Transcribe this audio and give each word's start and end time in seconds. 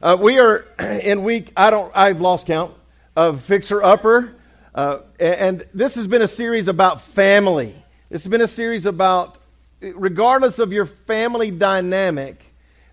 Uh, 0.00 0.16
we 0.20 0.38
are 0.38 0.64
in 0.78 1.24
week, 1.24 1.52
I 1.56 1.70
don't, 1.70 1.90
I've 1.94 2.20
lost 2.20 2.46
count, 2.46 2.72
of 3.16 3.40
Fixer 3.42 3.82
Upper. 3.82 4.32
Uh, 4.74 5.00
and 5.18 5.66
this 5.74 5.96
has 5.96 6.06
been 6.06 6.22
a 6.22 6.28
series 6.28 6.68
about 6.68 7.00
family. 7.00 7.74
This 8.08 8.22
has 8.22 8.30
been 8.30 8.40
a 8.40 8.48
series 8.48 8.86
about, 8.86 9.38
regardless 9.80 10.60
of 10.60 10.72
your 10.72 10.86
family 10.86 11.50
dynamic, 11.50 12.44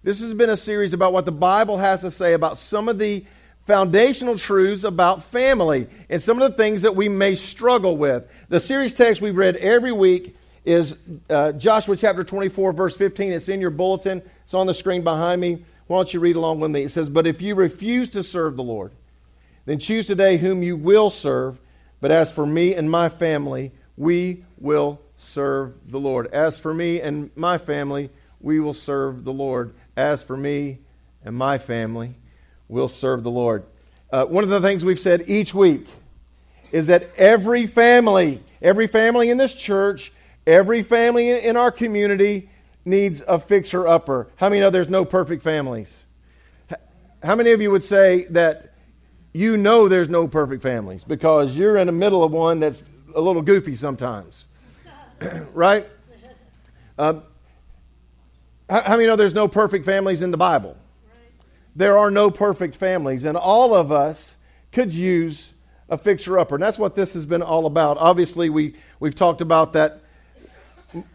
this 0.01 0.19
has 0.19 0.35
been 0.35 0.51
a 0.51 0.57
series 0.57 0.93
about 0.93 1.13
what 1.13 1.25
the 1.25 1.31
Bible 1.31 1.79
has 1.79 2.01
to 2.01 2.11
say 2.11 2.33
about 2.33 2.59
some 2.59 2.87
of 2.87 2.99
the 2.99 3.25
foundational 3.65 4.37
truths 4.37 4.83
about 4.83 5.23
family 5.23 5.87
and 6.11 6.21
some 6.21 6.39
of 6.39 6.51
the 6.51 6.55
things 6.55 6.83
that 6.83 6.95
we 6.95 7.09
may 7.09 7.33
struggle 7.33 7.97
with. 7.97 8.27
The 8.49 8.59
series 8.59 8.93
text 8.93 9.19
we've 9.21 9.35
read 9.35 9.55
every 9.55 9.91
week 9.91 10.37
is 10.63 10.97
uh, 11.29 11.53
Joshua 11.53 11.95
chapter 11.97 12.23
24, 12.23 12.73
verse 12.73 12.95
15. 12.95 13.31
It's 13.31 13.49
in 13.49 13.61
your 13.61 13.71
bulletin, 13.71 14.21
it's 14.43 14.53
on 14.53 14.67
the 14.67 14.75
screen 14.75 15.03
behind 15.03 15.41
me. 15.41 15.65
Why 15.87 15.97
don't 15.97 16.13
you 16.13 16.19
read 16.19 16.35
along 16.35 16.59
with 16.59 16.71
me? 16.71 16.83
It 16.83 16.89
says, 16.89 17.09
But 17.09 17.27
if 17.27 17.41
you 17.41 17.55
refuse 17.55 18.09
to 18.11 18.23
serve 18.23 18.55
the 18.55 18.63
Lord, 18.63 18.91
then 19.65 19.79
choose 19.79 20.07
today 20.07 20.37
whom 20.37 20.63
you 20.63 20.75
will 20.75 21.09
serve. 21.09 21.59
But 22.01 22.11
as 22.11 22.31
for 22.31 22.45
me 22.45 22.75
and 22.75 22.89
my 22.89 23.09
family, 23.09 23.71
we 23.97 24.43
will 24.57 25.01
serve 25.17 25.73
the 25.87 25.99
Lord. 25.99 26.27
As 26.33 26.57
for 26.57 26.73
me 26.73 27.01
and 27.01 27.29
my 27.35 27.57
family, 27.57 28.09
we 28.39 28.59
will 28.59 28.73
serve 28.73 29.23
the 29.23 29.33
Lord. 29.33 29.73
As 29.95 30.23
for 30.23 30.35
me 30.35 30.79
and 31.23 31.35
my 31.35 31.57
family, 31.57 32.15
we'll 32.67 32.89
serve 32.89 33.23
the 33.23 33.31
Lord. 33.31 33.63
Uh, 34.11 34.25
one 34.25 34.43
of 34.43 34.49
the 34.49 34.61
things 34.61 34.85
we've 34.85 34.99
said 34.99 35.29
each 35.29 35.53
week 35.53 35.87
is 36.71 36.87
that 36.87 37.09
every 37.17 37.67
family, 37.67 38.43
every 38.61 38.87
family 38.87 39.29
in 39.29 39.37
this 39.37 39.53
church, 39.53 40.11
every 40.45 40.81
family 40.81 41.31
in 41.31 41.57
our 41.57 41.71
community 41.71 42.49
needs 42.85 43.23
a 43.27 43.39
fixer 43.39 43.87
upper. 43.87 44.27
How 44.35 44.49
many 44.49 44.61
know 44.61 44.69
there's 44.69 44.89
no 44.89 45.03
perfect 45.03 45.41
families? 45.43 46.03
How 47.23 47.35
many 47.35 47.51
of 47.51 47.61
you 47.61 47.71
would 47.71 47.83
say 47.83 48.25
that 48.25 48.73
you 49.33 49.57
know 49.57 49.89
there's 49.89 50.09
no 50.09 50.27
perfect 50.27 50.61
families 50.61 51.03
because 51.03 51.57
you're 51.57 51.77
in 51.77 51.87
the 51.87 51.93
middle 51.93 52.23
of 52.23 52.31
one 52.31 52.59
that's 52.59 52.83
a 53.15 53.21
little 53.21 53.41
goofy 53.41 53.75
sometimes? 53.75 54.45
right? 55.53 55.87
Um, 56.97 57.23
how, 58.69 58.95
many 58.95 59.07
know 59.07 59.15
there's 59.15 59.33
no 59.33 59.47
perfect 59.47 59.85
families 59.85 60.21
in 60.21 60.31
the 60.31 60.37
Bible? 60.37 60.77
There 61.75 61.97
are 61.97 62.09
no 62.09 62.31
perfect 62.31 62.75
families, 62.75 63.25
and 63.25 63.35
all 63.35 63.75
of 63.75 63.91
us 63.91 64.35
could 64.71 64.93
use 64.93 65.53
a 65.89 65.97
fixer 65.97 66.39
upper. 66.39 66.55
And 66.55 66.63
that's 66.63 66.79
what 66.79 66.95
this 66.95 67.13
has 67.13 67.25
been 67.25 67.41
all 67.41 67.65
about. 67.65 67.97
Obviously, 67.97 68.49
we, 68.49 68.75
we've 68.99 69.13
talked 69.13 69.41
about 69.41 69.73
that 69.73 70.01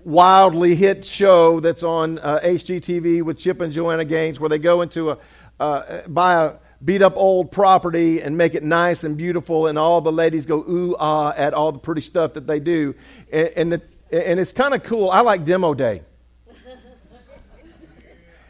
wildly 0.04 0.74
hit 0.74 1.04
show 1.04 1.60
that's 1.60 1.82
on 1.82 2.18
uh, 2.18 2.40
HGTV 2.42 3.22
with 3.22 3.38
Chip 3.38 3.60
and 3.60 3.72
Joanna 3.72 4.04
Gaines, 4.04 4.40
where 4.40 4.48
they 4.48 4.58
go 4.58 4.82
into 4.82 5.10
a 5.10 5.18
uh, 5.58 6.08
buy 6.08 6.44
a 6.44 6.54
beat 6.82 7.02
up 7.02 7.16
old 7.16 7.52
property 7.52 8.22
and 8.22 8.36
make 8.36 8.54
it 8.54 8.62
nice 8.62 9.04
and 9.04 9.16
beautiful, 9.16 9.66
and 9.66 9.78
all 9.78 10.00
the 10.00 10.12
ladies 10.12 10.46
go 10.46 10.58
ooh 10.58 10.96
ah 10.98 11.32
at 11.36 11.52
all 11.54 11.72
the 11.72 11.78
pretty 11.78 12.00
stuff 12.00 12.34
that 12.34 12.46
they 12.46 12.60
do, 12.60 12.94
and 13.32 13.48
and, 13.56 13.72
the, 13.72 13.82
and 14.10 14.40
it's 14.40 14.52
kind 14.52 14.74
of 14.74 14.82
cool. 14.82 15.10
I 15.10 15.20
like 15.20 15.44
demo 15.44 15.74
day. 15.74 16.02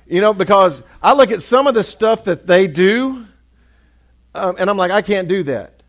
You 0.07 0.21
know, 0.21 0.35
because 0.35 0.83
I 1.01 1.13
look 1.13 1.31
at 1.31 1.41
some 1.41 1.69
of 1.69 1.75
the 1.75 1.85
stuff 1.85 2.25
that 2.25 2.45
they 2.45 2.67
do, 2.67 3.27
um, 4.35 4.57
and 4.59 4.69
I'm 4.69 4.77
like, 4.77 4.91
I 4.91 5.03
can't 5.03 5.29
do 5.29 5.45
that. 5.45 5.81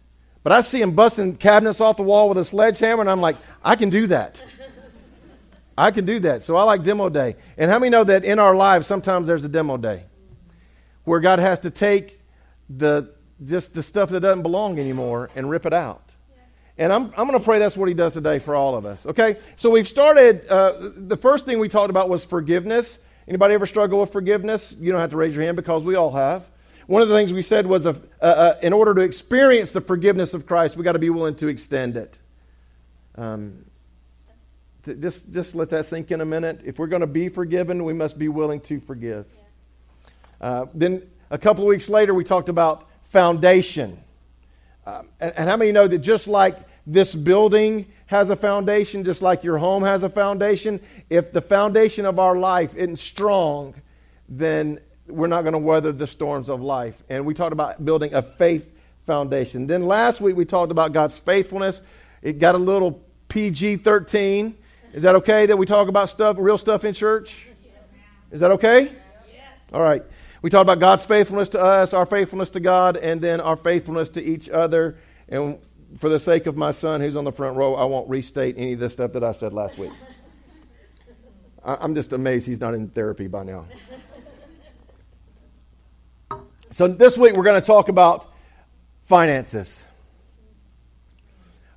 But 0.43 0.53
I 0.53 0.61
see 0.61 0.79
them 0.79 0.91
busting 0.91 1.37
cabinets 1.37 1.81
off 1.81 1.97
the 1.97 2.03
wall 2.03 2.29
with 2.29 2.37
a 2.37 2.45
sledgehammer, 2.45 3.01
and 3.01 3.09
I'm 3.09 3.21
like, 3.21 3.37
I 3.63 3.75
can 3.75 3.89
do 3.89 4.07
that. 4.07 4.41
I 5.81 5.89
can 5.89 6.05
do 6.05 6.19
that. 6.19 6.43
So 6.43 6.57
I 6.57 6.63
like 6.63 6.83
demo 6.83 7.09
day. 7.09 7.35
And 7.57 7.71
how 7.71 7.79
many 7.79 7.89
know 7.89 8.03
that 8.03 8.23
in 8.23 8.37
our 8.37 8.55
lives, 8.55 8.85
sometimes 8.85 9.27
there's 9.27 9.43
a 9.43 9.49
demo 9.49 9.77
day 9.77 10.03
where 11.05 11.19
God 11.19 11.39
has 11.39 11.59
to 11.61 11.71
take 11.71 12.21
the 12.69 13.09
just 13.43 13.73
the 13.73 13.81
stuff 13.81 14.11
that 14.11 14.19
doesn't 14.19 14.43
belong 14.43 14.77
anymore 14.77 15.31
and 15.35 15.49
rip 15.49 15.65
it 15.65 15.73
out. 15.73 16.03
And 16.77 16.93
I'm, 16.93 17.05
I'm 17.17 17.27
going 17.27 17.37
to 17.37 17.43
pray 17.43 17.57
that's 17.57 17.75
what 17.75 17.87
he 17.87 17.95
does 17.95 18.13
today 18.13 18.37
for 18.37 18.53
all 18.53 18.75
of 18.75 18.85
us. 18.85 19.07
Okay? 19.07 19.37
So 19.55 19.71
we've 19.71 19.87
started, 19.87 20.47
uh, 20.47 20.73
the 20.95 21.17
first 21.17 21.45
thing 21.45 21.57
we 21.57 21.67
talked 21.67 21.89
about 21.89 22.09
was 22.09 22.23
forgiveness. 22.23 22.99
Anybody 23.27 23.55
ever 23.55 23.65
struggle 23.65 23.99
with 23.99 24.11
forgiveness? 24.11 24.75
You 24.79 24.91
don't 24.91 25.01
have 25.01 25.09
to 25.09 25.17
raise 25.17 25.35
your 25.35 25.43
hand 25.43 25.57
because 25.57 25.81
we 25.81 25.95
all 25.95 26.11
have. 26.11 26.43
One 26.85 27.01
of 27.01 27.09
the 27.09 27.15
things 27.15 27.33
we 27.33 27.41
said 27.41 27.65
was 27.65 27.87
uh, 27.87 27.95
uh, 28.21 28.55
in 28.61 28.73
order 28.73 28.93
to 28.93 29.01
experience 29.01 29.71
the 29.71 29.81
forgiveness 29.81 30.35
of 30.35 30.45
Christ, 30.45 30.77
we 30.77 30.83
got 30.83 30.93
to 30.93 30.99
be 30.99 31.09
willing 31.09 31.35
to 31.35 31.47
extend 31.47 31.97
it. 31.97 32.19
Um, 33.15 33.65
just, 34.99 35.31
just 35.31 35.55
let 35.55 35.69
that 35.69 35.85
sink 35.85 36.11
in 36.11 36.21
a 36.21 36.25
minute. 36.25 36.61
If 36.65 36.79
we're 36.79 36.87
going 36.87 37.01
to 37.01 37.07
be 37.07 37.29
forgiven, 37.29 37.83
we 37.83 37.93
must 37.93 38.17
be 38.17 38.29
willing 38.29 38.61
to 38.61 38.79
forgive. 38.79 39.25
Yes. 39.27 39.45
Uh, 40.39 40.65
then 40.73 41.03
a 41.29 41.37
couple 41.37 41.63
of 41.63 41.67
weeks 41.67 41.89
later, 41.89 42.13
we 42.13 42.23
talked 42.23 42.49
about 42.49 42.89
foundation. 43.05 43.97
Um, 44.85 45.09
and, 45.19 45.33
and 45.37 45.49
how 45.49 45.57
many 45.57 45.71
know 45.71 45.87
that 45.87 45.99
just 45.99 46.27
like 46.27 46.57
this 46.87 47.13
building 47.13 47.85
has 48.07 48.29
a 48.29 48.35
foundation, 48.35 49.03
just 49.03 49.21
like 49.21 49.43
your 49.43 49.57
home 49.57 49.83
has 49.83 50.03
a 50.03 50.09
foundation, 50.09 50.79
if 51.09 51.31
the 51.31 51.41
foundation 51.41 52.05
of 52.05 52.19
our 52.19 52.35
life 52.35 52.75
isn't 52.75 52.97
strong, 52.97 53.75
then 54.27 54.79
we're 55.07 55.27
not 55.27 55.41
going 55.41 55.53
to 55.53 55.59
weather 55.59 55.91
the 55.91 56.07
storms 56.07 56.49
of 56.49 56.61
life. 56.61 57.03
And 57.09 57.25
we 57.25 57.33
talked 57.33 57.53
about 57.53 57.83
building 57.83 58.13
a 58.13 58.21
faith 58.21 58.69
foundation. 59.05 59.67
Then 59.67 59.85
last 59.85 60.21
week 60.21 60.35
we 60.35 60.45
talked 60.45 60.71
about 60.71 60.93
God's 60.93 61.17
faithfulness. 61.17 61.81
It 62.21 62.39
got 62.39 62.55
a 62.55 62.59
little 62.59 63.03
PG 63.27 63.77
13. 63.77 64.57
Is 64.93 65.03
that 65.03 65.15
okay 65.15 65.45
that 65.45 65.57
we 65.57 65.65
talk 65.65 65.87
about 65.87 66.09
stuff, 66.09 66.37
real 66.39 66.57
stuff 66.57 66.83
in 66.83 66.93
church? 66.93 67.47
Is 68.31 68.41
that 68.41 68.51
okay? 68.51 68.91
All 69.73 69.81
right. 69.81 70.03
We 70.41 70.49
talked 70.49 70.63
about 70.63 70.79
God's 70.79 71.05
faithfulness 71.05 71.49
to 71.49 71.63
us, 71.63 71.93
our 71.93 72.05
faithfulness 72.05 72.49
to 72.51 72.59
God, 72.59 72.97
and 72.97 73.21
then 73.21 73.39
our 73.39 73.55
faithfulness 73.55 74.09
to 74.09 74.23
each 74.23 74.49
other. 74.49 74.97
And 75.29 75.59
for 75.99 76.09
the 76.09 76.19
sake 76.19 76.45
of 76.45 76.57
my 76.57 76.71
son 76.71 76.99
who's 76.99 77.15
on 77.15 77.23
the 77.23 77.31
front 77.31 77.57
row, 77.57 77.75
I 77.75 77.85
won't 77.85 78.09
restate 78.09 78.55
any 78.57 78.73
of 78.73 78.79
the 78.79 78.89
stuff 78.89 79.13
that 79.13 79.23
I 79.23 79.31
said 79.31 79.53
last 79.53 79.77
week. 79.77 79.91
I'm 81.63 81.93
just 81.93 82.11
amazed 82.11 82.47
he's 82.47 82.59
not 82.59 82.73
in 82.73 82.89
therapy 82.89 83.27
by 83.27 83.43
now. 83.43 83.65
So, 86.71 86.87
this 86.87 87.17
week 87.17 87.35
we're 87.35 87.43
going 87.43 87.61
to 87.61 87.67
talk 87.67 87.89
about 87.89 88.33
finances. 89.05 89.83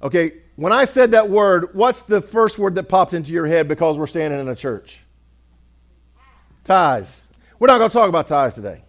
Okay, 0.02 0.32
when 0.56 0.72
I 0.72 0.84
said 0.84 1.12
that 1.12 1.28
word, 1.28 1.74
what's 1.74 2.02
the 2.02 2.20
first 2.20 2.58
word 2.58 2.76
that 2.76 2.84
popped 2.84 3.12
into 3.12 3.32
your 3.32 3.46
head 3.46 3.66
because 3.66 3.98
we're 3.98 4.06
standing 4.06 4.38
in 4.38 4.48
a 4.48 4.54
church? 4.54 5.00
Tithes. 6.64 7.24
We're 7.58 7.68
not 7.68 7.78
going 7.78 7.90
to 7.90 7.94
talk 7.94 8.08
about 8.08 8.28
tithes 8.28 8.54
today. 8.54 8.82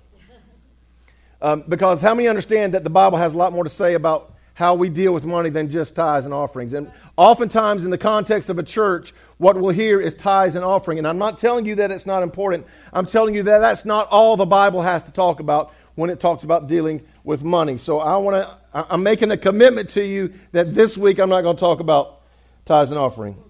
Um, 1.42 1.64
because 1.68 2.02
how 2.02 2.16
many 2.16 2.28
understand 2.28 2.74
that 2.74 2.84
the 2.84 2.90
Bible 2.90 3.18
has 3.18 3.34
a 3.34 3.38
lot 3.38 3.54
more 3.54 3.64
to 3.64 3.70
say 3.70 3.94
about 3.94 4.34
how 4.54 4.74
we 4.74 4.90
deal 4.90 5.14
with 5.14 5.26
money 5.26 5.50
than 5.50 5.70
just 5.70 5.96
tithes 5.96 6.26
and 6.26 6.34
offerings? 6.34 6.74
And 6.74 6.92
oftentimes, 7.18 7.84
in 7.84 7.90
the 7.90 7.98
context 7.98 8.50
of 8.50 8.58
a 8.58 8.64
church, 8.64 9.14
what 9.38 9.60
we'll 9.60 9.72
hear 9.72 10.00
is 10.00 10.16
tithes 10.16 10.56
and 10.56 10.64
offering. 10.64 10.98
And 10.98 11.08
I'm 11.08 11.18
not 11.18 11.38
telling 11.38 11.66
you 11.66 11.76
that 11.76 11.92
it's 11.92 12.06
not 12.06 12.24
important. 12.24 12.66
I'm 12.94 13.06
telling 13.06 13.36
you 13.36 13.44
that 13.44 13.60
that's 13.60 13.86
not 13.86 14.08
all 14.10 14.38
the 14.38 14.46
Bible 14.46 14.82
has 14.82 15.04
to 15.04 15.12
talk 15.12 15.40
about 15.40 15.74
when 15.96 16.10
it 16.10 16.20
talks 16.20 16.44
about 16.44 16.68
dealing 16.68 17.02
with 17.24 17.44
money. 17.44 17.78
So 17.78 18.00
I 18.00 18.18
want 18.18 18.36
to 18.36 18.58
I'm 18.76 19.04
making 19.04 19.32
a 19.32 19.38
commitment 19.38 19.90
to 19.92 20.04
you 20.04 20.34
that 20.52 20.74
this 20.74 20.98
week 20.98 21.20
I'm 21.20 21.30
not 21.30 21.42
going 21.42 21.56
to 21.56 21.60
talk 21.60 21.80
about 21.80 22.22
tithes 22.66 22.92
and 22.92 23.00
offering. 23.00 23.42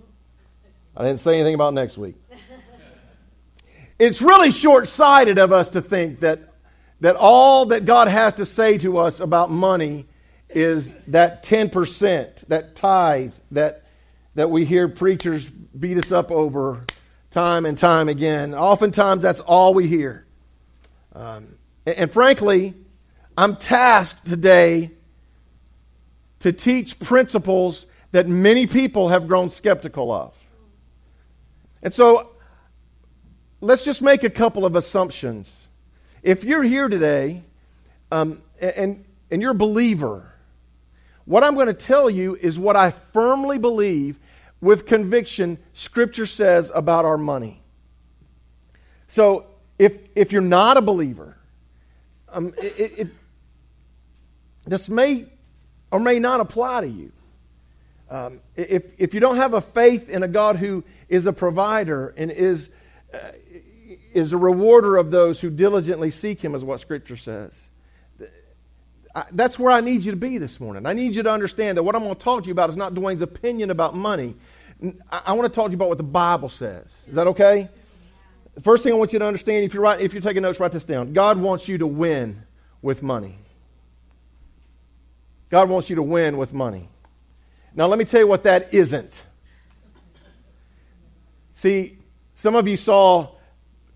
I 0.96 1.04
didn't 1.04 1.20
say 1.20 1.36
anything 1.36 1.56
about 1.56 1.74
next 1.74 1.98
week. 1.98 2.16
It's 3.98 4.22
really 4.22 4.52
short 4.52 4.90
sighted 4.90 5.38
of 5.38 5.54
us 5.54 5.70
to 5.70 5.82
think 5.82 6.20
that, 6.20 6.52
that 7.00 7.16
all 7.16 7.68
that 7.68 7.86
God 7.86 8.10
has 8.10 8.34
to 8.34 8.46
say 8.46 8.78
to 8.80 8.98
us 8.98 9.22
about 9.22 9.50
money 9.50 10.06
is 10.50 10.94
that 11.08 11.44
10%, 11.44 12.46
that 12.48 12.76
tithe 12.76 13.32
that, 13.52 13.86
that 14.36 14.50
we 14.50 14.66
hear 14.66 14.90
preachers 14.90 15.48
beat 15.48 15.98
us 15.98 16.12
up 16.12 16.30
over 16.30 16.84
time 17.32 17.66
and 17.66 17.78
time 17.78 18.10
again. 18.10 18.54
Oftentimes, 18.54 19.22
that's 19.22 19.40
all 19.40 19.74
we 19.74 19.88
hear. 19.88 20.26
Um, 21.14 21.55
and, 21.86 22.12
frankly, 22.12 22.74
I'm 23.38 23.56
tasked 23.56 24.26
today 24.26 24.92
to 26.40 26.52
teach 26.52 27.00
principles 27.00 27.86
that 28.12 28.28
many 28.28 28.68
people 28.68 29.10
have 29.10 29.28
grown 29.28 29.50
skeptical 29.50 30.12
of. 30.12 30.34
And 31.84 31.94
so 31.94 32.32
let's 33.62 33.84
just 33.84 34.02
make 34.02 34.24
a 34.24 34.30
couple 34.30 34.66
of 34.66 34.76
assumptions. 34.76 35.56
if 36.26 36.44
you're 36.44 36.64
here 36.64 36.90
today 36.90 37.44
um, 38.12 38.42
and, 38.60 39.06
and 39.30 39.42
you're 39.42 39.52
a 39.52 39.56
believer, 39.56 40.34
what 41.26 41.44
I'm 41.44 41.54
going 41.54 41.68
to 41.68 41.74
tell 41.74 42.10
you 42.10 42.36
is 42.36 42.58
what 42.58 42.76
I 42.76 42.90
firmly 42.90 43.60
believe 43.60 44.18
with 44.60 44.88
conviction 44.88 45.60
Scripture 45.74 46.26
says 46.26 46.72
about 46.74 47.06
our 47.06 47.18
money. 47.18 47.62
So 49.08 49.46
if, 49.78 49.96
if 50.16 50.32
you're 50.32 50.42
not 50.42 50.78
a 50.78 50.82
believer, 50.82 51.38
um, 52.36 52.54
it, 52.58 52.94
it, 52.98 53.08
this 54.66 54.90
may 54.90 55.26
or 55.90 56.00
may 56.00 56.20
not 56.20 56.42
apply 56.42 56.82
to 56.82 56.88
you. 56.88 57.12
Um, 58.10 58.42
if, 58.56 58.92
if 59.00 59.14
you 59.14 59.20
don't 59.20 59.38
have 59.38 59.54
a 59.54 59.62
faith 59.62 60.10
in 60.10 60.22
a 60.22 60.28
God 60.28 60.58
who 60.58 60.84
is 61.10 61.26
a 61.26 61.34
provider 61.34 62.14
and 62.18 62.30
is, 62.30 62.70
uh, 63.14 63.18
is 64.14 64.34
a 64.34 64.38
rewarder 64.38 64.98
of 64.98 65.12
those 65.12 65.40
who 65.40 65.50
diligently 65.50 66.12
seek 66.12 66.42
Him, 66.42 66.54
is 66.54 66.64
what 66.64 66.80
Scripture 66.82 67.18
says. 67.18 67.52
I, 69.16 69.24
that's 69.32 69.58
where 69.58 69.72
I 69.72 69.80
need 69.80 70.04
you 70.04 70.12
to 70.12 70.18
be 70.18 70.38
this 70.38 70.60
morning. 70.60 70.86
I 70.86 70.94
need 70.94 71.16
you 71.16 71.24
to 71.24 71.32
understand 71.32 71.78
that 71.78 71.84
what 71.84 71.96
I'm 71.96 72.04
going 72.04 72.16
to 72.16 72.22
talk 72.22 72.44
to 72.44 72.48
you 72.48 72.52
about 72.52 72.70
is 72.70 72.76
not 72.76 72.94
Dwayne's 72.94 73.22
opinion 73.22 73.72
about 73.72 73.96
money. 73.96 74.36
I, 75.10 75.22
I 75.28 75.34
want 75.34 75.52
to 75.52 75.56
talk 75.56 75.68
to 75.68 75.72
you 75.72 75.78
about 75.78 75.88
what 75.88 75.98
the 75.98 76.04
Bible 76.04 76.50
says. 76.50 77.02
Is 77.08 77.16
that 77.16 77.28
okay? 77.28 77.70
First 78.62 78.84
thing 78.84 78.94
I 78.94 78.96
want 78.96 79.12
you 79.14 79.20
to 79.20 79.26
understand, 79.26 79.66
if 79.66 79.74
you're, 79.74 79.84
write, 79.84 80.00
if 80.00 80.14
you're 80.14 80.22
taking 80.22 80.42
notes, 80.42 80.60
write 80.60 80.72
this 80.72 80.86
down. 80.86 81.14
God 81.14 81.38
wants 81.38 81.68
you 81.68 81.78
to 81.80 81.88
win 81.88 82.44
with 82.82 83.04
money. 83.04 83.38
God 85.50 85.70
wants 85.70 85.90
you 85.90 85.98
to 85.98 86.04
win 86.04 86.38
with 86.38 86.54
money. 86.54 86.90
Now, 87.76 87.88
let 87.88 88.00
me 88.00 88.06
tell 88.06 88.22
you 88.22 88.28
what 88.28 88.44
that 88.44 88.74
isn't. 88.74 89.24
See, 91.56 91.98
some 92.36 92.56
of 92.56 92.68
you 92.68 92.78
saw 92.78 93.30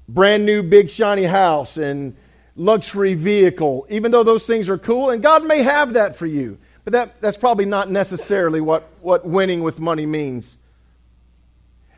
brand 0.07 0.45
new 0.45 0.63
big 0.63 0.89
shiny 0.89 1.23
house 1.23 1.77
and 1.77 2.15
luxury 2.55 3.13
vehicle, 3.13 3.87
even 3.89 4.11
though 4.11 4.23
those 4.23 4.45
things 4.45 4.67
are 4.69 4.77
cool, 4.77 5.11
and 5.11 5.23
God 5.23 5.45
may 5.45 5.63
have 5.63 5.93
that 5.93 6.15
for 6.15 6.25
you. 6.25 6.57
But 6.83 6.93
that, 6.93 7.21
that's 7.21 7.37
probably 7.37 7.65
not 7.65 7.89
necessarily 7.89 8.59
what, 8.59 8.89
what 9.01 9.25
winning 9.25 9.61
with 9.61 9.79
money 9.79 10.05
means. 10.05 10.57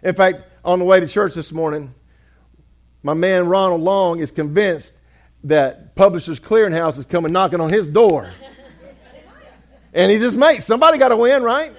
In 0.04 0.14
fact, 0.16 0.42
on 0.64 0.80
the 0.80 0.86
way 0.86 1.00
to 1.00 1.08
church 1.08 1.34
this 1.34 1.52
morning, 1.52 1.94
my 3.04 3.14
man 3.14 3.48
Ronald 3.48 3.82
Long 3.82 4.20
is 4.20 4.32
convinced 4.32 4.94
that 5.44 5.96
Publishers 5.96 6.40
Clearinghouse 6.40 6.98
is 6.98 7.06
coming 7.06 7.32
knocking 7.32 7.60
on 7.60 7.72
his 7.72 7.88
door. 7.88 8.30
and 9.94 10.12
he 10.12 10.20
just 10.20 10.38
makes 10.38 10.66
somebody 10.66 10.98
got 10.98 11.10
to 11.10 11.18
win, 11.18 11.42
right? 11.44 11.74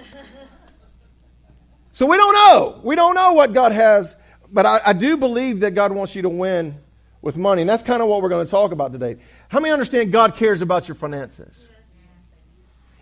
So 1.93 2.07
we 2.07 2.17
don't 2.17 2.33
know. 2.33 2.81
We 2.83 2.97
don't 2.97 3.15
know 3.15 3.33
what 3.35 3.53
God 3.53 3.73
has, 3.73 4.17
but 4.51 4.67
I, 4.67 4.81
I 4.87 4.93
do 4.93 5.17
believe 5.17 5.61
that 5.61 5.75
God 5.75 5.93
wants 5.93 6.15
you 6.15 6.23
to 6.23 6.29
win 6.29 6.79
with 7.21 7.37
money. 7.37 7.63
And 7.63 7.69
that's 7.69 7.83
kind 7.83 8.03
of 8.03 8.09
what 8.09 8.23
we're 8.23 8.31
going 8.31 8.45
to 8.45 8.51
talk 8.51 8.73
about 8.73 8.93
today. 8.93 9.19
How 9.49 9.61
many 9.61 9.73
understand 9.73 10.11
God 10.11 10.35
cares 10.35 10.63
about 10.63 10.89
your 10.89 10.95
finances? 10.95 11.69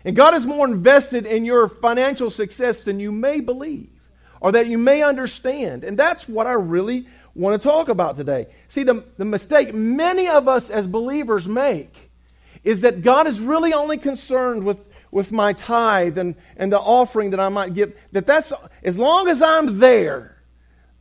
And 0.03 0.15
God 0.15 0.33
is 0.33 0.45
more 0.45 0.67
invested 0.67 1.25
in 1.25 1.45
your 1.45 1.67
financial 1.67 2.29
success 2.29 2.83
than 2.83 2.99
you 2.99 3.11
may 3.11 3.39
believe 3.39 3.89
or 4.41 4.51
that 4.51 4.67
you 4.67 4.77
may 4.77 5.03
understand. 5.03 5.83
And 5.83 5.97
that's 5.97 6.27
what 6.27 6.47
I 6.47 6.53
really 6.53 7.07
want 7.33 7.61
to 7.61 7.67
talk 7.67 7.89
about 7.89 8.15
today. 8.15 8.47
See, 8.67 8.83
the, 8.83 9.05
the 9.17 9.25
mistake 9.25 9.73
many 9.73 10.27
of 10.27 10.47
us 10.47 10.69
as 10.69 10.87
believers 10.87 11.47
make 11.47 12.11
is 12.63 12.81
that 12.81 13.01
God 13.01 13.27
is 13.27 13.39
really 13.39 13.73
only 13.73 13.97
concerned 13.97 14.63
with, 14.63 14.89
with 15.11 15.31
my 15.31 15.53
tithe 15.53 16.17
and, 16.17 16.35
and 16.57 16.71
the 16.71 16.79
offering 16.79 17.31
that 17.31 17.39
I 17.39 17.49
might 17.49 17.73
give. 17.73 17.97
That 18.11 18.25
that's, 18.25 18.53
as 18.83 18.97
long 18.97 19.27
as 19.27 19.41
I'm 19.41 19.79
there, 19.79 20.37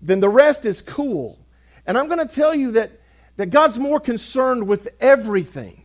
then 0.01 0.21
the 0.21 0.29
rest 0.29 0.65
is 0.65 0.81
cool. 0.81 1.39
And 1.87 1.99
I'm 1.99 2.07
going 2.07 2.27
to 2.27 2.35
tell 2.35 2.55
you 2.55 2.73
that, 2.73 2.93
that 3.37 3.47
God's 3.47 3.79
more 3.79 4.01
concerned 4.01 4.67
with 4.67 4.95
everything. 5.01 5.83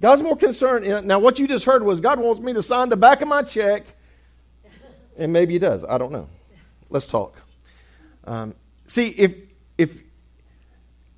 God's 0.00 0.22
more 0.22 0.36
concerned. 0.36 1.06
Now, 1.06 1.18
what 1.18 1.38
you 1.38 1.48
just 1.48 1.64
heard 1.64 1.82
was 1.82 2.00
God 2.00 2.18
wants 2.18 2.42
me 2.42 2.52
to 2.52 2.62
sign 2.62 2.90
the 2.90 2.96
back 2.96 3.22
of 3.22 3.28
my 3.28 3.42
check, 3.42 3.84
and 5.16 5.32
maybe 5.32 5.54
He 5.54 5.58
does. 5.58 5.84
I 5.84 5.96
don't 5.96 6.12
know. 6.12 6.28
Let's 6.90 7.06
talk. 7.06 7.40
Um, 8.24 8.54
see, 8.86 9.08
if, 9.08 9.34
if, 9.78 10.02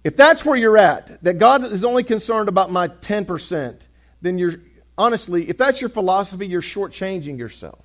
if 0.04 0.16
that's 0.16 0.44
where 0.44 0.56
you're 0.56 0.78
at, 0.78 1.22
that 1.24 1.38
God 1.38 1.64
is 1.64 1.84
only 1.84 2.04
concerned 2.04 2.48
about 2.48 2.70
my 2.70 2.88
10%, 2.88 3.86
then 4.22 4.38
you're, 4.38 4.54
honestly, 4.96 5.48
if 5.48 5.58
that's 5.58 5.80
your 5.80 5.90
philosophy, 5.90 6.46
you're 6.46 6.62
shortchanging 6.62 7.38
yourself. 7.38 7.84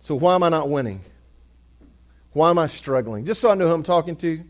So 0.00 0.14
why 0.14 0.34
am 0.34 0.42
I 0.42 0.48
not 0.48 0.68
winning? 0.68 1.02
Why 2.32 2.50
am 2.50 2.58
I 2.58 2.66
struggling? 2.66 3.24
Just 3.24 3.40
so 3.40 3.50
I 3.50 3.54
know 3.54 3.68
who 3.68 3.74
I'm 3.74 3.82
talking 3.82 4.16
to. 4.16 4.42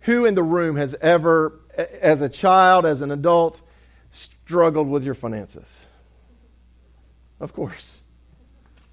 Who 0.00 0.24
in 0.24 0.34
the 0.34 0.42
room 0.42 0.76
has 0.76 0.94
ever, 1.00 1.60
as 1.76 2.22
a 2.22 2.28
child, 2.28 2.86
as 2.86 3.02
an 3.02 3.10
adult, 3.10 3.60
struggled 4.10 4.88
with 4.88 5.04
your 5.04 5.14
finances? 5.14 5.86
Of 7.38 7.52
course. 7.52 8.00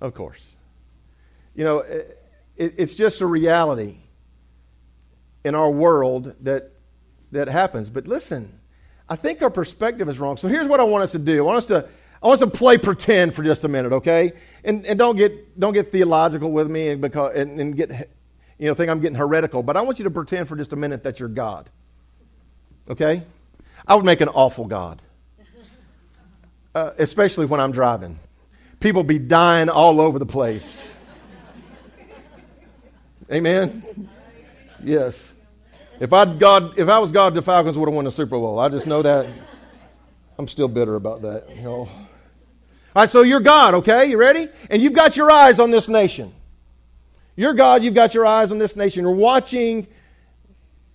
Of 0.02 0.14
course. 0.14 0.44
You 1.56 1.64
know, 1.64 1.84
it, 2.58 2.76
it's 2.78 2.96
just 2.96 3.22
a 3.22 3.26
reality 3.26 3.98
in 5.44 5.56
our 5.56 5.70
world 5.70 6.34
that, 6.42 6.72
that 7.32 7.48
happens. 7.48 7.90
But 7.90 8.08
listen, 8.08 8.60
I 9.08 9.16
think 9.16 9.42
our 9.42 9.50
perspective 9.50 10.10
is 10.10 10.20
wrong. 10.20 10.38
So 10.38 10.48
here's 10.48 10.68
what 10.68 10.80
I 10.80 10.84
want 10.84 11.04
us 11.04 11.12
to 11.14 11.20
do. 11.20 11.40
I 11.40 11.42
want 11.42 11.58
us 11.58 11.66
to, 11.68 11.88
I 12.22 12.28
want 12.28 12.42
us 12.42 12.50
to 12.50 12.58
play 12.58 12.78
pretend 12.78 13.34
for 13.34 13.44
just 13.44 13.64
a 13.64 13.68
minute, 13.68 13.94
okay? 13.94 14.34
And, 14.64 14.86
and 14.86 15.00
don't, 15.00 15.16
get, 15.16 15.58
don't 15.60 15.74
get 15.74 15.92
theological 15.92 16.52
with 16.52 16.70
me 16.70 16.90
and, 16.90 17.02
because, 17.02 17.36
and, 17.36 17.62
and 17.62 17.76
get, 17.76 18.10
you 18.58 18.68
know, 18.68 18.74
think 18.74 18.90
I'm 18.90 19.00
getting 19.00 19.18
heretical. 19.18 19.64
But 19.64 19.78
I 19.78 19.82
want 19.82 20.00
you 20.00 20.04
to 20.04 20.12
pretend 20.12 20.50
for 20.50 20.56
just 20.56 20.74
a 20.74 20.76
minute 20.76 21.04
that 21.04 21.20
you're 21.20 21.30
God, 21.30 21.70
okay? 22.90 23.24
I 23.88 23.96
would 23.96 24.04
make 24.04 24.20
an 24.20 24.30
awful 24.30 24.66
God, 24.66 25.02
uh, 26.76 26.92
especially 26.98 27.46
when 27.46 27.60
I'm 27.60 27.72
driving. 27.72 28.20
People 28.80 29.04
be 29.04 29.20
dying 29.20 29.70
all 29.70 30.02
over 30.02 30.20
the 30.20 30.26
place. 30.26 30.92
Amen? 33.32 34.10
Yes. 34.84 35.34
If 36.00 36.14
I 36.14 36.26
God, 36.26 36.78
if 36.78 36.88
I 36.88 37.00
was 37.00 37.12
God, 37.12 37.34
the 37.34 37.42
Falcons 37.42 37.78
would 37.78 37.88
have 37.88 37.96
won 37.96 38.06
the 38.06 38.12
Super 38.12 38.38
Bowl. 38.38 38.60
I 38.60 38.70
just 38.70 38.88
know 38.88 39.02
that. 39.02 39.26
I'm 40.38 40.48
still 40.48 40.68
bitter 40.68 40.96
about 40.96 41.24
that. 41.24 41.50
You 41.56 41.62
know. 41.64 41.90
All 42.98 43.04
right, 43.04 43.10
so 43.10 43.22
you're 43.22 43.40
God, 43.40 43.74
okay? 43.76 44.06
You 44.06 44.18
ready? 44.18 44.48
And 44.70 44.82
you've 44.82 44.94
got 44.94 45.18
your 45.18 45.30
eyes 45.30 45.60
on 45.60 45.72
this 45.72 45.88
nation. 45.88 46.34
You're 47.36 47.54
God, 47.54 47.84
you've 47.84 47.94
got 47.94 48.14
your 48.14 48.26
eyes 48.26 48.52
on 48.52 48.58
this 48.58 48.76
nation. 48.76 49.04
You're 49.04 49.12
watching 49.12 49.88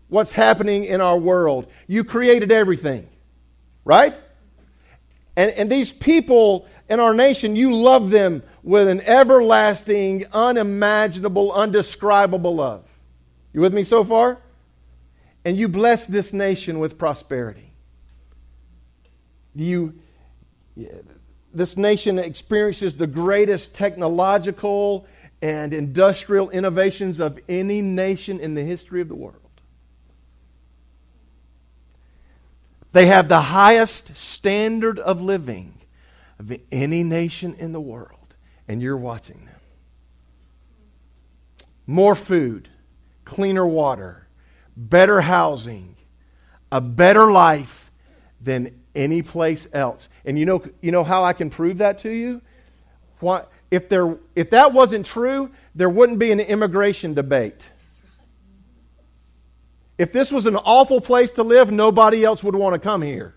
what's 0.08 0.32
happening 0.32 0.84
in 0.84 1.00
our 1.00 1.16
world. 1.16 1.70
You 1.86 2.02
created 2.02 2.50
everything, 2.50 3.08
right? 3.84 4.14
And, 5.36 5.50
and 5.52 5.70
these 5.70 5.92
people 5.92 6.66
in 6.88 7.00
our 7.00 7.14
nation, 7.14 7.56
you 7.56 7.74
love 7.74 8.10
them 8.10 8.42
with 8.62 8.88
an 8.88 9.00
everlasting, 9.02 10.26
unimaginable, 10.32 11.52
undescribable 11.52 12.54
love. 12.54 12.84
You 13.52 13.60
with 13.60 13.72
me 13.72 13.82
so 13.82 14.04
far? 14.04 14.38
And 15.44 15.56
you 15.56 15.68
bless 15.68 16.06
this 16.06 16.32
nation 16.32 16.78
with 16.78 16.98
prosperity. 16.98 17.72
You, 19.54 19.94
this 21.52 21.76
nation 21.76 22.18
experiences 22.18 22.96
the 22.96 23.06
greatest 23.06 23.74
technological 23.74 25.06
and 25.40 25.74
industrial 25.74 26.50
innovations 26.50 27.20
of 27.20 27.38
any 27.48 27.80
nation 27.80 28.38
in 28.38 28.54
the 28.54 28.62
history 28.62 29.00
of 29.00 29.08
the 29.08 29.14
world. 29.14 29.41
They 32.92 33.06
have 33.06 33.28
the 33.28 33.40
highest 33.40 34.16
standard 34.16 34.98
of 34.98 35.20
living 35.20 35.74
of 36.38 36.52
any 36.70 37.02
nation 37.02 37.54
in 37.58 37.72
the 37.72 37.80
world, 37.80 38.34
and 38.68 38.82
you're 38.82 38.96
watching 38.96 39.44
them. 39.46 39.60
More 41.86 42.14
food, 42.14 42.68
cleaner 43.24 43.66
water, 43.66 44.26
better 44.76 45.20
housing, 45.22 45.96
a 46.70 46.80
better 46.80 47.30
life 47.30 47.90
than 48.40 48.78
any 48.94 49.22
place 49.22 49.66
else. 49.72 50.08
And 50.24 50.38
you 50.38 50.44
know, 50.44 50.64
you 50.80 50.92
know 50.92 51.04
how 51.04 51.24
I 51.24 51.32
can 51.32 51.50
prove 51.50 51.78
that 51.78 51.98
to 52.00 52.10
you? 52.10 52.42
Why, 53.20 53.44
if, 53.70 53.88
there, 53.88 54.16
if 54.34 54.50
that 54.50 54.72
wasn't 54.72 55.06
true, 55.06 55.50
there 55.74 55.88
wouldn't 55.88 56.18
be 56.18 56.30
an 56.32 56.40
immigration 56.40 57.14
debate. 57.14 57.70
If 59.98 60.12
this 60.12 60.32
was 60.32 60.46
an 60.46 60.56
awful 60.56 61.00
place 61.00 61.32
to 61.32 61.42
live, 61.42 61.70
nobody 61.70 62.24
else 62.24 62.42
would 62.42 62.56
want 62.56 62.74
to 62.74 62.78
come 62.78 63.02
here. 63.02 63.34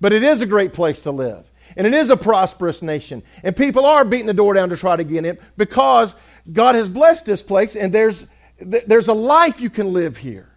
But 0.00 0.12
it 0.12 0.22
is 0.22 0.40
a 0.40 0.46
great 0.46 0.72
place 0.72 1.02
to 1.04 1.10
live. 1.10 1.50
And 1.76 1.86
it 1.86 1.94
is 1.94 2.10
a 2.10 2.16
prosperous 2.16 2.82
nation. 2.82 3.22
And 3.42 3.56
people 3.56 3.86
are 3.86 4.04
beating 4.04 4.26
the 4.26 4.34
door 4.34 4.54
down 4.54 4.68
to 4.70 4.76
try 4.76 4.96
to 4.96 5.04
get 5.04 5.24
in 5.24 5.38
because 5.56 6.14
God 6.52 6.74
has 6.74 6.88
blessed 6.88 7.26
this 7.26 7.42
place 7.42 7.76
and 7.76 7.92
there's, 7.92 8.26
there's 8.58 9.08
a 9.08 9.14
life 9.14 9.60
you 9.60 9.70
can 9.70 9.92
live 9.92 10.16
here. 10.16 10.50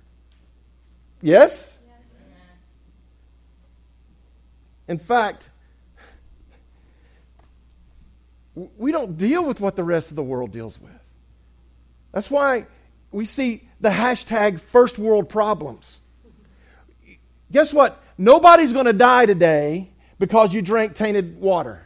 Yes? 1.21 1.77
In 4.87 4.99
fact, 4.99 5.49
we 8.55 8.91
don't 8.91 9.17
deal 9.17 9.43
with 9.43 9.59
what 9.59 9.75
the 9.75 9.83
rest 9.83 10.09
of 10.09 10.15
the 10.15 10.23
world 10.23 10.51
deals 10.51 10.79
with. 10.79 10.91
That's 12.11 12.31
why 12.31 12.65
we 13.11 13.25
see 13.25 13.67
the 13.79 13.89
hashtag 13.89 14.59
first 14.59 14.97
world 14.99 15.29
problems. 15.29 15.99
guess 17.51 17.73
what? 17.73 18.01
Nobody's 18.17 18.73
going 18.73 18.85
to 18.85 18.93
die 18.93 19.25
today 19.25 19.89
because 20.19 20.53
you 20.53 20.61
drank 20.61 20.95
tainted 20.95 21.39
water. 21.39 21.83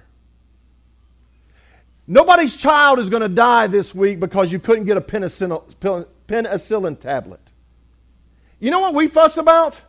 Nobody's 2.08 2.56
child 2.56 3.00
is 3.00 3.10
going 3.10 3.22
to 3.22 3.30
die 3.30 3.68
this 3.68 3.94
week 3.94 4.20
because 4.20 4.52
you 4.52 4.60
couldn't 4.60 4.86
get 4.86 4.98
a 4.98 5.02
penicillin, 5.02 6.08
penicillin 6.28 7.00
tablet. 7.00 7.40
You 8.60 8.72
know 8.72 8.80
what 8.80 8.94
we 8.94 9.08
fuss 9.08 9.38
about? 9.38 9.80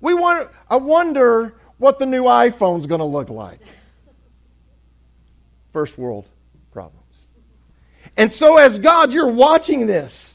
We 0.00 0.14
want, 0.14 0.50
I 0.68 0.76
wonder 0.76 1.54
what 1.78 1.98
the 1.98 2.06
new 2.06 2.24
iPhone's 2.24 2.86
going 2.86 3.00
to 3.00 3.04
look 3.04 3.30
like. 3.30 3.60
First 5.72 5.98
world 5.98 6.26
problems. 6.72 7.04
And 8.16 8.32
so, 8.32 8.56
as 8.56 8.78
God, 8.78 9.12
you're 9.12 9.28
watching 9.30 9.86
this. 9.86 10.34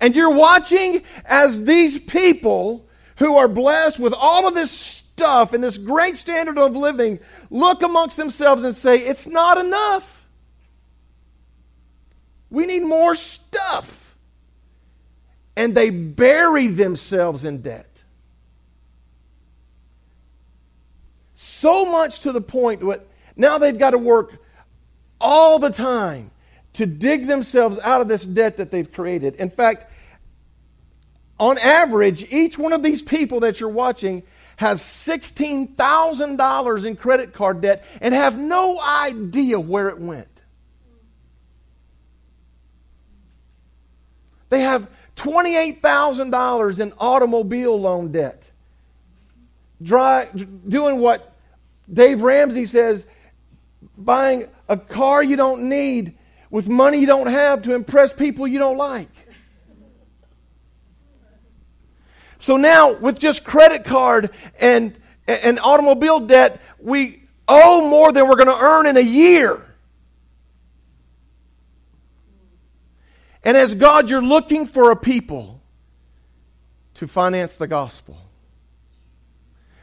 And 0.00 0.16
you're 0.16 0.34
watching 0.34 1.02
as 1.24 1.64
these 1.64 2.00
people 2.00 2.88
who 3.16 3.36
are 3.36 3.48
blessed 3.48 3.98
with 4.00 4.14
all 4.16 4.48
of 4.48 4.54
this 4.54 4.70
stuff 4.70 5.52
and 5.52 5.62
this 5.62 5.76
great 5.76 6.16
standard 6.16 6.58
of 6.58 6.74
living 6.74 7.20
look 7.50 7.82
amongst 7.82 8.16
themselves 8.16 8.64
and 8.64 8.74
say, 8.76 8.96
It's 8.96 9.26
not 9.26 9.58
enough. 9.58 10.24
We 12.48 12.66
need 12.66 12.82
more 12.82 13.14
stuff. 13.14 14.16
And 15.56 15.74
they 15.74 15.90
bury 15.90 16.68
themselves 16.68 17.44
in 17.44 17.60
debt. 17.60 18.02
So 21.34 21.84
much 21.84 22.20
to 22.20 22.32
the 22.32 22.40
point 22.40 22.80
that 22.80 23.06
now 23.36 23.58
they've 23.58 23.78
got 23.78 23.90
to 23.90 23.98
work 23.98 24.38
all 25.20 25.58
the 25.58 25.70
time 25.70 26.30
to 26.74 26.86
dig 26.86 27.26
themselves 27.26 27.78
out 27.78 28.00
of 28.00 28.08
this 28.08 28.24
debt 28.24 28.58
that 28.58 28.70
they've 28.70 28.90
created. 28.90 29.34
In 29.36 29.50
fact, 29.50 29.90
on 31.38 31.58
average, 31.58 32.32
each 32.32 32.58
one 32.58 32.72
of 32.72 32.82
these 32.82 33.02
people 33.02 33.40
that 33.40 33.60
you're 33.60 33.68
watching 33.68 34.22
has 34.56 34.80
$16,000 34.82 36.84
in 36.84 36.96
credit 36.96 37.32
card 37.32 37.62
debt 37.62 37.84
and 38.00 38.14
have 38.14 38.38
no 38.38 38.80
idea 38.80 39.58
where 39.58 39.88
it 39.88 39.98
went. 39.98 40.28
They 44.50 44.60
have 44.60 44.88
$28,000 45.16 46.78
in 46.78 46.92
automobile 46.98 47.80
loan 47.80 48.12
debt. 48.12 48.50
Dry, 49.82 50.28
doing 50.68 50.98
what 50.98 51.34
Dave 51.90 52.20
Ramsey 52.20 52.66
says 52.66 53.06
buying 53.96 54.46
a 54.68 54.76
car 54.76 55.22
you 55.22 55.36
don't 55.36 55.68
need 55.68 56.16
with 56.50 56.68
money 56.68 56.98
you 56.98 57.06
don't 57.06 57.28
have 57.28 57.62
to 57.62 57.74
impress 57.74 58.12
people 58.12 58.46
you 58.46 58.58
don't 58.58 58.76
like. 58.76 59.08
So 62.38 62.56
now, 62.56 62.94
with 62.94 63.18
just 63.18 63.44
credit 63.44 63.84
card 63.84 64.30
and, 64.58 64.96
and 65.28 65.60
automobile 65.60 66.20
debt, 66.20 66.58
we 66.80 67.22
owe 67.46 67.88
more 67.88 68.12
than 68.12 68.28
we're 68.28 68.36
going 68.36 68.48
to 68.48 68.58
earn 68.58 68.86
in 68.86 68.96
a 68.96 69.00
year. 69.00 69.62
And 73.44 73.56
as 73.56 73.74
God, 73.74 74.08
you're 74.08 74.22
looking 74.22 74.66
for 74.66 74.90
a 74.90 74.96
people 74.96 75.62
to 76.94 77.06
finance 77.06 77.56
the 77.56 77.66
gospel. 77.66 78.16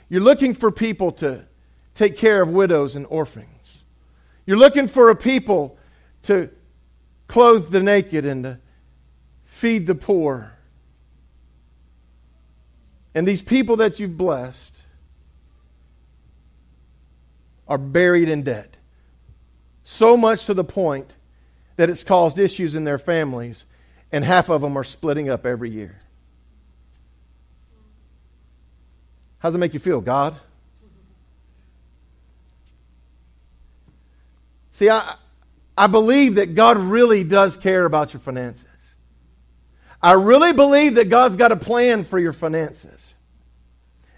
You're 0.10 0.22
looking 0.22 0.54
for 0.54 0.72
people 0.72 1.12
to 1.14 1.46
take 1.94 2.18
care 2.18 2.42
of 2.42 2.50
widows 2.50 2.96
and 2.96 3.06
orphans. 3.10 3.84
You're 4.46 4.58
looking 4.58 4.88
for 4.88 5.10
a 5.10 5.16
people 5.16 5.78
to 6.24 6.50
clothe 7.28 7.70
the 7.72 7.82
naked 7.82 8.26
and 8.26 8.44
to 8.44 8.60
feed 9.46 9.88
the 9.88 9.96
poor. 9.96 10.54
And 13.14 13.28
these 13.28 13.42
people 13.42 13.78
that 13.78 14.00
you've 14.00 14.18
blessed 14.18 14.82
are 17.68 17.78
buried 17.78 18.30
in 18.30 18.44
debt. 18.44 18.78
So 19.84 20.16
much 20.16 20.46
to 20.46 20.54
the 20.54 20.64
point 20.64 21.16
that 21.78 21.90
it's 21.90 22.04
caused 22.04 22.40
issues 22.40 22.76
in 22.76 22.84
their 22.84 22.98
families, 22.98 23.66
and 24.12 24.24
half 24.24 24.50
of 24.50 24.62
them 24.62 24.78
are 24.78 24.84
splitting 24.84 25.30
up 25.30 25.46
every 25.46 25.70
year. 25.70 25.98
How 29.40 29.50
does 29.50 29.56
it 29.56 29.60
make 29.60 29.74
you 29.74 29.80
feel, 29.80 30.02
God? 30.02 30.36
See, 34.72 34.90
I, 34.90 35.16
I 35.78 35.88
believe 35.88 36.36
that 36.36 36.56
God 36.56 36.78
really 36.78 37.24
does 37.24 37.56
care 37.56 37.86
about 37.86 38.14
your 38.14 38.20
finances. 38.20 38.66
I 40.02 40.14
really 40.14 40.54
believe 40.54 40.96
that 40.96 41.10
God's 41.10 41.36
got 41.36 41.52
a 41.52 41.56
plan 41.56 42.04
for 42.04 42.18
your 42.18 42.34
finances. 42.34 43.14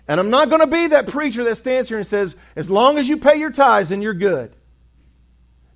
And 0.08 0.20
I'm 0.20 0.30
not 0.30 0.50
going 0.50 0.62
to 0.62 0.68
be 0.68 0.88
that 0.88 1.08
preacher 1.08 1.44
that 1.44 1.58
stands 1.58 1.89
here 1.89 1.98
and 1.98 2.08
says, 2.08 2.36
as 2.56 2.70
long 2.70 2.98
as 2.98 3.08
you 3.08 3.18
pay 3.18 3.36
your 3.36 3.51
tithes, 3.51 3.89
then 3.89 4.01
you're 4.01 4.13
good. 4.13 4.56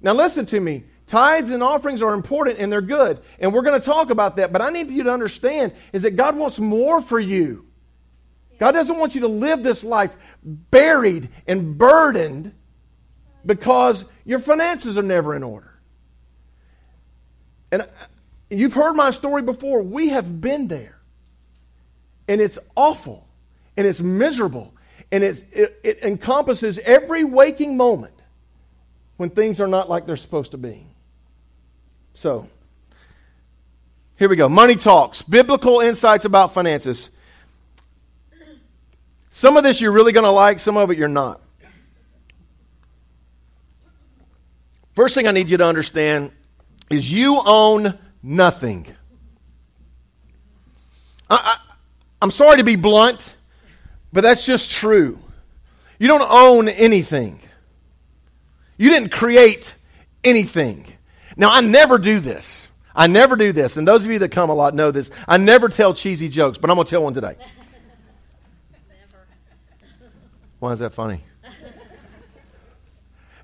Now, 0.01 0.13
listen 0.13 0.45
to 0.47 0.59
me. 0.59 0.85
Tithes 1.05 1.51
and 1.51 1.61
offerings 1.61 2.01
are 2.01 2.13
important 2.13 2.59
and 2.59 2.71
they're 2.71 2.81
good. 2.81 3.19
And 3.39 3.53
we're 3.53 3.61
going 3.61 3.79
to 3.79 3.85
talk 3.85 4.09
about 4.09 4.37
that. 4.37 4.51
But 4.51 4.61
I 4.61 4.69
need 4.69 4.89
you 4.89 5.03
to 5.03 5.11
understand 5.11 5.73
is 5.91 6.01
that 6.03 6.15
God 6.15 6.35
wants 6.35 6.59
more 6.59 7.01
for 7.01 7.19
you. 7.19 7.67
God 8.57 8.71
doesn't 8.71 8.97
want 8.97 9.15
you 9.15 9.21
to 9.21 9.27
live 9.27 9.63
this 9.63 9.83
life 9.83 10.15
buried 10.43 11.29
and 11.45 11.77
burdened 11.77 12.53
because 13.45 14.05
your 14.25 14.39
finances 14.39 14.97
are 14.97 15.03
never 15.03 15.35
in 15.35 15.43
order. 15.43 15.72
You've 18.57 18.73
heard 18.73 18.93
my 18.93 19.11
story 19.11 19.41
before. 19.41 19.81
We 19.81 20.09
have 20.09 20.41
been 20.41 20.67
there. 20.67 20.99
And 22.27 22.39
it's 22.39 22.59
awful. 22.75 23.27
And 23.75 23.87
it's 23.87 24.01
miserable. 24.01 24.73
And 25.11 25.23
it's, 25.23 25.43
it, 25.51 25.79
it 25.83 25.99
encompasses 26.03 26.79
every 26.79 27.23
waking 27.23 27.77
moment 27.77 28.13
when 29.17 29.29
things 29.29 29.59
are 29.59 29.67
not 29.67 29.89
like 29.89 30.05
they're 30.05 30.15
supposed 30.15 30.51
to 30.51 30.57
be. 30.57 30.85
So, 32.13 32.47
here 34.17 34.29
we 34.29 34.35
go. 34.35 34.47
Money 34.47 34.75
talks, 34.75 35.21
biblical 35.21 35.79
insights 35.79 36.25
about 36.25 36.53
finances. 36.53 37.09
Some 39.31 39.57
of 39.57 39.63
this 39.63 39.81
you're 39.81 39.91
really 39.91 40.11
going 40.11 40.25
to 40.25 40.31
like, 40.31 40.59
some 40.59 40.77
of 40.77 40.91
it 40.91 40.97
you're 40.97 41.07
not. 41.07 41.41
First 44.95 45.15
thing 45.15 45.27
I 45.27 45.31
need 45.31 45.49
you 45.49 45.57
to 45.57 45.65
understand 45.65 46.31
is 46.91 47.11
you 47.11 47.41
own 47.43 47.97
nothing. 48.23 48.87
I, 51.29 51.57
am 52.21 52.31
sorry 52.31 52.57
to 52.57 52.63
be 52.63 52.75
blunt, 52.75 53.35
but 54.11 54.21
that's 54.21 54.45
just 54.45 54.71
true. 54.71 55.19
You 55.99 56.07
don't 56.07 56.27
own 56.27 56.69
anything. 56.69 57.39
You 58.77 58.89
didn't 58.89 59.09
create 59.09 59.75
anything. 60.23 60.85
Now, 61.37 61.51
I 61.51 61.61
never 61.61 61.97
do 61.97 62.19
this. 62.19 62.67
I 62.95 63.07
never 63.07 63.35
do 63.35 63.51
this. 63.51 63.77
And 63.77 63.87
those 63.87 64.03
of 64.05 64.11
you 64.11 64.19
that 64.19 64.29
come 64.29 64.49
a 64.49 64.53
lot 64.53 64.75
know 64.75 64.91
this. 64.91 65.09
I 65.27 65.37
never 65.37 65.69
tell 65.69 65.93
cheesy 65.93 66.29
jokes, 66.29 66.57
but 66.57 66.69
I'm 66.69 66.75
going 66.75 66.85
to 66.85 66.89
tell 66.89 67.03
one 67.03 67.13
today. 67.13 67.35
Why 70.59 70.71
is 70.71 70.79
that 70.79 70.93
funny? 70.93 71.21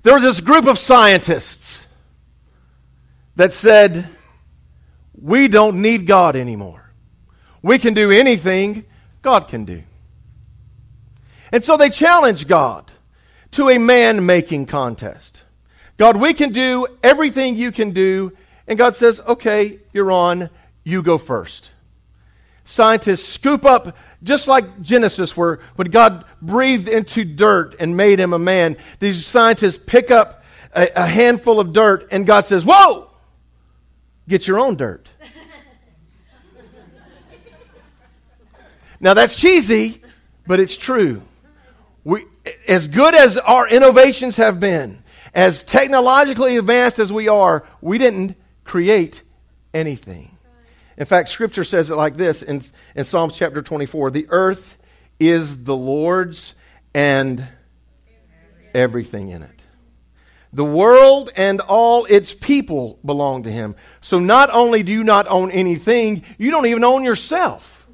There 0.02 0.14
was 0.14 0.22
this 0.22 0.40
group 0.40 0.66
of 0.66 0.78
scientists 0.78 1.86
that 3.36 3.52
said, 3.52 4.08
We 5.20 5.48
don't 5.48 5.82
need 5.82 6.06
God 6.06 6.36
anymore. 6.36 6.90
We 7.62 7.78
can 7.78 7.94
do 7.94 8.10
anything 8.10 8.84
God 9.22 9.48
can 9.48 9.64
do. 9.64 9.82
And 11.52 11.62
so 11.62 11.76
they 11.76 11.90
challenge 11.90 12.46
God 12.46 12.90
to 13.52 13.68
a 13.68 13.78
man 13.78 14.24
making 14.24 14.66
contest. 14.66 15.42
God, 15.96 16.16
we 16.16 16.32
can 16.32 16.52
do 16.52 16.86
everything 17.02 17.56
you 17.56 17.72
can 17.72 17.90
do. 17.90 18.32
And 18.66 18.78
God 18.78 18.96
says, 18.96 19.20
Okay, 19.26 19.80
you're 19.92 20.12
on. 20.12 20.48
You 20.84 21.02
go 21.02 21.18
first. 21.18 21.70
Scientists 22.64 23.28
scoop 23.28 23.64
up 23.64 23.96
just 24.22 24.48
like 24.48 24.80
Genesis, 24.80 25.36
where 25.36 25.60
when 25.76 25.90
God 25.90 26.24
breathed 26.40 26.88
into 26.88 27.24
dirt 27.24 27.74
and 27.80 27.96
made 27.96 28.20
him 28.20 28.32
a 28.32 28.38
man, 28.38 28.76
these 28.98 29.26
scientists 29.26 29.78
pick 29.78 30.10
up 30.10 30.44
a, 30.74 30.88
a 30.94 31.06
handful 31.06 31.58
of 31.58 31.72
dirt, 31.72 32.08
and 32.10 32.26
God 32.26 32.46
says, 32.46 32.64
Whoa, 32.66 33.09
get 34.30 34.46
your 34.46 34.58
own 34.58 34.76
dirt. 34.76 35.08
now 39.00 39.12
that's 39.12 39.36
cheesy, 39.36 40.00
but 40.46 40.60
it's 40.60 40.76
true. 40.76 41.22
We, 42.04 42.24
as 42.66 42.88
good 42.88 43.14
as 43.14 43.36
our 43.36 43.68
innovations 43.68 44.36
have 44.36 44.58
been, 44.58 45.02
as 45.34 45.62
technologically 45.62 46.56
advanced 46.56 46.98
as 46.98 47.12
we 47.12 47.28
are, 47.28 47.66
we 47.82 47.98
didn't 47.98 48.36
create 48.64 49.22
anything. 49.74 50.36
In 50.96 51.06
fact, 51.06 51.28
Scripture 51.28 51.64
says 51.64 51.90
it 51.90 51.96
like 51.96 52.16
this 52.16 52.42
in, 52.42 52.62
in 52.94 53.04
Psalms 53.04 53.36
chapter 53.36 53.62
24 53.62 54.10
The 54.10 54.26
earth 54.30 54.76
is 55.18 55.64
the 55.64 55.76
Lord's 55.76 56.54
and 56.94 57.46
everything 58.74 59.30
in 59.30 59.42
it. 59.42 59.59
The 60.52 60.64
world 60.64 61.30
and 61.36 61.60
all 61.60 62.06
its 62.06 62.34
people 62.34 62.98
belong 63.04 63.44
to 63.44 63.52
him. 63.52 63.76
So 64.00 64.18
not 64.18 64.50
only 64.52 64.82
do 64.82 64.90
you 64.90 65.04
not 65.04 65.28
own 65.28 65.50
anything, 65.52 66.24
you 66.38 66.50
don't 66.50 66.66
even 66.66 66.82
own 66.82 67.04
yourself. 67.04 67.86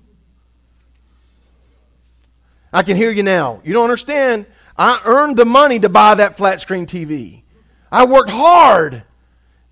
I 2.72 2.82
can 2.82 2.96
hear 2.96 3.10
you 3.10 3.22
now. 3.22 3.60
You 3.64 3.72
don't 3.72 3.84
understand. 3.84 4.46
I 4.76 5.00
earned 5.04 5.36
the 5.36 5.44
money 5.44 5.80
to 5.80 5.88
buy 5.88 6.14
that 6.14 6.36
flat 6.36 6.60
screen 6.60 6.86
TV. 6.86 7.42
I 7.90 8.04
worked 8.04 8.30
hard. 8.30 9.02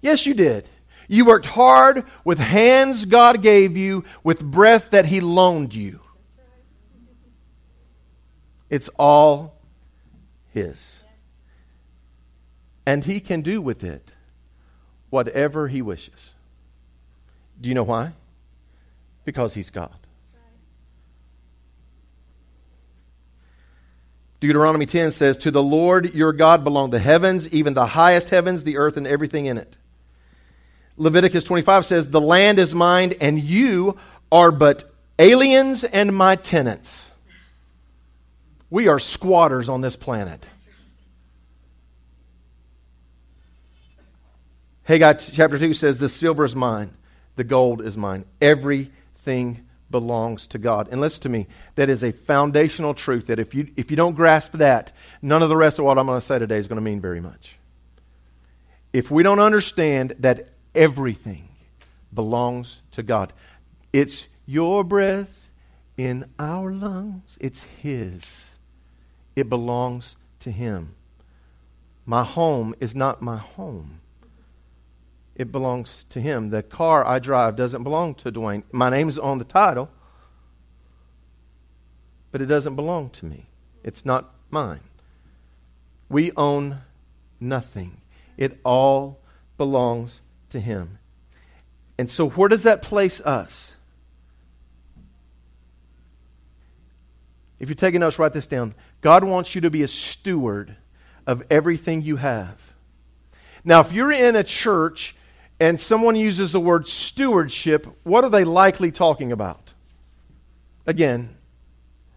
Yes, 0.00 0.26
you 0.26 0.34
did. 0.34 0.68
You 1.08 1.24
worked 1.26 1.46
hard 1.46 2.04
with 2.24 2.38
hands 2.38 3.04
God 3.04 3.42
gave 3.42 3.76
you, 3.76 4.04
with 4.22 4.42
breath 4.42 4.90
that 4.90 5.06
He 5.06 5.20
loaned 5.20 5.74
you. 5.74 6.00
It's 8.70 8.88
all 8.98 9.56
His. 10.48 11.03
And 12.86 13.04
He 13.04 13.20
can 13.20 13.42
do 13.42 13.60
with 13.60 13.82
it 13.84 14.10
whatever 15.10 15.68
He 15.68 15.82
wishes. 15.82 16.34
Do 17.60 17.68
you 17.68 17.74
know 17.74 17.84
why? 17.84 18.12
Because 19.24 19.54
He's 19.54 19.70
God. 19.70 19.94
Deuteronomy 24.40 24.84
10 24.84 25.12
says, 25.12 25.38
To 25.38 25.50
the 25.50 25.62
Lord 25.62 26.14
your 26.14 26.34
God 26.34 26.64
belong 26.64 26.90
the 26.90 26.98
heavens, 26.98 27.48
even 27.48 27.72
the 27.72 27.86
highest 27.86 28.28
heavens, 28.28 28.62
the 28.62 28.76
earth, 28.76 28.98
and 28.98 29.06
everything 29.06 29.46
in 29.46 29.56
it. 29.56 29.78
Leviticus 30.98 31.44
25 31.44 31.86
says, 31.86 32.10
The 32.10 32.20
land 32.20 32.58
is 32.58 32.74
mine, 32.74 33.14
and 33.22 33.40
you 33.40 33.96
are 34.30 34.52
but 34.52 34.84
aliens 35.18 35.82
and 35.82 36.14
my 36.14 36.36
tenants. 36.36 37.10
We 38.68 38.88
are 38.88 38.98
squatters 38.98 39.70
on 39.70 39.80
this 39.80 39.96
planet. 39.96 40.46
Haggai 44.84 45.14
chapter 45.14 45.58
2 45.58 45.74
says, 45.74 45.98
The 45.98 46.08
silver 46.08 46.44
is 46.44 46.54
mine, 46.54 46.90
the 47.36 47.44
gold 47.44 47.80
is 47.80 47.96
mine. 47.96 48.24
Everything 48.40 49.66
belongs 49.90 50.46
to 50.48 50.58
God. 50.58 50.88
And 50.90 51.00
listen 51.00 51.22
to 51.22 51.28
me, 51.28 51.46
that 51.76 51.88
is 51.88 52.02
a 52.02 52.12
foundational 52.12 52.94
truth 52.94 53.26
that 53.26 53.38
if 53.38 53.54
you, 53.54 53.68
if 53.76 53.90
you 53.90 53.96
don't 53.96 54.14
grasp 54.14 54.52
that, 54.54 54.92
none 55.22 55.42
of 55.42 55.48
the 55.48 55.56
rest 55.56 55.78
of 55.78 55.84
what 55.84 55.98
I'm 55.98 56.06
going 56.06 56.20
to 56.20 56.26
say 56.26 56.38
today 56.38 56.58
is 56.58 56.68
going 56.68 56.76
to 56.76 56.82
mean 56.82 57.00
very 57.00 57.20
much. 57.20 57.56
If 58.92 59.10
we 59.10 59.22
don't 59.22 59.40
understand 59.40 60.16
that 60.20 60.48
everything 60.74 61.48
belongs 62.12 62.82
to 62.92 63.02
God, 63.02 63.32
it's 63.92 64.28
your 64.46 64.84
breath 64.84 65.48
in 65.96 66.28
our 66.38 66.72
lungs, 66.72 67.38
it's 67.40 67.64
His. 67.64 68.56
It 69.34 69.48
belongs 69.48 70.16
to 70.40 70.50
Him. 70.50 70.94
My 72.04 72.22
home 72.22 72.74
is 72.80 72.94
not 72.94 73.22
my 73.22 73.38
home 73.38 74.00
it 75.36 75.50
belongs 75.50 76.04
to 76.10 76.20
him. 76.20 76.50
The 76.50 76.62
car 76.62 77.06
I 77.06 77.18
drive 77.18 77.56
doesn't 77.56 77.82
belong 77.82 78.14
to 78.16 78.30
Dwayne. 78.30 78.62
My 78.70 78.90
name 78.90 79.08
is 79.08 79.18
on 79.18 79.38
the 79.38 79.44
title, 79.44 79.90
but 82.30 82.40
it 82.40 82.46
doesn't 82.46 82.76
belong 82.76 83.10
to 83.10 83.26
me. 83.26 83.46
It's 83.82 84.04
not 84.04 84.32
mine. 84.50 84.80
We 86.08 86.32
own 86.36 86.80
nothing, 87.40 88.00
it 88.36 88.58
all 88.64 89.18
belongs 89.56 90.20
to 90.50 90.60
him. 90.60 90.98
And 91.98 92.10
so, 92.10 92.30
where 92.30 92.48
does 92.48 92.64
that 92.64 92.82
place 92.82 93.20
us? 93.20 93.74
If 97.58 97.68
you're 97.68 97.76
taking 97.76 98.00
notes, 98.00 98.18
write 98.18 98.32
this 98.32 98.46
down. 98.46 98.74
God 99.00 99.24
wants 99.24 99.54
you 99.54 99.60
to 99.62 99.70
be 99.70 99.82
a 99.82 99.88
steward 99.88 100.76
of 101.26 101.42
everything 101.50 102.02
you 102.02 102.16
have. 102.16 102.60
Now, 103.64 103.80
if 103.80 103.92
you're 103.92 104.12
in 104.12 104.36
a 104.36 104.44
church 104.44 105.14
and 105.60 105.80
someone 105.80 106.16
uses 106.16 106.52
the 106.52 106.60
word 106.60 106.86
stewardship, 106.86 107.86
what 108.02 108.24
are 108.24 108.30
they 108.30 108.44
likely 108.44 108.90
talking 108.90 109.32
about? 109.32 109.72
Again, 110.86 111.36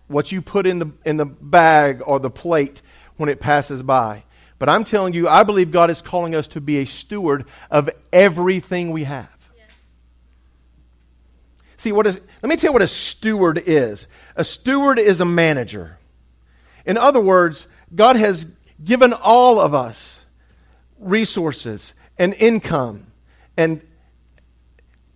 what 0.07 0.31
you 0.31 0.41
put 0.41 0.65
in 0.65 0.79
the, 0.79 0.91
in 1.05 1.17
the 1.17 1.25
bag 1.25 2.01
or 2.05 2.19
the 2.19 2.29
plate 2.29 2.81
when 3.17 3.29
it 3.29 3.39
passes 3.39 3.83
by. 3.83 4.23
But 4.59 4.69
I'm 4.69 4.83
telling 4.83 5.13
you, 5.13 5.27
I 5.27 5.43
believe 5.43 5.71
God 5.71 5.89
is 5.89 6.01
calling 6.01 6.33
us 6.33 6.47
to 6.49 6.61
be 6.61 6.77
a 6.77 6.85
steward 6.85 7.45
of 7.69 7.89
everything 8.11 8.91
we 8.91 9.03
have. 9.03 9.29
Yes. 9.55 9.67
See, 11.77 11.91
what 11.91 12.07
is, 12.07 12.19
let 12.41 12.49
me 12.49 12.55
tell 12.55 12.69
you 12.69 12.73
what 12.73 12.81
a 12.81 12.87
steward 12.87 13.61
is. 13.65 14.07
A 14.35 14.43
steward 14.43 14.97
is 14.97 15.21
a 15.21 15.25
manager. 15.25 15.97
In 16.85 16.97
other 16.97 17.19
words, 17.19 17.67
God 17.93 18.15
has 18.15 18.47
given 18.83 19.13
all 19.13 19.59
of 19.59 19.75
us 19.75 20.25
resources 20.97 21.93
and 22.17 22.33
income 22.33 23.07
and 23.57 23.81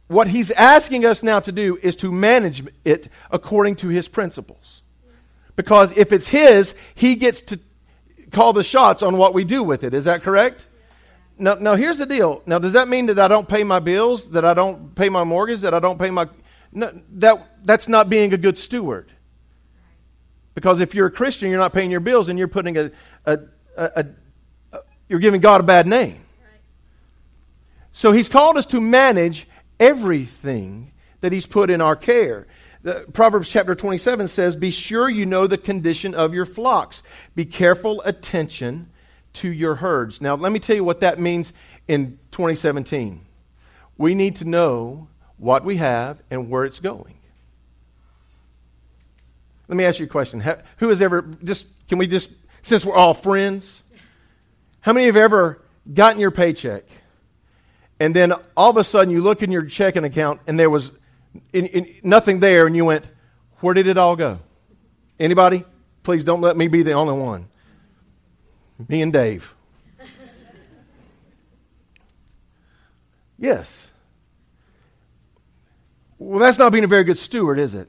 what 0.07 0.27
he's 0.27 0.51
asking 0.51 1.05
us 1.05 1.23
now 1.23 1.39
to 1.39 1.53
do 1.53 1.77
is 1.81 1.95
to 1.97 2.11
manage 2.11 2.65
it 2.83 3.07
according 3.29 3.77
to 3.77 3.87
his 3.87 4.09
principles. 4.09 4.81
Because 5.55 5.95
if 5.97 6.11
it's 6.11 6.27
his, 6.27 6.75
he 6.95 7.15
gets 7.15 7.41
to 7.43 7.59
call 8.31 8.51
the 8.51 8.63
shots 8.63 9.03
on 9.03 9.17
what 9.17 9.33
we 9.33 9.45
do 9.45 9.63
with 9.63 9.85
it. 9.85 9.93
Is 9.93 10.05
that 10.05 10.21
correct? 10.21 10.67
Now, 11.37 11.55
now 11.55 11.75
here's 11.75 11.97
the 11.97 12.05
deal. 12.05 12.41
Now, 12.45 12.59
does 12.59 12.73
that 12.73 12.87
mean 12.87 13.05
that 13.05 13.19
I 13.19 13.27
don't 13.27 13.47
pay 13.47 13.63
my 13.63 13.79
bills, 13.79 14.25
that 14.31 14.43
I 14.43 14.53
don't 14.53 14.93
pay 14.95 15.09
my 15.09 15.23
mortgage, 15.23 15.61
that 15.61 15.73
I 15.73 15.79
don't 15.79 15.97
pay 15.97 16.09
my. 16.09 16.27
No, 16.73 16.91
that, 17.13 17.63
that's 17.63 17.87
not 17.87 18.09
being 18.09 18.33
a 18.33 18.37
good 18.37 18.57
steward. 18.57 19.11
Because 20.55 20.79
if 20.79 20.93
you're 20.93 21.07
a 21.07 21.11
Christian, 21.11 21.49
you're 21.49 21.59
not 21.59 21.73
paying 21.73 21.89
your 21.89 21.99
bills 21.99 22.29
and 22.29 22.37
you're 22.37 22.47
putting 22.47 22.77
a, 22.77 22.91
a, 23.25 23.39
a, 23.77 24.05
a 24.73 24.79
you're 25.07 25.19
giving 25.19 25.41
God 25.41 25.61
a 25.61 25.63
bad 25.63 25.87
name. 25.87 26.20
So 27.91 28.11
he's 28.11 28.29
called 28.29 28.57
us 28.57 28.65
to 28.67 28.81
manage 28.81 29.47
everything 29.79 30.91
that 31.21 31.31
he's 31.31 31.45
put 31.45 31.69
in 31.69 31.81
our 31.81 31.95
care. 31.95 32.47
The, 32.83 33.05
Proverbs 33.13 33.49
chapter 33.49 33.75
27 33.75 34.27
says, 34.27 34.55
Be 34.55 34.71
sure 34.71 35.09
you 35.09 35.25
know 35.25 35.47
the 35.47 35.57
condition 35.57 36.15
of 36.15 36.33
your 36.33 36.45
flocks. 36.45 37.03
Be 37.35 37.45
careful 37.45 38.01
attention 38.01 38.89
to 39.33 39.51
your 39.51 39.75
herds. 39.75 40.19
Now, 40.21 40.35
let 40.35 40.51
me 40.51 40.59
tell 40.59 40.75
you 40.75 40.83
what 40.83 41.01
that 41.01 41.19
means 41.19 41.53
in 41.87 42.17
2017. 42.31 43.21
We 43.97 44.15
need 44.15 44.37
to 44.37 44.45
know 44.45 45.07
what 45.37 45.63
we 45.63 45.77
have 45.77 46.21
and 46.29 46.49
where 46.49 46.65
it's 46.65 46.79
going. 46.79 47.17
Let 49.67 49.77
me 49.77 49.85
ask 49.85 49.99
you 49.99 50.05
a 50.05 50.09
question. 50.09 50.43
Who 50.77 50.89
has 50.89 51.01
ever, 51.01 51.21
just, 51.43 51.67
can 51.87 51.97
we 51.97 52.07
just, 52.07 52.31
since 52.61 52.83
we're 52.83 52.95
all 52.95 53.13
friends, 53.13 53.83
how 54.81 54.91
many 54.93 55.05
have 55.05 55.15
ever 55.15 55.61
gotten 55.93 56.19
your 56.19 56.31
paycheck 56.31 56.83
and 58.01 58.15
then 58.15 58.33
all 58.57 58.71
of 58.71 58.77
a 58.77 58.83
sudden 58.83 59.13
you 59.13 59.21
look 59.21 59.43
in 59.43 59.51
your 59.51 59.63
checking 59.63 60.03
account 60.03 60.41
and 60.47 60.57
there 60.57 60.71
was 60.71 60.89
in, 61.53 61.67
in, 61.67 61.93
nothing 62.01 62.39
there, 62.39 62.65
and 62.65 62.75
you 62.75 62.83
went, 62.83 63.05
Where 63.59 63.75
did 63.75 63.85
it 63.85 63.95
all 63.95 64.15
go? 64.15 64.39
Anybody? 65.19 65.65
Please 66.01 66.23
don't 66.23 66.41
let 66.41 66.57
me 66.57 66.67
be 66.67 66.81
the 66.81 66.93
only 66.93 67.13
one. 67.13 67.47
Me 68.87 69.03
and 69.03 69.13
Dave. 69.13 69.53
yes. 73.37 73.91
Well, 76.17 76.39
that's 76.39 76.57
not 76.57 76.71
being 76.71 76.83
a 76.83 76.87
very 76.87 77.03
good 77.03 77.19
steward, 77.19 77.59
is 77.59 77.75
it? 77.75 77.87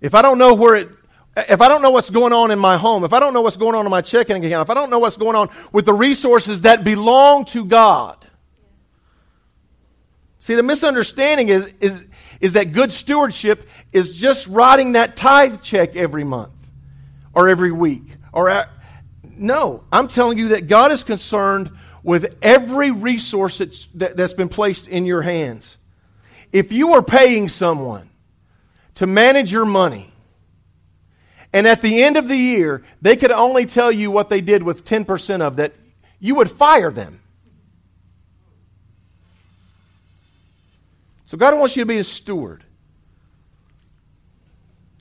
If 0.00 0.14
I 0.14 0.22
don't 0.22 0.38
know 0.38 0.54
where 0.54 0.76
it 0.76 0.88
if 1.36 1.60
I 1.60 1.68
don't 1.68 1.82
know 1.82 1.90
what's 1.90 2.10
going 2.10 2.32
on 2.32 2.50
in 2.50 2.58
my 2.58 2.76
home, 2.76 3.04
if 3.04 3.12
I 3.12 3.20
don't 3.20 3.34
know 3.34 3.42
what's 3.42 3.56
going 3.56 3.74
on 3.74 3.84
in 3.84 3.90
my 3.90 4.00
checking 4.00 4.44
account, 4.44 4.66
if 4.66 4.70
I 4.70 4.74
don't 4.74 4.90
know 4.90 5.00
what's 5.00 5.16
going 5.16 5.34
on 5.34 5.48
with 5.72 5.84
the 5.84 5.92
resources 5.92 6.62
that 6.62 6.84
belong 6.84 7.44
to 7.46 7.64
God. 7.64 8.24
See, 10.38 10.54
the 10.54 10.62
misunderstanding 10.62 11.48
is, 11.48 11.72
is, 11.80 12.04
is 12.40 12.52
that 12.52 12.72
good 12.72 12.92
stewardship 12.92 13.68
is 13.92 14.16
just 14.16 14.46
writing 14.46 14.92
that 14.92 15.16
tithe 15.16 15.62
check 15.62 15.96
every 15.96 16.22
month 16.22 16.52
or 17.34 17.48
every 17.48 17.72
week. 17.72 18.04
Or 18.32 18.48
at, 18.48 18.68
no, 19.22 19.82
I'm 19.90 20.06
telling 20.06 20.38
you 20.38 20.48
that 20.48 20.68
God 20.68 20.92
is 20.92 21.02
concerned 21.02 21.70
with 22.02 22.36
every 22.42 22.90
resource 22.90 23.58
that's, 23.58 23.86
that, 23.94 24.16
that's 24.16 24.34
been 24.34 24.50
placed 24.50 24.86
in 24.86 25.06
your 25.06 25.22
hands. 25.22 25.78
If 26.52 26.70
you 26.70 26.92
are 26.92 27.02
paying 27.02 27.48
someone 27.48 28.08
to 28.96 29.06
manage 29.06 29.50
your 29.50 29.64
money, 29.64 30.13
and 31.54 31.68
at 31.68 31.82
the 31.82 32.02
end 32.02 32.16
of 32.16 32.26
the 32.26 32.36
year, 32.36 32.82
they 33.00 33.14
could 33.14 33.30
only 33.30 33.64
tell 33.64 33.92
you 33.92 34.10
what 34.10 34.28
they 34.28 34.40
did 34.40 34.64
with 34.64 34.84
10% 34.84 35.40
of 35.40 35.56
that, 35.56 35.72
you 36.18 36.34
would 36.34 36.50
fire 36.50 36.90
them. 36.90 37.20
So 41.26 41.38
God 41.38 41.56
wants 41.56 41.76
you 41.76 41.82
to 41.82 41.86
be 41.86 41.98
a 41.98 42.04
steward. 42.04 42.64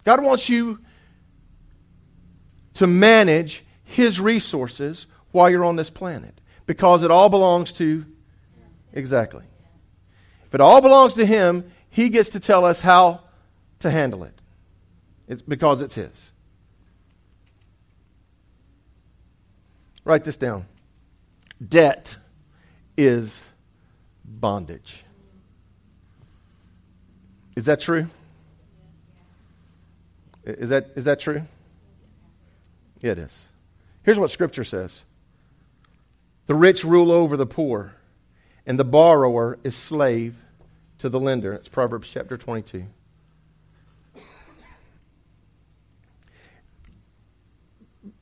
God 0.04 0.24
wants 0.24 0.48
you 0.48 0.80
to 2.76 2.86
manage 2.86 3.64
His 3.84 4.20
resources 4.20 5.08
while 5.32 5.50
you're 5.50 5.66
on 5.66 5.76
this 5.76 5.90
planet 5.90 6.40
because 6.68 7.02
it 7.02 7.10
all 7.10 7.30
belongs 7.30 7.74
to. 7.74 8.06
Exactly. 8.94 9.44
If 10.46 10.54
it 10.54 10.62
all 10.62 10.82
belongs 10.82 11.16
to 11.16 11.26
Him, 11.26 11.72
He 11.90 12.10
gets 12.10 12.30
to 12.32 12.40
tell 12.40 12.64
us 12.64 12.82
how 12.82 13.22
to 13.80 13.90
handle 13.90 14.24
it. 14.24 14.40
It's 15.28 15.42
because 15.42 15.82
it's 15.82 15.96
His. 15.96 16.33
Write 20.06 20.24
this 20.24 20.38
down. 20.38 20.66
Debt 21.66 22.18
is 22.98 23.50
bondage. 24.26 25.04
Is 27.56 27.66
that 27.66 27.80
true? 27.80 28.08
Is 30.44 30.70
that, 30.70 30.92
is 30.96 31.06
that 31.06 31.20
true? 31.20 31.44
Yeah, 33.02 33.12
it 33.12 33.20
is. 33.20 33.50
Here's 34.04 34.20
what 34.20 34.30
Scripture 34.30 34.64
says 34.64 35.04
The 36.48 36.56
rich 36.56 36.84
rule 36.84 37.12
over 37.12 37.38
the 37.38 37.46
poor, 37.46 37.96
and 38.66 38.78
the 38.78 38.84
borrower 38.84 39.58
is 39.64 39.76
slave 39.76 40.36
to 40.98 41.10
the 41.10 41.20
lender. 41.20 41.54
It's 41.54 41.70
Proverbs 41.70 42.10
chapter 42.12 42.38
22. 42.38 42.86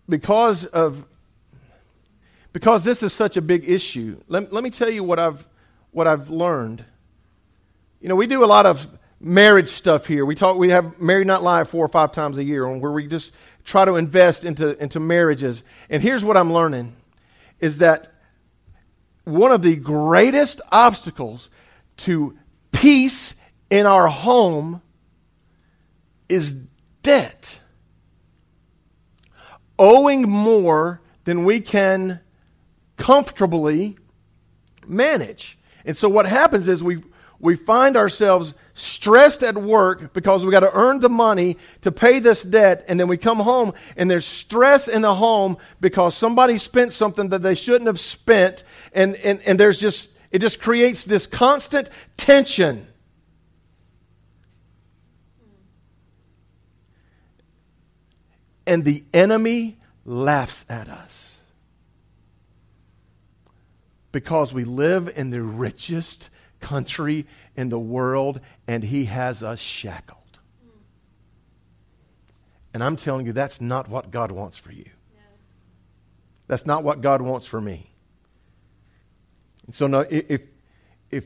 Because 0.07 0.65
of 0.65 1.05
because 2.53 2.83
this 2.83 3.03
is 3.03 3.13
such 3.13 3.37
a 3.37 3.41
big 3.41 3.69
issue, 3.69 4.21
let, 4.27 4.51
let 4.51 4.63
me 4.63 4.69
tell 4.69 4.89
you 4.89 5.03
what 5.03 5.19
I've 5.19 5.47
what 5.91 6.07
I've 6.07 6.29
learned. 6.29 6.85
You 7.99 8.09
know, 8.09 8.15
we 8.15 8.27
do 8.27 8.43
a 8.43 8.47
lot 8.47 8.65
of 8.65 8.87
marriage 9.19 9.69
stuff 9.69 10.07
here. 10.07 10.25
We 10.25 10.35
talk 10.35 10.57
we 10.57 10.69
have 10.69 10.99
Married 10.99 11.27
Not 11.27 11.43
Live 11.43 11.69
four 11.69 11.85
or 11.85 11.89
five 11.89 12.11
times 12.11 12.37
a 12.37 12.43
year 12.43 12.67
where 12.77 12.91
we 12.91 13.07
just 13.07 13.31
try 13.63 13.85
to 13.85 13.95
invest 13.95 14.45
into, 14.45 14.81
into 14.81 14.99
marriages. 14.99 15.63
And 15.89 16.01
here's 16.01 16.25
what 16.25 16.37
I'm 16.37 16.51
learning 16.51 16.95
is 17.59 17.79
that 17.79 18.11
one 19.23 19.51
of 19.51 19.61
the 19.61 19.75
greatest 19.75 20.61
obstacles 20.71 21.49
to 21.97 22.37
peace 22.71 23.35
in 23.69 23.85
our 23.85 24.07
home 24.07 24.81
is 26.27 26.53
debt. 27.03 27.59
Owing 29.77 30.23
more 30.23 31.01
than 31.23 31.45
we 31.45 31.59
can 31.59 32.19
comfortably 33.01 33.95
manage. 34.85 35.57
And 35.85 35.97
so 35.97 36.07
what 36.07 36.27
happens 36.27 36.67
is 36.67 36.83
we 36.83 37.01
we 37.39 37.55
find 37.55 37.97
ourselves 37.97 38.53
stressed 38.75 39.41
at 39.41 39.57
work 39.57 40.13
because 40.13 40.45
we 40.45 40.51
got 40.51 40.59
to 40.59 40.71
earn 40.77 40.99
the 40.99 41.09
money 41.09 41.57
to 41.81 41.91
pay 41.91 42.19
this 42.19 42.43
debt 42.43 42.85
and 42.87 42.99
then 42.99 43.07
we 43.07 43.17
come 43.17 43.39
home 43.39 43.73
and 43.97 44.11
there's 44.11 44.27
stress 44.27 44.87
in 44.87 45.01
the 45.01 45.15
home 45.15 45.57
because 45.79 46.15
somebody 46.15 46.59
spent 46.59 46.93
something 46.93 47.29
that 47.29 47.41
they 47.41 47.55
shouldn't 47.55 47.87
have 47.87 47.99
spent 47.99 48.63
and, 48.93 49.15
and, 49.15 49.41
and 49.41 49.59
there's 49.59 49.79
just 49.79 50.11
it 50.29 50.37
just 50.37 50.61
creates 50.61 51.03
this 51.03 51.25
constant 51.25 51.89
tension 52.15 52.85
and 58.67 58.85
the 58.85 59.03
enemy 59.15 59.79
laughs 60.05 60.63
at 60.69 60.87
us 60.87 61.30
because 64.11 64.53
we 64.53 64.63
live 64.63 65.11
in 65.15 65.29
the 65.29 65.41
richest 65.41 66.29
country 66.59 67.25
in 67.55 67.69
the 67.69 67.79
world, 67.79 68.39
and 68.67 68.83
He 68.83 69.05
has 69.05 69.43
us 69.43 69.59
shackled. 69.59 70.17
And 72.73 72.83
I'm 72.83 72.95
telling 72.95 73.25
you, 73.25 73.33
that's 73.33 73.59
not 73.59 73.89
what 73.89 74.11
God 74.11 74.31
wants 74.31 74.57
for 74.57 74.71
you. 74.71 74.85
That's 76.47 76.65
not 76.65 76.83
what 76.83 77.01
God 77.01 77.21
wants 77.21 77.45
for 77.45 77.61
me. 77.61 77.89
And 79.65 79.75
so, 79.75 79.87
no, 79.87 80.01
if, 80.01 80.43
if 81.09 81.25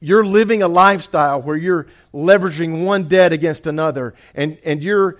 you're 0.00 0.24
living 0.24 0.62
a 0.62 0.68
lifestyle 0.68 1.40
where 1.40 1.56
you're 1.56 1.86
leveraging 2.12 2.84
one 2.84 3.04
debt 3.04 3.32
against 3.32 3.66
another 3.66 4.14
and, 4.34 4.58
and 4.64 4.82
you're 4.82 5.18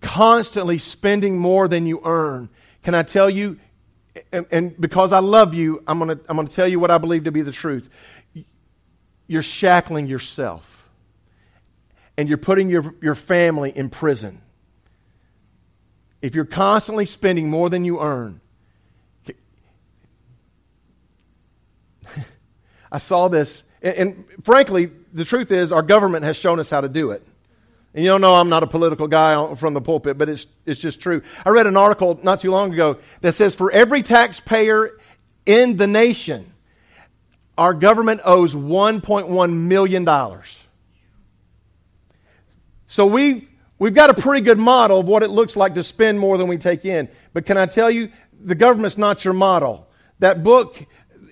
constantly 0.00 0.78
spending 0.78 1.38
more 1.38 1.68
than 1.68 1.86
you 1.86 2.00
earn, 2.04 2.50
can 2.82 2.94
I 2.94 3.04
tell 3.04 3.30
you, 3.30 3.58
and, 4.32 4.46
and 4.50 4.80
because 4.80 5.12
I 5.12 5.20
love 5.20 5.54
you, 5.54 5.82
I'm 5.86 5.98
going 5.98 6.16
to 6.16 6.24
I'm 6.28 6.36
going 6.36 6.48
to 6.48 6.54
tell 6.54 6.68
you 6.68 6.80
what 6.80 6.90
I 6.90 6.98
believe 6.98 7.24
to 7.24 7.32
be 7.32 7.42
the 7.42 7.52
truth 7.52 7.90
you're 9.26 9.42
shackling 9.42 10.06
yourself 10.06 10.88
and 12.16 12.28
you're 12.28 12.38
putting 12.38 12.70
your, 12.70 12.94
your 13.02 13.14
family 13.14 13.70
in 13.74 13.90
prison. 13.90 14.40
If 16.22 16.34
you're 16.34 16.44
constantly 16.44 17.04
spending 17.06 17.50
more 17.50 17.68
than 17.68 17.84
you 17.84 18.00
earn, 18.00 18.40
I 22.92 22.98
saw 22.98 23.28
this, 23.28 23.64
and, 23.82 23.94
and, 23.94 24.24
frankly, 24.44 24.90
the 25.12 25.24
truth 25.24 25.50
is, 25.52 25.72
our 25.72 25.82
government 25.82 26.24
has 26.24 26.36
shown 26.36 26.58
us 26.58 26.70
how 26.70 26.80
to 26.80 26.88
do 26.88 27.10
it. 27.10 27.26
And 27.96 28.04
you 28.04 28.10
don't 28.10 28.20
know 28.20 28.34
I'm 28.34 28.50
not 28.50 28.62
a 28.62 28.66
political 28.66 29.08
guy 29.08 29.54
from 29.54 29.72
the 29.72 29.80
pulpit, 29.80 30.18
but 30.18 30.28
it's, 30.28 30.46
it's 30.66 30.78
just 30.78 31.00
true. 31.00 31.22
I 31.46 31.48
read 31.48 31.66
an 31.66 31.78
article 31.78 32.20
not 32.22 32.40
too 32.40 32.50
long 32.50 32.74
ago 32.74 32.98
that 33.22 33.34
says 33.34 33.54
for 33.54 33.72
every 33.72 34.02
taxpayer 34.02 35.00
in 35.46 35.78
the 35.78 35.86
nation, 35.86 36.52
our 37.56 37.72
government 37.72 38.20
owes 38.22 38.54
$1.1 38.54 39.52
million. 39.54 40.42
So 42.86 43.06
we, 43.06 43.48
we've 43.78 43.94
got 43.94 44.10
a 44.10 44.14
pretty 44.14 44.44
good 44.44 44.58
model 44.58 45.00
of 45.00 45.08
what 45.08 45.22
it 45.22 45.30
looks 45.30 45.56
like 45.56 45.74
to 45.76 45.82
spend 45.82 46.20
more 46.20 46.36
than 46.36 46.48
we 46.48 46.58
take 46.58 46.84
in. 46.84 47.08
But 47.32 47.46
can 47.46 47.56
I 47.56 47.64
tell 47.64 47.90
you, 47.90 48.12
the 48.38 48.54
government's 48.54 48.98
not 48.98 49.24
your 49.24 49.32
model. 49.32 49.88
That 50.18 50.44
book 50.44 50.76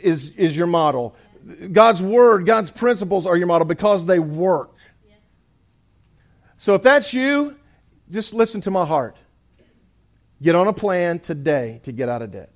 is, 0.00 0.30
is 0.30 0.56
your 0.56 0.66
model. 0.66 1.14
God's 1.72 2.00
word, 2.00 2.46
God's 2.46 2.70
principles 2.70 3.26
are 3.26 3.36
your 3.36 3.48
model 3.48 3.66
because 3.66 4.06
they 4.06 4.18
work. 4.18 4.73
So 6.58 6.74
if 6.74 6.82
that's 6.82 7.12
you, 7.12 7.56
just 8.10 8.34
listen 8.34 8.60
to 8.62 8.70
my 8.70 8.84
heart. 8.84 9.16
Get 10.42 10.54
on 10.54 10.66
a 10.66 10.72
plan 10.72 11.18
today 11.18 11.80
to 11.84 11.92
get 11.92 12.08
out 12.08 12.22
of 12.22 12.30
debt. 12.30 12.50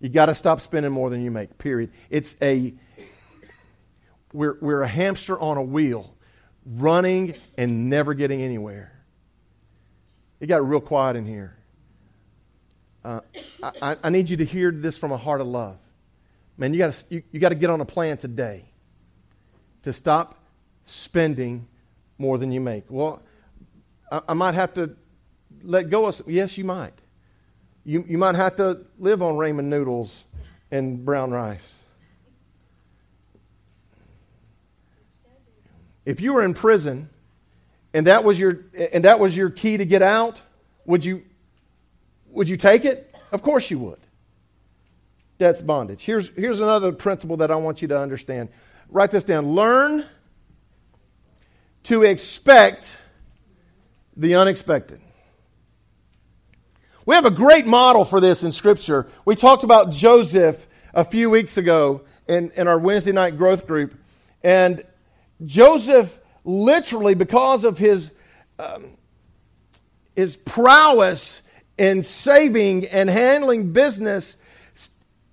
You 0.00 0.08
got 0.08 0.26
to 0.26 0.34
stop 0.34 0.60
spending 0.60 0.92
more 0.92 1.10
than 1.10 1.22
you 1.22 1.30
make, 1.30 1.58
period. 1.58 1.90
It's 2.08 2.36
a, 2.40 2.72
we're, 4.32 4.56
we're 4.60 4.82
a 4.82 4.88
hamster 4.88 5.38
on 5.38 5.56
a 5.56 5.62
wheel, 5.62 6.14
running 6.64 7.34
and 7.56 7.90
never 7.90 8.14
getting 8.14 8.40
anywhere. 8.40 8.92
It 10.40 10.46
got 10.46 10.66
real 10.66 10.80
quiet 10.80 11.16
in 11.16 11.26
here. 11.26 11.56
Uh, 13.04 13.20
I, 13.62 13.96
I, 14.04 14.10
need 14.10 14.28
you 14.28 14.36
to 14.38 14.44
hear 14.44 14.70
this 14.70 14.98
from 14.98 15.12
a 15.12 15.16
heart 15.16 15.40
of 15.40 15.46
love. 15.46 15.78
Man, 16.56 16.74
you 16.74 16.78
got 16.78 17.04
you, 17.08 17.22
you 17.30 17.40
to 17.40 17.54
get 17.54 17.70
on 17.70 17.80
a 17.80 17.84
plan 17.84 18.18
today 18.18 18.66
to 19.82 19.92
stop 19.92 20.38
spending 20.84 21.66
more 22.18 22.36
than 22.38 22.52
you 22.52 22.60
make. 22.60 22.84
Well, 22.88 23.22
I, 24.10 24.20
I 24.28 24.34
might 24.34 24.54
have 24.54 24.74
to 24.74 24.96
let 25.62 25.90
go 25.90 26.06
of. 26.06 26.20
Yes, 26.26 26.58
you 26.58 26.64
might. 26.64 26.94
You, 27.84 28.04
you 28.06 28.18
might 28.18 28.34
have 28.34 28.56
to 28.56 28.80
live 28.98 29.22
on 29.22 29.34
ramen 29.34 29.64
noodles 29.64 30.24
and 30.70 31.04
brown 31.04 31.30
rice. 31.30 31.74
If 36.04 36.20
you 36.20 36.34
were 36.34 36.42
in 36.42 36.54
prison 36.54 37.08
and 37.94 38.06
that 38.06 38.24
was 38.24 38.38
your, 38.38 38.64
and 38.92 39.04
that 39.04 39.20
was 39.20 39.36
your 39.36 39.50
key 39.50 39.76
to 39.76 39.84
get 39.84 40.02
out, 40.02 40.40
would 40.84 41.04
you, 41.04 41.22
would 42.30 42.48
you 42.48 42.56
take 42.56 42.84
it? 42.84 43.14
Of 43.32 43.42
course 43.42 43.70
you 43.70 43.78
would. 43.78 44.00
That's 45.38 45.62
bondage. 45.62 46.02
Here's, 46.02 46.28
here's 46.28 46.60
another 46.60 46.92
principle 46.92 47.38
that 47.38 47.50
I 47.50 47.56
want 47.56 47.80
you 47.80 47.88
to 47.88 47.98
understand. 47.98 48.48
Write 48.90 49.10
this 49.10 49.24
down. 49.24 49.48
Learn 49.48 50.04
to 51.88 52.02
expect 52.02 52.98
the 54.14 54.34
unexpected. 54.34 55.00
We 57.06 57.14
have 57.14 57.24
a 57.24 57.30
great 57.30 57.66
model 57.66 58.04
for 58.04 58.20
this 58.20 58.42
in 58.42 58.52
Scripture. 58.52 59.06
We 59.24 59.36
talked 59.36 59.64
about 59.64 59.90
Joseph 59.90 60.66
a 60.92 61.02
few 61.02 61.30
weeks 61.30 61.56
ago 61.56 62.02
in, 62.26 62.50
in 62.50 62.68
our 62.68 62.78
Wednesday 62.78 63.12
night 63.12 63.38
growth 63.38 63.66
group. 63.66 63.94
And 64.44 64.84
Joseph, 65.46 66.18
literally, 66.44 67.14
because 67.14 67.64
of 67.64 67.78
his, 67.78 68.12
um, 68.58 68.98
his 70.14 70.36
prowess 70.36 71.40
in 71.78 72.02
saving 72.02 72.86
and 72.88 73.08
handling 73.08 73.72
business, 73.72 74.36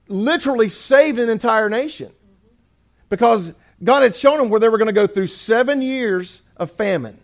literally 0.07 0.69
saved 0.69 1.19
an 1.19 1.27
entire 1.27 1.69
nation. 1.69 2.13
Because 3.09 3.51
God 3.83 4.03
had 4.03 4.15
shown 4.15 4.39
him 4.39 4.49
where 4.49 4.61
they 4.61 4.69
were 4.69 4.77
going 4.77 4.87
to 4.87 4.93
go 4.93 5.05
through 5.05 5.27
seven 5.27 5.81
years 5.81 6.41
of 6.57 6.71
famine. 6.71 7.19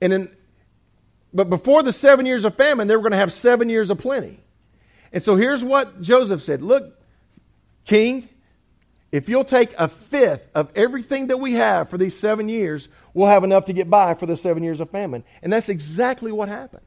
And 0.00 0.12
in 0.12 0.36
but 1.36 1.50
before 1.50 1.82
the 1.82 1.92
seven 1.92 2.24
years 2.24 2.46
of 2.46 2.56
famine, 2.56 2.88
they 2.88 2.96
were 2.96 3.02
going 3.02 3.12
to 3.12 3.18
have 3.18 3.30
seven 3.30 3.68
years 3.68 3.90
of 3.90 3.98
plenty. 3.98 4.40
And 5.12 5.22
so 5.22 5.36
here's 5.36 5.62
what 5.62 6.00
Joseph 6.00 6.42
said 6.42 6.62
Look, 6.62 6.98
King, 7.84 8.28
if 9.12 9.28
you'll 9.28 9.44
take 9.44 9.74
a 9.78 9.88
fifth 9.88 10.48
of 10.54 10.70
everything 10.74 11.26
that 11.26 11.38
we 11.38 11.52
have 11.54 11.90
for 11.90 11.98
these 11.98 12.18
seven 12.18 12.48
years, 12.48 12.88
we'll 13.12 13.28
have 13.28 13.44
enough 13.44 13.66
to 13.66 13.74
get 13.74 13.90
by 13.90 14.14
for 14.14 14.26
the 14.26 14.36
seven 14.36 14.62
years 14.62 14.80
of 14.80 14.90
famine. 14.90 15.24
And 15.42 15.52
that's 15.52 15.68
exactly 15.68 16.32
what 16.32 16.48
happened. 16.48 16.86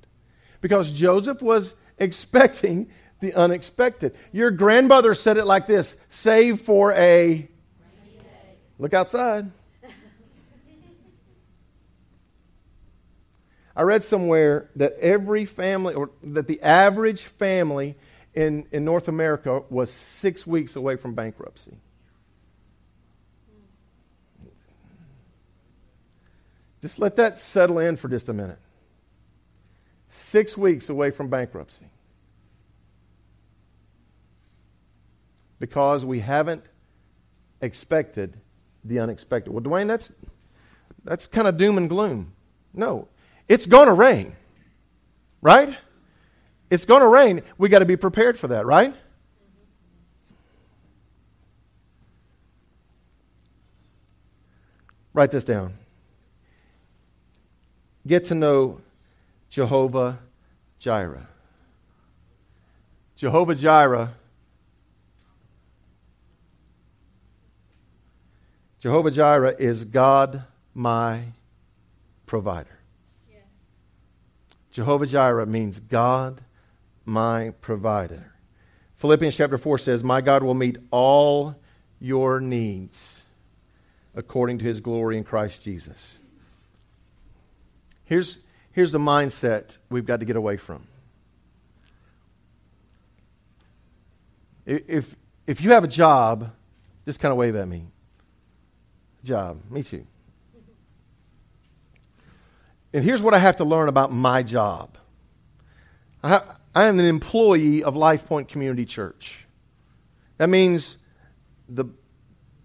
Because 0.62 0.92
Joseph 0.92 1.42
was 1.42 1.76
expecting 2.00 2.90
the 3.20 3.34
unexpected. 3.34 4.16
Your 4.32 4.50
grandmother 4.50 5.14
said 5.14 5.38
it 5.38 5.46
like 5.46 5.68
this 5.68 5.96
save 6.10 6.62
for 6.62 6.92
a. 6.94 7.48
Look 8.80 8.94
outside. 8.94 9.52
I 13.80 13.84
read 13.84 14.04
somewhere 14.04 14.70
that 14.76 14.98
every 15.00 15.46
family, 15.46 15.94
or 15.94 16.10
that 16.22 16.48
the 16.48 16.62
average 16.62 17.24
family 17.24 17.96
in, 18.34 18.68
in 18.74 18.84
North 18.84 19.08
America 19.08 19.64
was 19.70 19.90
six 19.90 20.46
weeks 20.46 20.76
away 20.76 20.98
from 20.98 21.16
bankruptcy. 21.16 21.78
Just 26.82 27.00
let 27.00 27.16
that 27.16 27.40
settle 27.40 27.80
in 27.80 27.96
for 27.96 28.10
just 28.10 28.28
a 28.28 28.34
minute. 28.34 28.60
Six 30.10 30.58
weeks 30.58 30.90
away 30.90 31.12
from 31.12 31.30
bankruptcy. 31.30 31.86
Because 35.58 36.04
we 36.04 36.20
haven't 36.20 36.66
expected 37.62 38.42
the 38.84 39.00
unexpected. 39.00 39.54
Well, 39.54 39.64
Dwayne, 39.64 39.88
that's, 39.88 40.12
that's 41.06 41.26
kind 41.26 41.48
of 41.48 41.56
doom 41.56 41.78
and 41.78 41.88
gloom. 41.88 42.34
No, 42.74 43.08
it's 43.50 43.66
going 43.66 43.88
to 43.88 43.94
rain, 43.94 44.34
right? 45.42 45.76
It's 46.70 46.86
going 46.86 47.02
to 47.02 47.08
rain. 47.08 47.42
We 47.58 47.68
got 47.68 47.80
to 47.80 47.86
be 47.86 47.98
prepared 47.98 48.38
for 48.38 48.48
that, 48.50 48.66
right? 48.66 48.94
Write 55.14 55.32
this 55.32 55.44
down. 55.44 55.74
Get 58.06 58.26
to 58.26 58.36
know 58.36 58.82
Jehovah 59.50 60.20
Jireh. 60.78 61.28
Jehovah 63.16 63.56
Jireh. 63.56 64.14
Jehovah 68.80 69.12
Jireh 69.12 69.56
is 69.60 69.84
God 69.84 70.44
my 70.74 71.24
provider. 72.26 72.79
Jehovah 74.80 75.08
Jireh 75.08 75.46
means 75.46 75.82
God 75.82 76.40
my 77.06 77.50
provider. 77.60 78.32
Philippians 78.96 79.36
chapter 79.36 79.58
4 79.58 79.78
says, 79.78 80.06
My 80.06 80.22
God 80.22 80.42
will 80.42 80.54
meet 80.54 80.78
all 80.90 81.58
your 82.00 82.40
needs 82.40 83.20
according 84.16 84.60
to 84.60 84.64
his 84.64 84.80
glory 84.80 85.18
in 85.18 85.26
Christ 85.26 85.62
Jesus. 85.64 86.18
Here's, 88.06 88.38
here's 88.72 88.94
the 88.94 89.00
mindset 89.00 89.80
we've 89.90 90.06
got 90.06 90.22
to 90.22 90.26
get 90.26 90.38
away 90.38 90.56
from. 90.56 90.88
If, 94.66 95.14
if 95.46 95.60
you 95.60 95.72
have 95.72 95.84
a 95.84 95.90
job, 95.90 96.54
just 97.04 97.20
kind 97.20 97.34
of 97.34 97.38
wave 97.38 97.58
at 97.58 97.68
me. 97.68 97.84
Job, 99.26 99.60
me 99.70 99.84
too. 99.84 100.08
And 102.94 103.04
here's 103.04 103.22
what 103.22 103.34
I 103.34 103.40
have 103.40 103.58
to 103.58 103.64
learn 103.64 103.88
about 103.88 104.12
my 104.12 104.44
job. 104.44 104.98
I, 106.24 106.42
I 106.74 106.86
am 106.86 107.00
an 107.00 107.06
employee 107.06 107.84
of 107.84 107.96
Life 107.96 108.26
Point 108.26 108.50
Community 108.50 108.86
Church. 108.86 109.46
That 110.38 110.50
means 110.50 110.98
the 111.68 111.86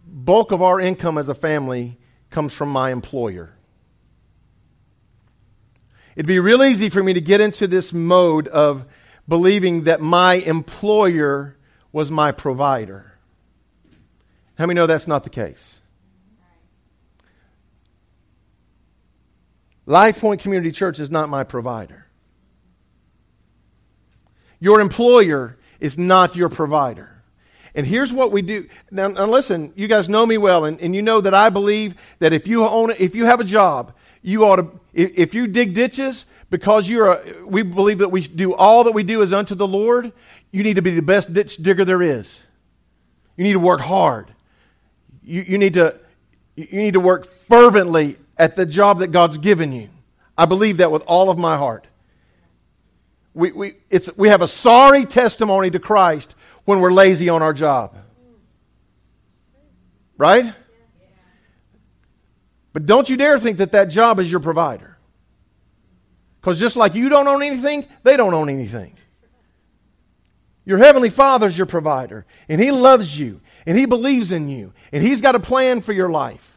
bulk 0.06 0.52
of 0.52 0.62
our 0.62 0.80
income 0.80 1.18
as 1.18 1.28
a 1.28 1.34
family 1.34 1.98
comes 2.30 2.52
from 2.52 2.70
my 2.70 2.90
employer. 2.90 3.54
It'd 6.16 6.26
be 6.26 6.38
real 6.38 6.62
easy 6.62 6.88
for 6.88 7.02
me 7.02 7.12
to 7.12 7.20
get 7.20 7.40
into 7.40 7.66
this 7.66 7.92
mode 7.92 8.48
of 8.48 8.87
believing 9.26 9.82
that 9.84 10.00
my 10.00 10.34
employer 10.34 11.56
was 11.92 12.10
my 12.10 12.32
provider. 12.32 13.18
How 14.56 14.66
many 14.66 14.74
know 14.76 14.87
that's 14.87 15.08
not 15.08 15.24
the 15.24 15.30
case? 15.30 15.80
Life 19.87 20.20
Point 20.20 20.40
Community 20.40 20.70
Church 20.70 20.99
is 20.99 21.11
not 21.11 21.29
my 21.29 21.44
provider. 21.44 22.07
Your 24.61 24.81
employer 24.81 25.59
is 25.81 25.99
not 25.99 26.37
your 26.37 26.49
provider. 26.49 27.23
And 27.75 27.87
here's 27.87 28.12
what 28.12 28.31
we 28.31 28.40
do. 28.40 28.68
Now, 28.90 29.09
now 29.09 29.27
listen, 29.27 29.73
you 29.75 29.88
guys 29.88 30.09
know 30.09 30.25
me 30.25 30.38
well, 30.38 30.64
and, 30.64 30.81
and 30.81 30.94
you 30.94 31.03
know 31.03 31.20
that 31.20 31.35
I 31.35 31.51
believe 31.51 31.97
that 32.20 32.33
if 32.33 32.47
you 32.47 32.64
own, 32.64 32.92
if 32.99 33.14
you 33.14 33.27
have 33.27 33.40
a 33.40 33.44
job, 33.44 33.92
you 34.23 34.44
ought 34.44 34.57
to, 34.57 34.81
if, 34.92 35.18
if 35.18 35.35
you 35.35 35.47
dig 35.47 35.75
ditches, 35.75 36.25
because 36.51 36.88
you're 36.88 37.12
a, 37.12 37.44
we 37.44 37.62
believe 37.62 37.99
that 37.99 38.11
we 38.11 38.23
do 38.23 38.55
all 38.55 38.85
that 38.85 38.92
we 38.92 39.03
do 39.03 39.23
is 39.23 39.33
unto 39.33 39.55
the 39.55 39.66
Lord, 39.66 40.12
you 40.53 40.62
need 40.62 40.77
to 40.77 40.83
be 40.83 40.92
the 40.92 41.03
best 41.03 41.35
ditch 41.35 41.57
digger 41.57 41.85
there 41.85 42.01
is. 42.01 42.42
You 43.37 43.44
need 43.44 43.55
to 43.55 43.61
work 43.61 43.81
hard. 43.81 44.33
You, 45.25 45.42
you, 45.42 45.59
need 45.59 45.75
to, 45.75 45.99
you 46.55 46.81
need 46.81 46.92
to 46.92 47.01
work 47.01 47.27
fervently 47.27 48.16
at 48.37 48.57
the 48.57 48.66
job 48.66 48.99
that 48.99 49.09
God's 49.09 49.38
given 49.38 49.73
you. 49.73 49.88
I 50.37 50.47
believe 50.47 50.79
that 50.79 50.90
with 50.90 51.03
all 51.07 51.31
of 51.31 51.38
my 51.38 51.57
heart. 51.57 51.87
We, 53.33 53.53
we, 53.53 53.75
it's, 53.90 54.16
we 54.16 54.29
have 54.29 54.42
a 54.42 54.49
sorry 54.49 55.05
testimony 55.05 55.70
to 55.70 55.79
Christ 55.79 56.35
when 56.64 56.81
we're 56.81 56.92
lazy 56.92 57.29
on 57.29 57.42
our 57.42 57.53
job. 57.53 57.97
Right? 60.16 60.53
But 62.73 62.87
don't 62.87 63.09
you 63.09 63.16
dare 63.16 63.38
think 63.38 63.59
that 63.59 63.73
that 63.73 63.87
job 63.87 64.18
is 64.18 64.31
your 64.31 64.40
provider. 64.40 64.97
Because 66.40 66.61
just 66.61 66.77
like 66.77 66.94
you 66.94 67.09
don't 67.09 67.27
own 67.27 67.42
anything, 67.42 67.87
they 68.03 68.16
don't 68.16 68.35
own 68.35 68.49
anything. 68.49 68.94
Your 70.66 70.79
heavenly 70.79 71.11
Father's 71.11 71.57
your 71.57 71.66
provider, 71.66 72.27
and 72.49 72.61
He 72.61 72.70
loves 72.70 73.18
you, 73.18 73.40
and 73.66 73.79
He 73.79 73.87
believes 73.87 74.33
in 74.33 74.49
you, 74.49 74.73
and 74.92 75.03
He's 75.03 75.20
got 75.20 75.35
a 75.35 75.40
plan 75.40 75.81
for 75.81 75.92
your 75.92 76.09
life. 76.11 76.53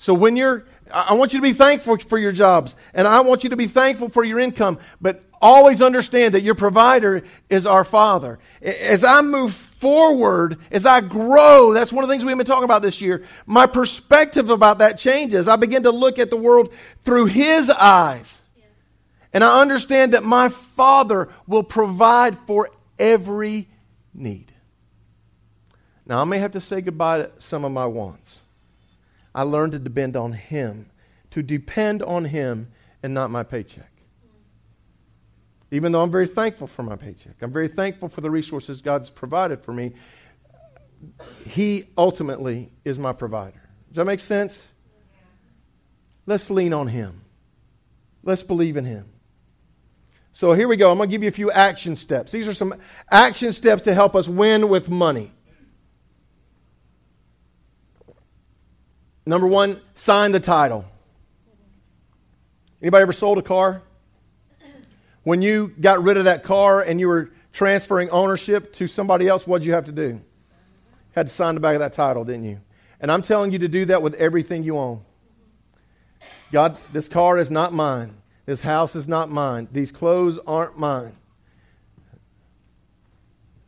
So 0.00 0.14
when 0.14 0.34
you're, 0.34 0.64
I 0.90 1.12
want 1.12 1.34
you 1.34 1.40
to 1.40 1.42
be 1.42 1.52
thankful 1.52 1.98
for 1.98 2.16
your 2.16 2.32
jobs, 2.32 2.74
and 2.94 3.06
I 3.06 3.20
want 3.20 3.44
you 3.44 3.50
to 3.50 3.56
be 3.56 3.66
thankful 3.66 4.08
for 4.08 4.24
your 4.24 4.38
income, 4.38 4.78
but 4.98 5.22
always 5.42 5.82
understand 5.82 6.32
that 6.32 6.42
your 6.42 6.54
provider 6.54 7.22
is 7.50 7.66
our 7.66 7.84
Father. 7.84 8.38
As 8.62 9.04
I 9.04 9.20
move 9.20 9.52
forward, 9.52 10.56
as 10.70 10.86
I 10.86 11.02
grow, 11.02 11.74
that's 11.74 11.92
one 11.92 12.02
of 12.02 12.08
the 12.08 12.14
things 12.14 12.24
we've 12.24 12.34
been 12.34 12.46
talking 12.46 12.64
about 12.64 12.80
this 12.80 13.02
year. 13.02 13.26
My 13.44 13.66
perspective 13.66 14.48
about 14.48 14.78
that 14.78 14.96
changes. 14.96 15.48
I 15.48 15.56
begin 15.56 15.82
to 15.82 15.90
look 15.90 16.18
at 16.18 16.30
the 16.30 16.36
world 16.36 16.72
through 17.02 17.26
His 17.26 17.68
eyes. 17.68 18.42
And 19.34 19.44
I 19.44 19.60
understand 19.60 20.14
that 20.14 20.24
my 20.24 20.48
Father 20.48 21.28
will 21.46 21.62
provide 21.62 22.38
for 22.38 22.70
every 22.98 23.68
need. 24.14 24.50
Now, 26.06 26.20
I 26.20 26.24
may 26.24 26.38
have 26.38 26.52
to 26.52 26.60
say 26.62 26.80
goodbye 26.80 27.18
to 27.18 27.32
some 27.38 27.66
of 27.66 27.72
my 27.72 27.84
wants. 27.84 28.39
I 29.34 29.42
learned 29.42 29.72
to 29.72 29.78
depend 29.78 30.16
on 30.16 30.32
Him, 30.32 30.90
to 31.30 31.42
depend 31.42 32.02
on 32.02 32.26
Him 32.26 32.72
and 33.02 33.14
not 33.14 33.30
my 33.30 33.42
paycheck 33.42 33.90
even 35.70 35.92
though 35.92 36.02
I'm 36.02 36.10
very 36.10 36.26
thankful 36.26 36.66
for 36.66 36.82
my 36.82 36.96
paycheck. 36.96 37.36
I'm 37.40 37.52
very 37.52 37.68
thankful 37.68 38.08
for 38.08 38.20
the 38.20 38.30
resources 38.30 38.80
God's 38.80 39.08
provided 39.08 39.60
for 39.62 39.72
me. 39.72 39.92
He 41.46 41.84
ultimately 41.96 42.70
is 42.84 42.98
my 42.98 43.12
provider. 43.12 43.62
Does 43.88 43.96
that 43.96 44.04
make 44.04 44.20
sense? 44.20 44.66
Let's 46.26 46.50
lean 46.50 46.72
on 46.72 46.88
Him. 46.88 47.22
Let's 48.22 48.42
believe 48.42 48.76
in 48.76 48.84
Him. 48.84 49.08
So 50.32 50.52
here 50.52 50.68
we 50.68 50.76
go. 50.76 50.90
I'm 50.90 50.96
going 50.96 51.08
to 51.08 51.12
give 51.12 51.22
you 51.22 51.28
a 51.28 51.32
few 51.32 51.50
action 51.50 51.96
steps. 51.96 52.32
These 52.32 52.48
are 52.48 52.54
some 52.54 52.74
action 53.10 53.52
steps 53.52 53.82
to 53.82 53.94
help 53.94 54.14
us 54.14 54.28
win 54.28 54.68
with 54.68 54.88
money. 54.88 55.32
Number 59.30 59.46
one, 59.46 59.80
sign 59.94 60.32
the 60.32 60.40
title. 60.40 60.84
Anybody 62.82 63.02
ever 63.02 63.12
sold 63.12 63.38
a 63.38 63.42
car? 63.42 63.80
When 65.22 65.40
you 65.40 65.72
got 65.80 66.02
rid 66.02 66.16
of 66.16 66.24
that 66.24 66.42
car 66.42 66.80
and 66.80 66.98
you 66.98 67.06
were 67.06 67.30
transferring 67.52 68.10
ownership 68.10 68.72
to 68.72 68.88
somebody 68.88 69.28
else, 69.28 69.46
what'd 69.46 69.64
you 69.64 69.72
have 69.72 69.84
to 69.84 69.92
do? 69.92 70.20
Had 71.12 71.28
to 71.28 71.32
sign 71.32 71.54
the 71.54 71.60
back 71.60 71.74
of 71.74 71.78
that 71.78 71.92
title, 71.92 72.24
didn't 72.24 72.42
you? 72.42 72.60
And 73.00 73.12
I'm 73.12 73.22
telling 73.22 73.52
you 73.52 73.60
to 73.60 73.68
do 73.68 73.84
that 73.84 74.02
with 74.02 74.14
everything 74.14 74.64
you 74.64 74.76
own. 74.76 75.00
God, 76.50 76.76
this 76.92 77.08
car 77.08 77.38
is 77.38 77.52
not 77.52 77.72
mine. 77.72 78.16
This 78.46 78.62
house 78.62 78.96
is 78.96 79.06
not 79.06 79.30
mine. 79.30 79.68
These 79.70 79.92
clothes 79.92 80.40
aren't 80.44 80.76
mine. 80.76 81.12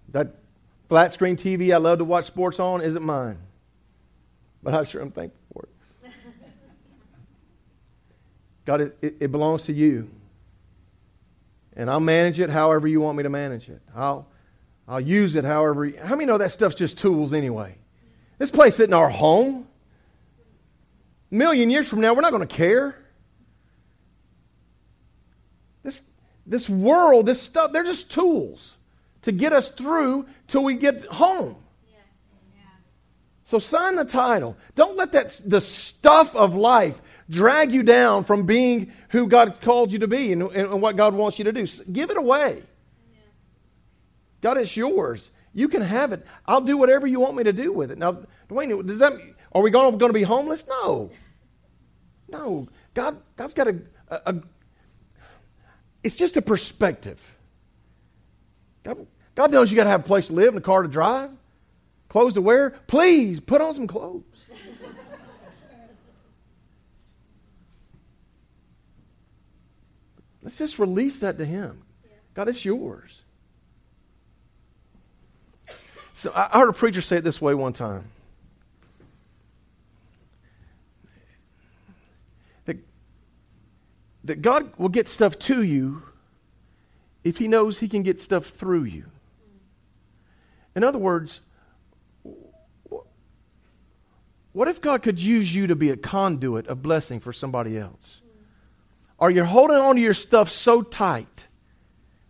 That 0.08 0.34
flat 0.88 1.12
screen 1.12 1.36
TV 1.36 1.72
I 1.72 1.76
love 1.76 1.98
to 1.98 2.04
watch 2.04 2.24
sports 2.24 2.58
on 2.58 2.80
isn't 2.80 3.04
mine. 3.04 3.38
But 4.62 4.74
I 4.74 4.84
sure 4.84 5.02
am 5.02 5.10
thankful 5.10 5.40
for 5.52 5.64
it. 5.64 5.68
God, 8.64 8.80
it, 8.80 9.16
it, 9.20 9.32
belongs 9.32 9.64
to 9.64 9.72
you 9.72 10.10
and 11.76 11.90
I'll 11.90 12.00
manage 12.00 12.40
it 12.40 12.50
however 12.50 12.86
you 12.86 13.00
want 13.00 13.16
me 13.16 13.22
to 13.22 13.30
manage 13.30 13.68
it. 13.68 13.80
I'll, 13.94 14.28
I'll 14.86 15.00
use 15.00 15.34
it 15.34 15.44
however. 15.44 15.86
You, 15.86 15.98
how 15.98 16.14
many 16.14 16.26
know 16.26 16.38
that 16.38 16.52
stuff's 16.52 16.74
just 16.74 16.98
tools 16.98 17.32
anyway? 17.32 17.76
This 18.38 18.50
place 18.50 18.78
isn't 18.80 18.92
our 18.92 19.08
home. 19.08 19.66
A 21.30 21.34
million 21.34 21.70
years 21.70 21.88
from 21.88 22.00
now, 22.00 22.12
we're 22.14 22.20
not 22.20 22.32
going 22.32 22.46
to 22.46 22.54
care. 22.54 22.96
This, 25.82 26.02
this 26.46 26.68
world, 26.68 27.26
this 27.26 27.40
stuff, 27.40 27.72
they're 27.72 27.84
just 27.84 28.10
tools 28.12 28.76
to 29.22 29.32
get 29.32 29.52
us 29.52 29.70
through 29.70 30.26
till 30.46 30.64
we 30.64 30.74
get 30.74 31.04
home. 31.06 31.56
So 33.44 33.58
sign 33.58 33.96
the 33.96 34.04
title. 34.04 34.56
Don't 34.76 34.96
let 34.96 35.12
that 35.12 35.38
the 35.44 35.60
stuff 35.60 36.34
of 36.34 36.54
life 36.54 37.02
drag 37.32 37.72
you 37.72 37.82
down 37.82 38.24
from 38.24 38.46
being 38.46 38.92
who 39.08 39.26
God 39.26 39.60
called 39.60 39.90
you 39.90 40.00
to 40.00 40.08
be 40.08 40.32
and, 40.32 40.42
and 40.42 40.80
what 40.80 40.96
God 40.96 41.14
wants 41.14 41.38
you 41.38 41.44
to 41.44 41.52
do. 41.52 41.66
Give 41.90 42.10
it 42.10 42.16
away. 42.16 42.62
God, 44.40 44.58
it's 44.58 44.76
yours. 44.76 45.30
You 45.54 45.68
can 45.68 45.82
have 45.82 46.12
it. 46.12 46.24
I'll 46.46 46.60
do 46.60 46.76
whatever 46.76 47.06
you 47.06 47.20
want 47.20 47.36
me 47.36 47.44
to 47.44 47.52
do 47.52 47.72
with 47.72 47.90
it. 47.90 47.98
Now, 47.98 48.18
Dwayne, 48.48 48.86
does 48.86 48.98
that 49.00 49.12
are 49.52 49.62
we 49.62 49.70
going, 49.70 49.98
going 49.98 50.10
to 50.10 50.18
be 50.18 50.22
homeless? 50.22 50.64
No. 50.66 51.10
No, 52.28 52.66
God, 52.94 53.18
God's 53.36 53.54
got 53.54 53.68
a, 53.68 53.76
a, 54.08 54.20
a 54.26 54.42
it's 56.02 56.16
just 56.16 56.36
a 56.36 56.42
perspective. 56.42 57.20
God, 58.82 59.06
God 59.34 59.52
knows 59.52 59.70
you 59.70 59.76
got 59.76 59.84
to 59.84 59.90
have 59.90 60.00
a 60.00 60.04
place 60.04 60.28
to 60.28 60.32
live 60.32 60.48
and 60.48 60.58
a 60.58 60.60
car 60.62 60.82
to 60.82 60.88
drive, 60.88 61.30
clothes 62.08 62.34
to 62.34 62.42
wear. 62.42 62.70
Please 62.86 63.38
put 63.40 63.60
on 63.60 63.74
some 63.74 63.86
clothes. 63.86 64.24
Let's 70.42 70.58
just 70.58 70.78
release 70.78 71.18
that 71.20 71.38
to 71.38 71.44
Him. 71.44 71.82
God, 72.34 72.48
it's 72.48 72.64
yours. 72.64 73.20
So 76.14 76.32
I 76.34 76.58
heard 76.58 76.68
a 76.68 76.72
preacher 76.72 77.00
say 77.00 77.16
it 77.16 77.24
this 77.24 77.40
way 77.40 77.54
one 77.54 77.72
time. 77.72 78.04
That, 82.66 82.76
that 84.24 84.42
God 84.42 84.72
will 84.78 84.88
get 84.88 85.08
stuff 85.08 85.38
to 85.40 85.62
you 85.62 86.02
if 87.24 87.38
He 87.38 87.48
knows 87.48 87.78
He 87.78 87.88
can 87.88 88.02
get 88.02 88.20
stuff 88.20 88.46
through 88.46 88.84
you. 88.84 89.04
In 90.74 90.84
other 90.84 90.98
words, 90.98 91.40
what 94.52 94.68
if 94.68 94.80
God 94.80 95.02
could 95.02 95.20
use 95.20 95.54
you 95.54 95.66
to 95.66 95.76
be 95.76 95.90
a 95.90 95.96
conduit 95.96 96.66
of 96.66 96.82
blessing 96.82 97.20
for 97.20 97.32
somebody 97.32 97.78
else? 97.78 98.21
Are 99.22 99.30
you 99.30 99.44
holding 99.44 99.76
on 99.76 99.94
to 99.94 100.00
your 100.00 100.14
stuff 100.14 100.50
so 100.50 100.82
tight 100.82 101.46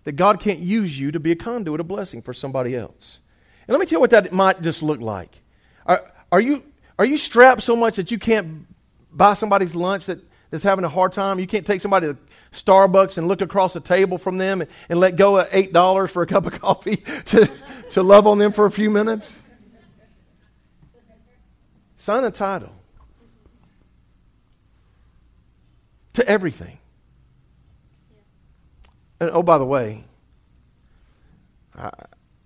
that 0.04 0.12
God 0.12 0.40
can't 0.40 0.58
use 0.58 1.00
you 1.00 1.10
to 1.12 1.18
be 1.18 1.32
a 1.32 1.34
conduit 1.34 1.80
of 1.80 1.88
blessing 1.88 2.20
for 2.20 2.34
somebody 2.34 2.76
else? 2.76 3.18
And 3.66 3.72
let 3.72 3.80
me 3.80 3.86
tell 3.86 3.96
you 3.96 4.00
what 4.00 4.10
that 4.10 4.30
might 4.30 4.60
just 4.60 4.82
look 4.82 5.00
like. 5.00 5.40
Are, 5.86 6.12
are, 6.30 6.40
you, 6.42 6.62
are 6.98 7.06
you 7.06 7.16
strapped 7.16 7.62
so 7.62 7.74
much 7.74 7.96
that 7.96 8.10
you 8.10 8.18
can't 8.18 8.66
buy 9.10 9.32
somebody's 9.32 9.74
lunch 9.74 10.04
that, 10.04 10.18
that's 10.50 10.62
having 10.62 10.84
a 10.84 10.88
hard 10.90 11.14
time? 11.14 11.38
You 11.38 11.46
can't 11.46 11.66
take 11.66 11.80
somebody 11.80 12.08
to 12.08 12.18
Starbucks 12.52 13.16
and 13.16 13.26
look 13.26 13.40
across 13.40 13.72
the 13.72 13.80
table 13.80 14.18
from 14.18 14.36
them 14.36 14.60
and, 14.60 14.70
and 14.90 15.00
let 15.00 15.16
go 15.16 15.38
of 15.38 15.48
$8 15.48 16.10
for 16.10 16.22
a 16.22 16.26
cup 16.26 16.44
of 16.44 16.52
coffee 16.60 16.96
to, 16.96 17.50
to 17.92 18.02
love 18.02 18.26
on 18.26 18.36
them 18.36 18.52
for 18.52 18.66
a 18.66 18.70
few 18.70 18.90
minutes? 18.90 19.34
Sign 21.94 22.22
a 22.24 22.30
title 22.30 22.74
to 26.12 26.28
everything. 26.28 26.80
And 29.22 29.30
oh, 29.30 29.44
by 29.44 29.56
the 29.56 29.64
way, 29.64 30.02
I, 31.76 31.92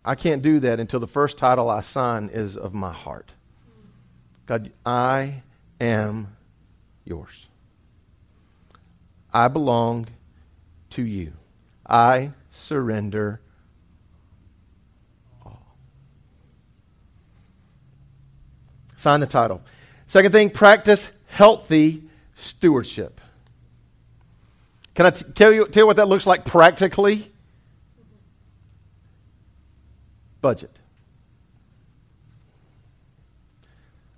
I 0.05 0.15
can't 0.15 0.43
do 0.43 0.61
that 0.61 0.79
until 0.79 1.01
the 1.01 1.07
first 1.07 1.39
title 1.39 1.71
I 1.71 1.81
sign 1.81 2.29
is 2.31 2.55
of 2.55 2.75
my 2.75 2.93
heart. 2.93 3.33
God, 4.45 4.71
I 4.85 5.43
am 5.81 6.37
yours. 7.07 7.47
I 9.33 9.49
belong 9.49 10.09
to 10.91 11.03
you. 11.03 11.33
I 11.89 12.33
surrender 12.51 13.41
all. 15.47 15.67
Sign 18.99 19.21
the 19.21 19.27
title. 19.27 19.63
Second 20.09 20.33
thing, 20.33 20.51
practice 20.51 21.11
healthy 21.29 22.03
stewardship. 22.35 23.23
Can 24.97 25.05
I 25.05 25.11
t- 25.11 25.31
tell, 25.35 25.53
you, 25.53 25.69
tell 25.69 25.83
you 25.83 25.87
what 25.87 25.97
that 25.97 26.09
looks 26.09 26.27
like 26.27 26.47
practically? 26.47 27.31
Budget. 30.41 30.71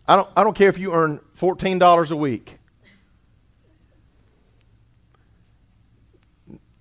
I 0.06 0.14
don't, 0.14 0.28
I 0.36 0.44
don't 0.44 0.56
care 0.56 0.68
if 0.68 0.78
you 0.78 0.94
earn 0.94 1.18
$14 1.36 2.10
a 2.12 2.16
week. 2.16 2.58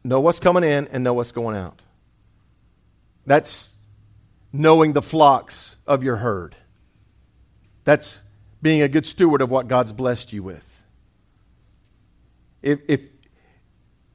Know 0.04 0.20
what's 0.20 0.40
coming 0.40 0.64
in 0.64 0.88
and 0.90 1.04
know 1.04 1.16
what's 1.16 1.32
going 1.32 1.58
out. 1.58 1.82
That's 3.26 3.70
knowing 4.54 4.94
the 4.94 5.02
flocks 5.02 5.76
of 5.88 6.04
your 6.04 6.18
herd. 6.18 6.56
That's 7.84 8.20
being 8.62 8.84
a 8.84 8.88
good 8.88 9.08
steward 9.08 9.42
of 9.42 9.50
what 9.50 9.68
God's 9.68 9.92
blessed 9.92 10.34
you 10.34 10.44
with. 10.44 10.84
If, 12.62 12.80
if, 12.88 13.02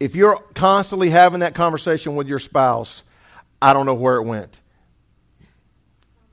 if 0.02 0.16
you're 0.16 0.36
constantly 0.54 1.10
having 1.10 1.40
that 1.40 1.54
conversation 1.54 2.16
with 2.16 2.26
your 2.26 2.40
spouse, 2.40 3.04
I 3.60 3.72
don't 3.72 3.86
know 3.86 3.94
where 3.94 4.16
it 4.16 4.24
went. 4.24 4.60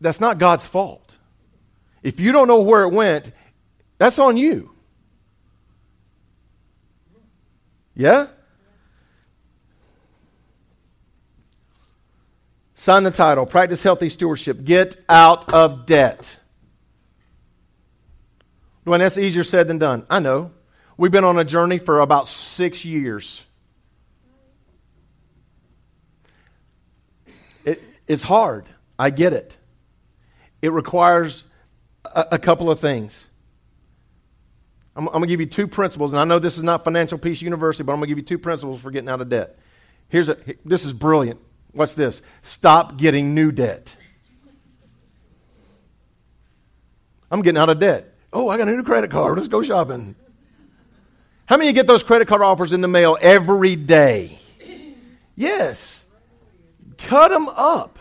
That's 0.01 0.19
not 0.19 0.39
God's 0.39 0.65
fault. 0.65 1.15
If 2.01 2.19
you 2.19 2.31
don't 2.31 2.47
know 2.47 2.61
where 2.61 2.81
it 2.81 2.91
went, 2.91 3.31
that's 3.99 4.17
on 4.17 4.37
you. 4.37 4.71
Yeah? 7.93 8.27
Sign 12.73 13.03
the 13.03 13.11
title 13.11 13.45
Practice 13.45 13.83
Healthy 13.83 14.09
Stewardship. 14.09 14.63
Get 14.63 14.97
out 15.07 15.53
of 15.53 15.85
debt. 15.85 16.39
Dwayne, 18.83 18.97
that's 18.97 19.19
easier 19.19 19.43
said 19.43 19.67
than 19.67 19.77
done. 19.77 20.07
I 20.09 20.19
know. 20.19 20.53
We've 20.97 21.11
been 21.11 21.23
on 21.23 21.37
a 21.37 21.43
journey 21.43 21.77
for 21.77 21.99
about 21.99 22.27
six 22.27 22.83
years. 22.83 23.45
It's 28.09 28.23
hard. 28.23 28.65
I 28.97 29.11
get 29.11 29.31
it. 29.31 29.55
It 30.61 30.73
requires 30.73 31.45
a, 32.03 32.25
a 32.31 32.39
couple 32.39 32.69
of 32.69 32.79
things. 32.79 33.29
I'm, 34.95 35.07
I'm 35.07 35.13
going 35.13 35.23
to 35.23 35.29
give 35.29 35.39
you 35.39 35.45
two 35.45 35.67
principles, 35.67 36.11
and 36.11 36.19
I 36.19 36.25
know 36.25 36.39
this 36.39 36.57
is 36.57 36.63
not 36.63 36.83
Financial 36.83 37.17
Peace 37.17 37.41
University, 37.41 37.83
but 37.83 37.93
I'm 37.93 37.99
going 37.99 38.07
to 38.07 38.15
give 38.15 38.17
you 38.17 38.25
two 38.25 38.39
principles 38.39 38.81
for 38.81 38.91
getting 38.91 39.09
out 39.09 39.21
of 39.21 39.29
debt. 39.29 39.57
Here's 40.09 40.27
a, 40.27 40.37
this 40.65 40.83
is 40.83 40.91
brilliant. 40.91 41.39
What's 41.71 41.93
this? 41.93 42.23
Stop 42.41 42.97
getting 42.97 43.35
new 43.35 43.51
debt. 43.51 43.95
I'm 47.31 47.43
getting 47.43 47.59
out 47.59 47.69
of 47.69 47.77
debt. 47.77 48.15
Oh, 48.33 48.49
I 48.49 48.57
got 48.57 48.67
a 48.67 48.71
new 48.71 48.83
credit 48.83 49.11
card. 49.11 49.37
Let's 49.37 49.47
go 49.47 49.61
shopping. 49.61 50.15
How 51.45 51.57
many 51.57 51.71
get 51.73 51.85
those 51.85 52.01
credit 52.01 52.27
card 52.27 52.41
offers 52.41 52.73
in 52.73 52.81
the 52.81 52.87
mail 52.87 53.19
every 53.21 53.75
day? 53.75 54.39
Yes. 55.35 56.05
Cut 56.97 57.29
them 57.29 57.47
up. 57.49 57.98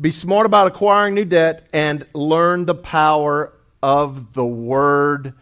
Be 0.00 0.10
smart 0.10 0.46
about 0.46 0.66
acquiring 0.66 1.14
new 1.14 1.24
debt 1.24 1.68
and 1.72 2.06
learn 2.14 2.64
the 2.64 2.74
power 2.74 3.52
of 3.82 4.32
the 4.32 4.44
word 4.44 5.34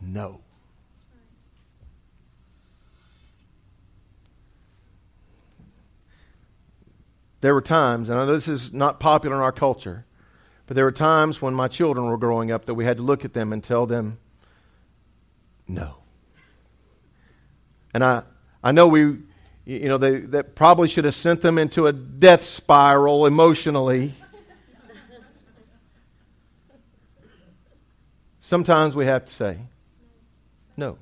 no. 0.00 0.40
There 7.40 7.54
were 7.54 7.60
times, 7.60 8.08
and 8.08 8.18
I 8.18 8.24
know 8.24 8.32
this 8.32 8.46
is 8.46 8.72
not 8.72 9.00
popular 9.00 9.34
in 9.34 9.42
our 9.42 9.52
culture, 9.52 10.04
but 10.66 10.76
there 10.76 10.84
were 10.84 10.92
times 10.92 11.42
when 11.42 11.54
my 11.54 11.66
children 11.66 12.06
were 12.06 12.16
growing 12.16 12.52
up 12.52 12.66
that 12.66 12.74
we 12.74 12.84
had 12.84 12.98
to 12.98 13.02
look 13.02 13.24
at 13.24 13.32
them 13.32 13.52
and 13.52 13.64
tell 13.64 13.84
them 13.84 14.18
no. 15.66 15.96
And 17.92 18.04
I, 18.04 18.22
I 18.62 18.70
know 18.70 18.86
we, 18.86 19.18
you 19.64 19.88
know, 19.88 19.98
they, 19.98 20.18
that 20.18 20.54
probably 20.54 20.88
should 20.88 21.04
have 21.04 21.14
sent 21.14 21.42
them 21.42 21.58
into 21.58 21.86
a 21.86 21.92
death 21.92 22.44
spiral 22.44 23.26
emotionally. 23.26 24.14
Sometimes 28.40 28.96
we 28.96 29.06
have 29.06 29.24
to 29.24 29.32
say, 29.32 29.58
no. 30.76 30.98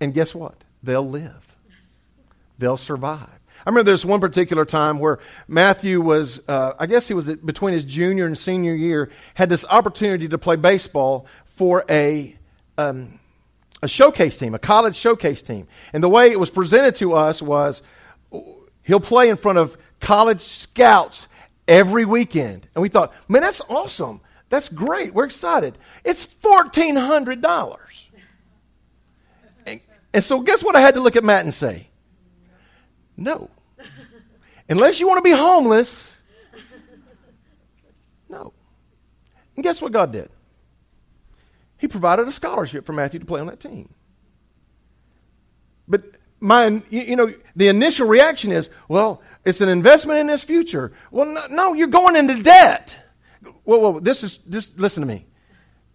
And 0.00 0.14
guess 0.14 0.34
what? 0.34 0.64
They'll 0.82 1.08
live, 1.08 1.56
they'll 2.58 2.76
survive. 2.76 3.28
I 3.64 3.70
remember 3.70 3.84
there's 3.84 4.04
one 4.04 4.18
particular 4.20 4.64
time 4.64 4.98
where 4.98 5.20
Matthew 5.46 6.00
was, 6.00 6.40
uh, 6.48 6.72
I 6.80 6.86
guess 6.86 7.06
he 7.06 7.14
was 7.14 7.28
between 7.36 7.74
his 7.74 7.84
junior 7.84 8.26
and 8.26 8.36
senior 8.36 8.74
year, 8.74 9.10
had 9.34 9.48
this 9.48 9.64
opportunity 9.68 10.26
to 10.28 10.38
play 10.38 10.56
baseball 10.56 11.26
for 11.44 11.84
a, 11.88 12.34
um, 12.76 13.20
a 13.82 13.88
showcase 13.88 14.38
team, 14.38 14.54
a 14.54 14.58
college 14.58 14.96
showcase 14.96 15.42
team. 15.42 15.66
And 15.92 16.02
the 16.02 16.08
way 16.08 16.30
it 16.30 16.38
was 16.38 16.50
presented 16.50 16.94
to 16.96 17.14
us 17.14 17.42
was 17.42 17.82
he'll 18.82 19.00
play 19.00 19.28
in 19.28 19.36
front 19.36 19.58
of 19.58 19.76
college 20.00 20.40
scouts 20.40 21.28
every 21.66 22.04
weekend. 22.04 22.68
And 22.74 22.82
we 22.82 22.88
thought, 22.88 23.12
man, 23.28 23.42
that's 23.42 23.60
awesome. 23.68 24.20
That's 24.48 24.68
great. 24.68 25.14
We're 25.14 25.24
excited. 25.24 25.76
It's 26.04 26.26
$1,400. 26.26 27.80
And, 29.66 29.80
and 30.12 30.24
so, 30.24 30.40
guess 30.40 30.62
what 30.62 30.76
I 30.76 30.80
had 30.80 30.94
to 30.94 31.00
look 31.00 31.16
at 31.16 31.24
Matt 31.24 31.44
and 31.44 31.54
say? 31.54 31.88
No. 33.16 33.50
Unless 34.68 35.00
you 35.00 35.08
want 35.08 35.18
to 35.18 35.22
be 35.22 35.36
homeless, 35.36 36.12
no. 38.28 38.52
And 39.54 39.62
guess 39.62 39.82
what 39.82 39.92
God 39.92 40.12
did? 40.12 40.30
He 41.82 41.88
provided 41.88 42.28
a 42.28 42.32
scholarship 42.32 42.86
for 42.86 42.92
Matthew 42.92 43.18
to 43.18 43.26
play 43.26 43.40
on 43.40 43.48
that 43.48 43.58
team. 43.58 43.92
But 45.88 46.04
my, 46.38 46.80
you 46.90 47.16
know, 47.16 47.34
the 47.56 47.66
initial 47.66 48.06
reaction 48.06 48.52
is, 48.52 48.70
well, 48.86 49.20
it's 49.44 49.60
an 49.60 49.68
investment 49.68 50.20
in 50.20 50.28
his 50.28 50.44
future. 50.44 50.92
Well, 51.10 51.48
no, 51.50 51.74
you're 51.74 51.88
going 51.88 52.14
into 52.14 52.40
debt. 52.40 53.04
Well, 53.64 53.80
well, 53.80 53.92
this 53.94 54.22
is, 54.22 54.38
this, 54.46 54.78
listen 54.78 55.00
to 55.00 55.08
me. 55.08 55.26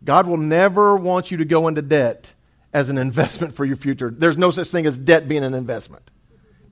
God 0.03 0.27
will 0.27 0.35
never 0.35 0.97
want 0.97 1.31
you 1.31 1.37
to 1.37 1.45
go 1.45 1.69
into 1.69 1.81
debt 1.81 2.33
as 2.73 2.89
an 2.89 2.97
investment 2.97 3.55
for 3.55 3.63
your 3.63 3.77
future. 3.77 4.13
There's 4.13 4.37
no 4.37 4.51
such 4.51 4.67
thing 4.67 4.85
as 4.87 4.97
debt 4.97 5.29
being 5.29 5.45
an 5.45 5.53
investment. 5.53 6.11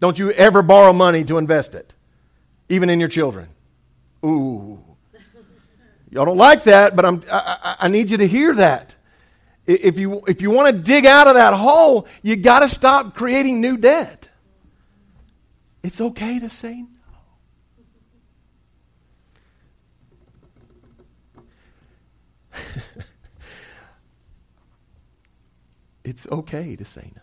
Don't 0.02 0.20
you 0.20 0.32
ever 0.32 0.62
borrow 0.62 0.92
money 0.92 1.24
to 1.24 1.38
invest 1.38 1.74
it, 1.74 1.96
even 2.68 2.90
in 2.90 3.00
your 3.00 3.08
children. 3.08 3.48
Ooh. 4.26 4.84
Y'all 6.12 6.26
don't 6.26 6.36
like 6.36 6.64
that, 6.66 6.98
but 6.98 7.06
I'm, 7.06 7.24
I, 7.32 7.78
I 7.80 7.88
need 7.88 8.10
you 8.10 8.18
to 8.18 8.28
hear 8.28 8.54
that. 8.56 8.98
If 9.68 9.98
you, 10.00 10.22
if 10.28 10.42
you 10.42 10.52
want 10.52 10.76
to 10.76 10.82
dig 10.82 11.06
out 11.06 11.28
of 11.28 11.34
that 11.36 11.54
hole, 11.54 12.08
you 12.22 12.36
got 12.36 12.60
to 12.60 12.68
stop 12.68 13.16
creating 13.16 13.62
new 13.62 13.78
debt. 13.78 14.30
It's 15.84 16.00
okay 16.00 16.40
to 16.40 16.50
say 16.50 16.84
no. 21.36 21.44
it's 26.04 26.28
okay 26.28 26.76
to 26.76 26.86
say 26.86 27.12
no. 27.16 27.22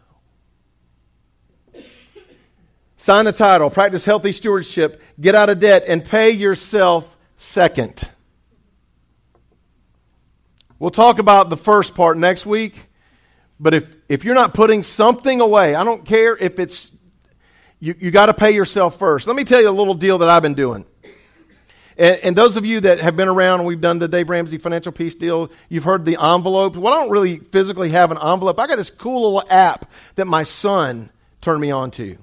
Sign 2.96 3.24
the 3.24 3.32
title, 3.32 3.68
practice 3.68 4.04
healthy 4.04 4.30
stewardship, 4.30 5.02
get 5.20 5.34
out 5.34 5.50
of 5.50 5.58
debt, 5.58 5.82
and 5.88 6.04
pay 6.04 6.30
yourself 6.30 7.16
second. 7.36 8.08
We'll 10.82 10.90
talk 10.90 11.20
about 11.20 11.48
the 11.48 11.56
first 11.56 11.94
part 11.94 12.18
next 12.18 12.44
week. 12.44 12.88
But 13.60 13.72
if, 13.72 13.94
if 14.08 14.24
you're 14.24 14.34
not 14.34 14.52
putting 14.52 14.82
something 14.82 15.40
away, 15.40 15.76
I 15.76 15.84
don't 15.84 16.04
care 16.04 16.36
if 16.36 16.58
it's, 16.58 16.90
you, 17.78 17.94
you 18.00 18.10
got 18.10 18.26
to 18.26 18.34
pay 18.34 18.50
yourself 18.50 18.98
first. 18.98 19.28
Let 19.28 19.36
me 19.36 19.44
tell 19.44 19.60
you 19.60 19.68
a 19.68 19.70
little 19.70 19.94
deal 19.94 20.18
that 20.18 20.28
I've 20.28 20.42
been 20.42 20.54
doing. 20.54 20.84
And, 21.96 22.18
and, 22.24 22.36
those 22.36 22.56
of 22.56 22.66
you 22.66 22.80
that 22.80 22.98
have 22.98 23.14
been 23.14 23.28
around 23.28 23.60
and 23.60 23.68
we've 23.68 23.80
done 23.80 24.00
the 24.00 24.08
Dave 24.08 24.28
Ramsey 24.28 24.58
financial 24.58 24.90
peace 24.90 25.14
deal, 25.14 25.52
you've 25.68 25.84
heard 25.84 26.04
the 26.04 26.20
envelope. 26.20 26.74
Well, 26.74 26.92
I 26.92 26.96
don't 26.96 27.12
really 27.12 27.38
physically 27.38 27.90
have 27.90 28.10
an 28.10 28.18
envelope. 28.20 28.58
I 28.58 28.66
got 28.66 28.74
this 28.74 28.90
cool 28.90 29.22
little 29.22 29.48
app 29.48 29.88
that 30.16 30.26
my 30.26 30.42
son 30.42 31.10
turned 31.40 31.60
me 31.60 31.70
on 31.70 31.92
to. 31.92 32.18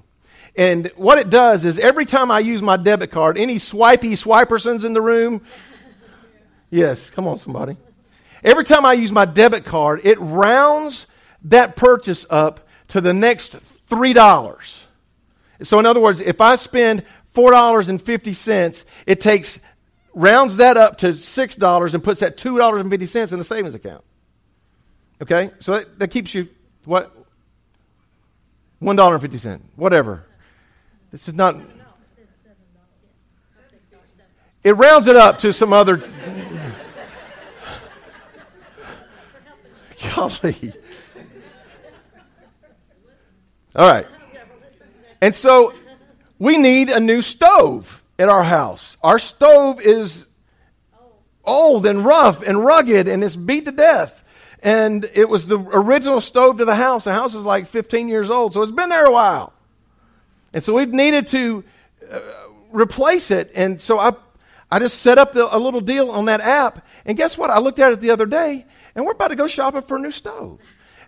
And 0.57 0.91
what 0.97 1.17
it 1.17 1.29
does 1.29 1.63
is 1.63 1.79
every 1.79 2.03
time 2.03 2.29
I 2.29 2.39
use 2.39 2.61
my 2.61 2.75
debit 2.75 3.09
card, 3.09 3.37
any 3.37 3.57
swipey 3.57 4.15
swipersons 4.15 4.83
in 4.83 4.91
the 4.91 5.01
room? 5.01 5.43
Yes, 6.69 7.09
come 7.09 7.25
on, 7.25 7.39
somebody. 7.39 7.77
Every 8.43 8.63
time 8.63 8.85
I 8.85 8.93
use 8.93 9.11
my 9.11 9.25
debit 9.25 9.65
card, 9.65 10.01
it 10.03 10.19
rounds 10.19 11.07
that 11.43 11.75
purchase 11.75 12.25
up 12.29 12.67
to 12.89 13.01
the 13.01 13.13
next 13.13 13.53
$3. 13.87 14.77
So, 15.61 15.79
in 15.79 15.85
other 15.85 15.99
words, 15.99 16.19
if 16.19 16.39
I 16.39 16.55
spend 16.55 17.03
$4.50, 17.35 18.85
it 19.05 19.21
takes, 19.21 19.59
rounds 20.13 20.57
that 20.57 20.77
up 20.77 20.97
to 20.99 21.09
$6 21.09 21.93
and 21.93 22.03
puts 22.03 22.21
that 22.21 22.37
$2.50 22.37 23.33
in 23.33 23.39
the 23.39 23.45
savings 23.45 23.75
account. 23.75 24.03
Okay? 25.21 25.51
So 25.59 25.73
that, 25.73 25.99
that 25.99 26.07
keeps 26.09 26.33
you, 26.33 26.47
what? 26.85 27.13
$1.50, 28.81 29.59
whatever. 29.75 30.25
This 31.11 31.27
is 31.27 31.33
not. 31.33 31.55
It 34.63 34.73
rounds 34.73 35.07
it 35.07 35.15
up 35.15 35.39
to 35.39 35.53
some 35.53 35.73
other 35.73 35.97
Golly. 40.15 40.73
All 43.75 43.89
right. 43.89 44.07
And 45.21 45.35
so 45.35 45.73
we 46.37 46.57
need 46.57 46.89
a 46.89 46.99
new 46.99 47.21
stove 47.21 48.01
in 48.17 48.29
our 48.29 48.43
house. 48.43 48.97
Our 49.03 49.19
stove 49.19 49.81
is 49.81 50.25
old 51.43 51.85
and 51.85 52.05
rough 52.05 52.41
and 52.41 52.63
rugged 52.63 53.07
and 53.07 53.23
it's 53.23 53.35
beat 53.35 53.65
to 53.65 53.71
death. 53.71 54.23
And 54.61 55.09
it 55.13 55.29
was 55.29 55.47
the 55.47 55.57
original 55.57 56.19
stove 56.19 56.57
to 56.57 56.65
the 56.65 56.75
house. 56.75 57.05
The 57.05 57.13
house 57.13 57.33
is 57.33 57.45
like 57.45 57.67
15 57.67 58.09
years 58.09 58.29
old, 58.29 58.53
so 58.53 58.61
it's 58.61 58.73
been 58.73 58.89
there 58.89 59.05
a 59.05 59.11
while. 59.11 59.53
And 60.51 60.61
so 60.63 60.73
we've 60.73 60.91
needed 60.91 61.27
to 61.27 61.63
uh, 62.11 62.19
replace 62.71 63.31
it. 63.31 63.51
And 63.55 63.81
so 63.81 63.99
I, 63.99 64.11
I 64.69 64.79
just 64.79 64.99
set 64.99 65.17
up 65.17 65.31
the, 65.31 65.55
a 65.55 65.57
little 65.57 65.79
deal 65.79 66.11
on 66.11 66.25
that 66.25 66.41
app. 66.41 66.85
And 67.05 67.17
guess 67.17 67.37
what? 67.37 67.49
I 67.49 67.59
looked 67.59 67.79
at 67.79 67.93
it 67.93 68.01
the 68.01 68.11
other 68.11 68.25
day 68.25 68.65
and 68.99 69.05
we're 69.05 69.13
about 69.13 69.29
to 69.29 69.37
go 69.37 69.47
shopping 69.47 69.81
for 69.81 69.95
a 69.95 69.99
new 70.01 70.11
stove. 70.11 70.59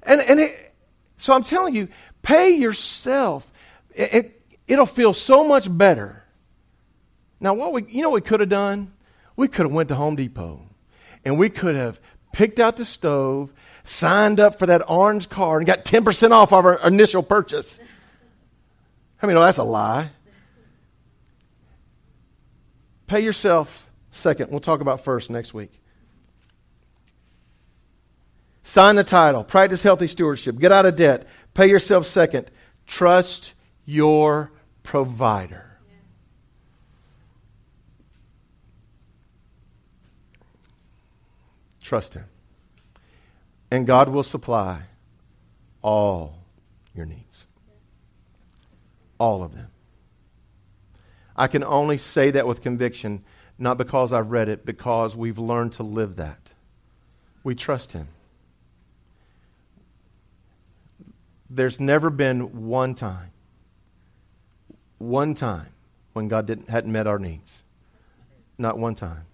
And, 0.03 0.21
and 0.21 0.39
it, 0.39 0.73
so 1.17 1.33
I'm 1.33 1.43
telling 1.43 1.75
you, 1.75 1.89
pay 2.21 2.51
yourself. 2.51 3.51
It, 3.93 4.41
it, 4.65 4.77
will 4.77 4.85
feel 4.85 5.13
so 5.13 5.45
much 5.45 5.67
better. 5.69 6.23
Now, 7.41 7.53
what 7.53 7.73
we, 7.73 7.83
you 7.89 8.01
know 8.01 8.09
what 8.11 8.23
we 8.23 8.29
could 8.29 8.39
have 8.39 8.47
done? 8.47 8.93
We 9.35 9.49
could 9.49 9.65
have 9.65 9.73
went 9.73 9.89
to 9.89 9.95
Home 9.95 10.15
Depot 10.15 10.61
and 11.25 11.37
we 11.37 11.49
could 11.49 11.75
have 11.75 11.99
picked 12.31 12.61
out 12.61 12.77
the 12.77 12.85
stove, 12.85 13.51
signed 13.83 14.39
up 14.39 14.57
for 14.57 14.67
that 14.67 14.89
orange 14.89 15.27
card, 15.27 15.61
and 15.61 15.67
got 15.67 15.83
10% 15.83 16.31
off 16.31 16.53
our 16.53 16.79
initial 16.87 17.21
purchase. 17.21 17.77
I 19.21 19.27
mean, 19.27 19.35
no, 19.35 19.41
that's 19.41 19.57
a 19.57 19.63
lie. 19.63 20.11
Pay 23.07 23.19
yourself 23.19 23.91
second. 24.11 24.49
We'll 24.49 24.61
talk 24.61 24.79
about 24.79 25.03
first 25.03 25.29
next 25.29 25.53
week. 25.53 25.80
Sign 28.63 28.95
the 28.95 29.03
title. 29.03 29.43
Practice 29.43 29.83
healthy 29.83 30.07
stewardship. 30.07 30.59
Get 30.59 30.71
out 30.71 30.85
of 30.85 30.95
debt. 30.95 31.27
Pay 31.53 31.67
yourself 31.67 32.05
second. 32.05 32.51
Trust 32.85 33.53
your 33.85 34.51
provider. 34.83 35.71
Trust 41.81 42.13
Him. 42.13 42.25
And 43.69 43.87
God 43.87 44.09
will 44.09 44.23
supply 44.23 44.83
all 45.81 46.37
your 46.95 47.05
needs. 47.05 47.45
All 49.17 49.43
of 49.43 49.53
them. 49.55 49.67
I 51.35 51.47
can 51.47 51.63
only 51.63 51.97
say 51.97 52.31
that 52.31 52.45
with 52.45 52.61
conviction, 52.61 53.23
not 53.57 53.77
because 53.77 54.13
I've 54.13 54.31
read 54.31 54.47
it, 54.47 54.65
because 54.65 55.15
we've 55.15 55.39
learned 55.39 55.73
to 55.73 55.83
live 55.83 56.17
that. 56.17 56.51
We 57.43 57.55
trust 57.55 57.93
Him. 57.93 58.07
There's 61.53 61.79
never 61.79 62.09
been 62.09 62.65
one 62.67 62.95
time, 62.95 63.31
one 64.97 65.33
time 65.33 65.67
when 66.13 66.29
God 66.29 66.45
didn't, 66.45 66.69
hadn't 66.69 66.91
met 66.91 67.07
our 67.07 67.19
needs. 67.19 67.61
Not 68.57 68.77
one 68.77 68.95
time. 68.95 69.25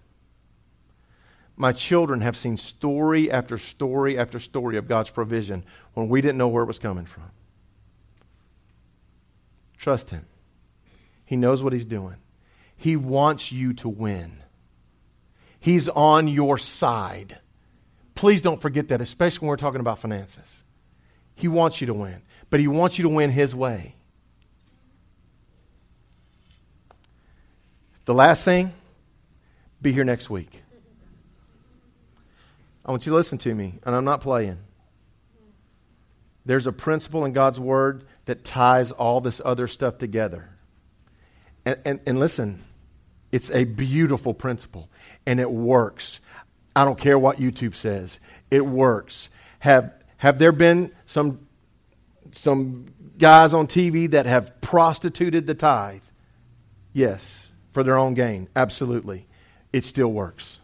My 1.56 1.72
children 1.72 2.20
have 2.20 2.36
seen 2.36 2.56
story 2.56 3.30
after 3.30 3.56
story 3.56 4.18
after 4.18 4.38
story 4.40 4.76
of 4.78 4.88
God's 4.88 5.10
provision 5.10 5.64
when 5.94 6.08
we 6.08 6.20
didn't 6.20 6.38
know 6.38 6.48
where 6.48 6.62
it 6.62 6.66
was 6.66 6.78
coming 6.78 7.04
from. 7.04 7.30
Trust 9.76 10.10
Him. 10.10 10.26
He 11.24 11.36
knows 11.36 11.62
what 11.62 11.72
He's 11.72 11.84
doing. 11.84 12.16
He 12.76 12.96
wants 12.96 13.52
you 13.52 13.74
to 13.74 13.88
win. 13.88 14.38
He's 15.60 15.88
on 15.88 16.28
your 16.28 16.58
side. 16.58 17.38
Please 18.14 18.40
don't 18.40 18.60
forget 18.60 18.88
that, 18.88 19.00
especially 19.00 19.46
when 19.46 19.50
we're 19.50 19.56
talking 19.56 19.80
about 19.80 19.98
finances. 19.98 20.57
He 21.38 21.46
wants 21.46 21.80
you 21.80 21.86
to 21.86 21.94
win, 21.94 22.20
but 22.50 22.58
He 22.58 22.66
wants 22.66 22.98
you 22.98 23.04
to 23.04 23.08
win 23.08 23.30
His 23.30 23.54
way. 23.54 23.94
The 28.06 28.14
last 28.14 28.44
thing, 28.44 28.72
be 29.80 29.92
here 29.92 30.02
next 30.02 30.28
week. 30.28 30.62
I 32.84 32.90
want 32.90 33.06
you 33.06 33.10
to 33.10 33.16
listen 33.16 33.38
to 33.38 33.54
me, 33.54 33.78
and 33.84 33.94
I'm 33.94 34.04
not 34.04 34.20
playing. 34.20 34.58
There's 36.44 36.66
a 36.66 36.72
principle 36.72 37.24
in 37.24 37.32
God's 37.32 37.60
Word 37.60 38.04
that 38.24 38.42
ties 38.42 38.90
all 38.90 39.20
this 39.20 39.40
other 39.44 39.68
stuff 39.68 39.98
together. 39.98 40.48
And, 41.64 41.78
and, 41.84 42.00
and 42.04 42.18
listen, 42.18 42.64
it's 43.30 43.52
a 43.52 43.64
beautiful 43.64 44.34
principle, 44.34 44.88
and 45.24 45.38
it 45.38 45.52
works. 45.52 46.20
I 46.74 46.84
don't 46.84 46.98
care 46.98 47.18
what 47.18 47.36
YouTube 47.36 47.76
says, 47.76 48.18
it 48.50 48.66
works. 48.66 49.28
Have 49.60 49.92
have 50.18 50.38
there 50.38 50.52
been 50.52 50.92
some, 51.06 51.46
some 52.32 52.86
guys 53.18 53.54
on 53.54 53.66
TV 53.66 54.10
that 54.10 54.26
have 54.26 54.60
prostituted 54.60 55.46
the 55.46 55.54
tithe? 55.54 56.02
Yes, 56.92 57.50
for 57.72 57.82
their 57.82 57.96
own 57.96 58.14
gain. 58.14 58.48
Absolutely. 58.54 59.26
It 59.72 59.84
still 59.84 60.12
works. 60.12 60.58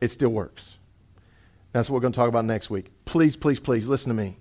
It 0.00 0.10
still 0.10 0.30
works. 0.30 0.78
That's 1.72 1.88
what 1.88 1.94
we're 1.94 2.00
going 2.02 2.12
to 2.12 2.16
talk 2.16 2.28
about 2.28 2.44
next 2.44 2.70
week. 2.70 2.90
Please, 3.04 3.36
please, 3.36 3.60
please 3.60 3.88
listen 3.88 4.08
to 4.10 4.14
me. 4.14 4.38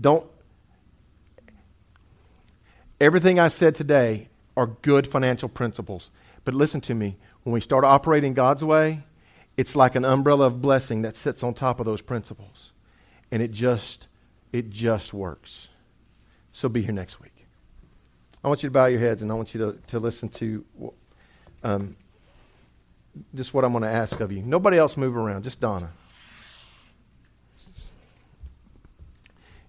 Don't. 0.00 0.26
Everything 3.00 3.38
I 3.38 3.48
said 3.48 3.74
today 3.74 4.28
are 4.56 4.66
good 4.66 5.06
financial 5.06 5.48
principles. 5.48 6.10
But 6.44 6.54
listen 6.54 6.80
to 6.82 6.94
me. 6.94 7.16
When 7.42 7.52
we 7.52 7.60
start 7.60 7.84
operating 7.84 8.34
God's 8.34 8.64
way, 8.64 9.04
it's 9.56 9.76
like 9.76 9.94
an 9.94 10.04
umbrella 10.04 10.46
of 10.46 10.60
blessing 10.62 11.02
that 11.02 11.16
sits 11.16 11.42
on 11.42 11.54
top 11.54 11.80
of 11.80 11.86
those 11.86 12.02
principles. 12.02 12.72
And 13.30 13.42
it 13.42 13.50
just, 13.50 14.08
it 14.52 14.70
just 14.70 15.12
works. 15.12 15.68
So 16.52 16.68
be 16.68 16.82
here 16.82 16.92
next 16.92 17.20
week. 17.20 17.46
I 18.42 18.48
want 18.48 18.62
you 18.62 18.68
to 18.68 18.72
bow 18.72 18.86
your 18.86 19.00
heads 19.00 19.22
and 19.22 19.30
I 19.30 19.34
want 19.34 19.54
you 19.54 19.60
to, 19.60 19.78
to 19.88 19.98
listen 19.98 20.28
to 20.30 20.64
um, 21.62 21.96
just 23.34 23.52
what 23.52 23.64
I'm 23.64 23.72
going 23.72 23.82
to 23.82 23.90
ask 23.90 24.18
of 24.20 24.32
you. 24.32 24.42
Nobody 24.42 24.78
else 24.78 24.96
move 24.96 25.16
around, 25.16 25.44
just 25.44 25.60
Donna. 25.60 25.90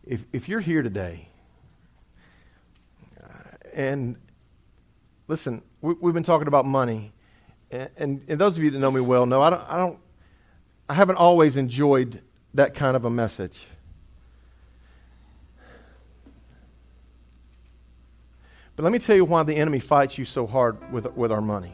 If, 0.03 0.25
if 0.33 0.49
you're 0.49 0.61
here 0.61 0.81
today, 0.81 1.27
uh, 3.21 3.27
and 3.73 4.15
listen, 5.27 5.61
we, 5.81 5.95
have 6.03 6.13
been 6.13 6.23
talking 6.23 6.47
about 6.47 6.65
money, 6.65 7.13
and, 7.71 8.23
and, 8.27 8.39
those 8.39 8.57
of 8.57 8.63
you 8.63 8.71
that 8.71 8.79
know 8.79 8.91
me 8.91 9.01
well 9.01 9.25
know 9.25 9.41
I 9.41 9.49
don't, 9.49 9.63
I 9.69 9.77
don't, 9.77 9.97
I 10.89 10.93
haven't 10.93 11.15
always 11.15 11.55
enjoyed 11.55 12.21
that 12.53 12.73
kind 12.73 12.95
of 12.97 13.05
a 13.05 13.09
message. 13.09 13.65
But 18.75 18.83
let 18.83 18.91
me 18.91 18.99
tell 18.99 19.15
you 19.15 19.25
why 19.25 19.43
the 19.43 19.55
enemy 19.55 19.79
fights 19.79 20.17
you 20.17 20.25
so 20.25 20.47
hard 20.47 20.91
with, 20.91 21.05
with 21.15 21.31
our 21.31 21.41
money. 21.41 21.73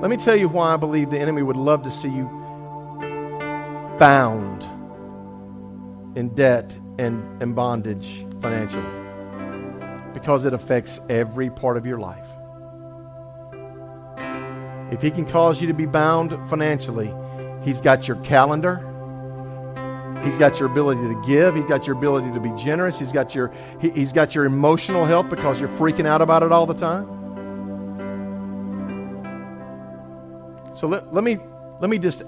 Let 0.00 0.10
me 0.10 0.16
tell 0.16 0.36
you 0.36 0.48
why 0.48 0.74
I 0.74 0.76
believe 0.76 1.10
the 1.10 1.18
enemy 1.18 1.42
would 1.42 1.56
love 1.56 1.82
to 1.82 1.90
see 1.90 2.08
you 2.08 2.26
bound 3.98 4.62
in 6.16 6.28
debt 6.34 6.78
and, 6.98 7.42
and 7.42 7.56
bondage 7.56 8.24
financially 8.40 8.97
because 10.14 10.44
it 10.44 10.54
affects 10.54 11.00
every 11.08 11.50
part 11.50 11.76
of 11.76 11.86
your 11.86 11.98
life. 11.98 12.26
If 14.90 15.02
he 15.02 15.10
can 15.10 15.26
cause 15.26 15.60
you 15.60 15.66
to 15.66 15.74
be 15.74 15.86
bound 15.86 16.32
financially, 16.48 17.12
he's 17.62 17.80
got 17.80 18.08
your 18.08 18.16
calendar. 18.18 18.84
He's 20.24 20.36
got 20.36 20.58
your 20.58 20.70
ability 20.70 21.02
to 21.02 21.22
give. 21.26 21.54
He's 21.54 21.66
got 21.66 21.86
your 21.86 21.96
ability 21.96 22.32
to 22.32 22.40
be 22.40 22.50
generous. 22.52 22.98
He's 22.98 23.12
got 23.12 23.34
your, 23.34 23.52
he, 23.80 23.90
has 23.90 24.12
got 24.12 24.34
your 24.34 24.46
emotional 24.46 25.04
health 25.04 25.28
because 25.28 25.60
you're 25.60 25.68
freaking 25.70 26.06
out 26.06 26.22
about 26.22 26.42
it 26.42 26.52
all 26.52 26.66
the 26.66 26.74
time. 26.74 27.06
So 30.74 30.86
let, 30.86 31.12
let, 31.12 31.22
me, 31.22 31.38
let 31.80 31.90
me 31.90 31.98
just 31.98 32.22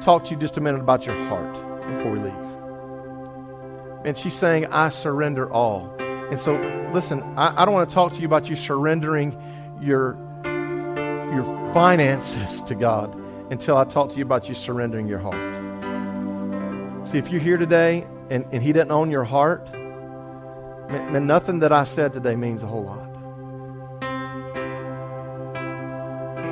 talk 0.00 0.24
to 0.24 0.30
you 0.32 0.36
just 0.36 0.56
a 0.56 0.60
minute 0.60 0.80
about 0.80 1.06
your 1.06 1.14
heart 1.26 1.54
before 1.86 2.12
we 2.12 2.18
leave. 2.18 2.34
And 4.04 4.16
she's 4.16 4.34
saying, 4.34 4.66
I 4.66 4.88
surrender 4.88 5.50
all. 5.52 5.94
And 6.30 6.38
so, 6.38 6.54
listen, 6.92 7.22
I, 7.36 7.62
I 7.62 7.64
don't 7.64 7.74
want 7.74 7.90
to 7.90 7.94
talk 7.94 8.12
to 8.12 8.20
you 8.20 8.26
about 8.26 8.48
you 8.48 8.54
surrendering 8.54 9.36
your, 9.80 10.16
your 11.34 11.72
finances 11.74 12.62
to 12.62 12.76
God 12.76 13.14
until 13.50 13.76
I 13.76 13.84
talk 13.84 14.10
to 14.10 14.16
you 14.16 14.22
about 14.22 14.48
you 14.48 14.54
surrendering 14.54 15.08
your 15.08 15.18
heart. 15.18 15.58
See, 17.08 17.18
if 17.18 17.30
you're 17.32 17.40
here 17.40 17.56
today 17.56 18.06
and, 18.30 18.46
and 18.52 18.62
He 18.62 18.72
doesn't 18.72 18.92
own 18.92 19.10
your 19.10 19.24
heart, 19.24 19.72
man, 19.72 21.12
man, 21.12 21.26
nothing 21.26 21.58
that 21.60 21.72
I 21.72 21.82
said 21.82 22.12
today 22.12 22.36
means 22.36 22.62
a 22.62 22.66
whole 22.66 22.84
lot. 22.84 23.10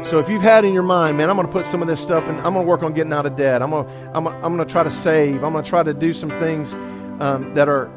So 0.05 0.19
if 0.19 0.29
you've 0.29 0.43
had 0.43 0.65
in 0.65 0.73
your 0.73 0.83
mind, 0.83 1.19
man, 1.19 1.31
I'm 1.31 1.37
going 1.37 1.47
to 1.47 1.53
put 1.53 1.67
some 1.67 1.83
of 1.83 1.89
this 1.89 2.01
stuff 2.01 2.25
and 2.25 2.39
I'm 2.39 2.55
going 2.55 2.65
to 2.65 2.69
work 2.69 2.83
on 2.83 2.95
getting 2.95 3.13
out 3.13 3.27
of 3.27 3.37
debt. 3.37 3.63
I'm 3.63 3.71
going 3.71 3.87
to, 3.87 4.11
I'm, 4.15 4.27
I'm 4.27 4.57
going 4.57 4.67
to 4.67 4.73
try 4.73 4.83
to 4.83 4.91
save. 4.91 5.45
I'm 5.45 5.53
going 5.53 5.63
to 5.63 5.69
try 5.69 5.83
to 5.85 5.95
do 5.95 6.13
some 6.13 6.31
things 6.31 6.75
um, 7.21 7.53
that 7.55 7.69
are 7.69 7.91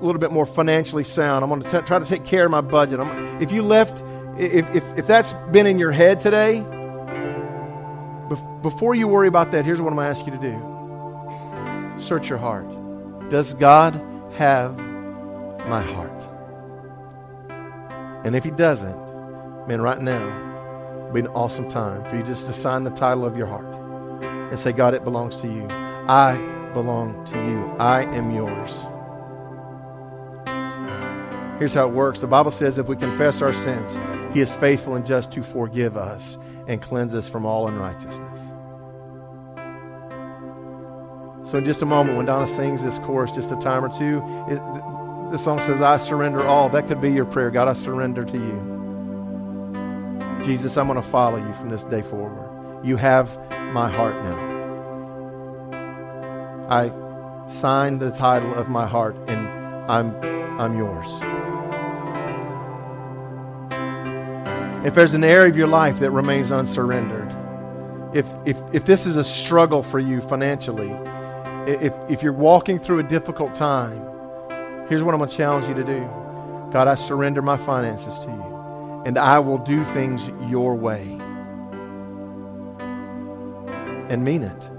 a 0.00 0.04
little 0.04 0.20
bit 0.20 0.30
more 0.30 0.46
financially 0.46 1.04
sound. 1.04 1.42
I'm 1.42 1.50
going 1.50 1.62
to 1.62 1.68
t- 1.68 1.86
try 1.86 1.98
to 1.98 2.04
take 2.04 2.24
care 2.24 2.44
of 2.44 2.50
my 2.50 2.60
budget. 2.60 3.00
I'm, 3.00 3.42
if 3.42 3.52
you 3.52 3.62
left, 3.62 4.02
if, 4.38 4.68
if, 4.74 4.98
if 4.98 5.06
that's 5.06 5.32
been 5.52 5.66
in 5.66 5.78
your 5.78 5.92
head 5.92 6.20
today, 6.20 6.62
bef- 8.28 8.62
before 8.62 8.94
you 8.94 9.08
worry 9.08 9.28
about 9.28 9.52
that, 9.52 9.64
here's 9.64 9.80
what 9.80 9.90
I'm 9.90 9.96
going 9.96 10.12
to 10.12 10.18
ask 10.18 10.26
you 10.26 10.32
to 10.32 10.38
do 10.38 10.72
search 11.98 12.28
your 12.28 12.38
heart. 12.38 12.66
Does 13.30 13.54
God 13.54 13.94
have 14.34 14.78
my 15.66 15.82
heart? 15.82 16.12
And 18.24 18.36
if 18.36 18.44
He 18.44 18.50
doesn't, 18.50 18.98
man, 19.66 19.80
right 19.80 20.00
now, 20.00 21.10
be 21.12 21.20
an 21.20 21.28
awesome 21.28 21.68
time 21.68 22.04
for 22.04 22.16
you 22.16 22.22
just 22.22 22.46
to 22.46 22.52
sign 22.52 22.84
the 22.84 22.90
title 22.90 23.24
of 23.24 23.36
your 23.36 23.46
heart 23.46 23.66
and 24.22 24.58
say, 24.58 24.72
God, 24.72 24.92
it 24.92 25.04
belongs 25.04 25.36
to 25.38 25.46
you. 25.46 25.66
I 25.70 26.36
belong 26.74 27.24
to 27.26 27.38
you. 27.38 27.74
I 27.78 28.02
am 28.02 28.34
yours. 28.34 28.72
Here's 31.58 31.72
how 31.72 31.86
it 31.88 31.92
works 31.92 32.20
the 32.20 32.26
Bible 32.26 32.50
says 32.50 32.78
if 32.78 32.88
we 32.88 32.96
confess 32.96 33.40
our 33.40 33.52
sins, 33.54 33.98
He 34.34 34.40
is 34.40 34.54
faithful 34.54 34.94
and 34.94 35.06
just 35.06 35.32
to 35.32 35.42
forgive 35.42 35.96
us 35.96 36.38
and 36.66 36.82
cleanse 36.82 37.14
us 37.14 37.28
from 37.28 37.46
all 37.46 37.68
unrighteousness. 37.68 38.40
So, 41.50 41.58
in 41.58 41.64
just 41.64 41.80
a 41.82 41.86
moment, 41.86 42.16
when 42.16 42.26
Donna 42.26 42.48
sings 42.48 42.82
this 42.82 42.98
chorus, 43.00 43.30
just 43.30 43.52
a 43.52 43.56
time 43.56 43.84
or 43.84 43.88
two, 43.88 44.20
it, 44.52 44.60
the 45.30 45.38
song 45.38 45.60
says, 45.60 45.80
I 45.80 45.96
surrender 45.96 46.44
all. 46.44 46.68
That 46.68 46.88
could 46.88 47.00
be 47.00 47.12
your 47.12 47.24
prayer. 47.24 47.50
God, 47.50 47.68
I 47.68 47.72
surrender 47.72 48.24
to 48.24 48.36
you. 48.36 48.76
Jesus, 50.44 50.76
I'm 50.76 50.88
going 50.88 51.00
to 51.00 51.08
follow 51.08 51.38
you 51.38 51.54
from 51.54 51.68
this 51.68 51.84
day 51.84 52.02
forward. 52.02 52.84
You 52.84 52.96
have 52.96 53.36
my 53.72 53.90
heart 53.90 54.14
now. 54.24 54.56
I 56.68 56.90
signed 57.50 58.00
the 58.00 58.10
title 58.10 58.54
of 58.54 58.68
my 58.68 58.86
heart 58.86 59.16
and 59.28 59.48
I'm 59.90 60.14
I'm 60.60 60.76
yours. 60.76 61.35
If 64.86 64.94
there's 64.94 65.14
an 65.14 65.24
area 65.24 65.48
of 65.48 65.56
your 65.56 65.66
life 65.66 65.98
that 65.98 66.10
remains 66.10 66.52
unsurrendered, 66.52 67.34
if 68.14 68.30
if 68.46 68.62
if 68.72 68.84
this 68.86 69.04
is 69.04 69.16
a 69.16 69.24
struggle 69.24 69.82
for 69.82 69.98
you 69.98 70.20
financially, 70.20 70.90
if 71.66 71.92
if 72.08 72.22
you're 72.22 72.32
walking 72.32 72.78
through 72.78 73.00
a 73.00 73.02
difficult 73.02 73.54
time, 73.54 74.00
here's 74.88 75.02
what 75.02 75.12
I'm 75.12 75.18
going 75.18 75.28
to 75.28 75.36
challenge 75.36 75.68
you 75.68 75.74
to 75.74 75.84
do. 75.84 76.00
God, 76.72 76.88
I 76.88 76.94
surrender 76.94 77.42
my 77.42 77.56
finances 77.56 78.18
to 78.20 78.26
you 78.26 78.56
and 79.06 79.18
I 79.18 79.38
will 79.38 79.58
do 79.58 79.84
things 79.86 80.28
your 80.50 80.74
way. 80.74 81.02
And 84.08 84.24
mean 84.24 84.42
it. 84.42 84.70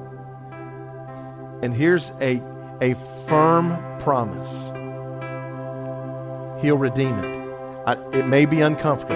And 1.63 1.73
here's 1.73 2.11
a, 2.21 2.41
a 2.81 2.93
firm 3.27 3.77
promise 3.99 4.51
He'll 6.61 6.77
redeem 6.77 7.17
it. 7.19 7.37
I, 7.85 7.93
it 8.11 8.27
may 8.27 8.45
be 8.45 8.59
uncomfortable, 8.59 9.15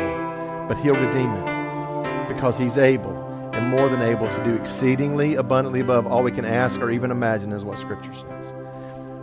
but 0.68 0.78
He'll 0.78 0.95
redeem 0.95 1.32
it 1.32 2.28
because 2.28 2.57
He's 2.57 2.78
able 2.78 3.18
and 3.53 3.70
more 3.70 3.89
than 3.89 4.01
able 4.01 4.30
to 4.30 4.43
do 4.43 4.55
exceedingly 4.55 5.36
abundantly 5.36 5.82
above 5.82 6.07
all 6.07 6.24
we 6.24 6.32
can 6.32 6.45
ask 6.45 6.80
or 6.80 6.89
even 6.89 7.12
imagine, 7.12 7.51
is 7.51 7.66
what 7.66 7.78
Scripture 7.78 8.14
says. 8.14 8.53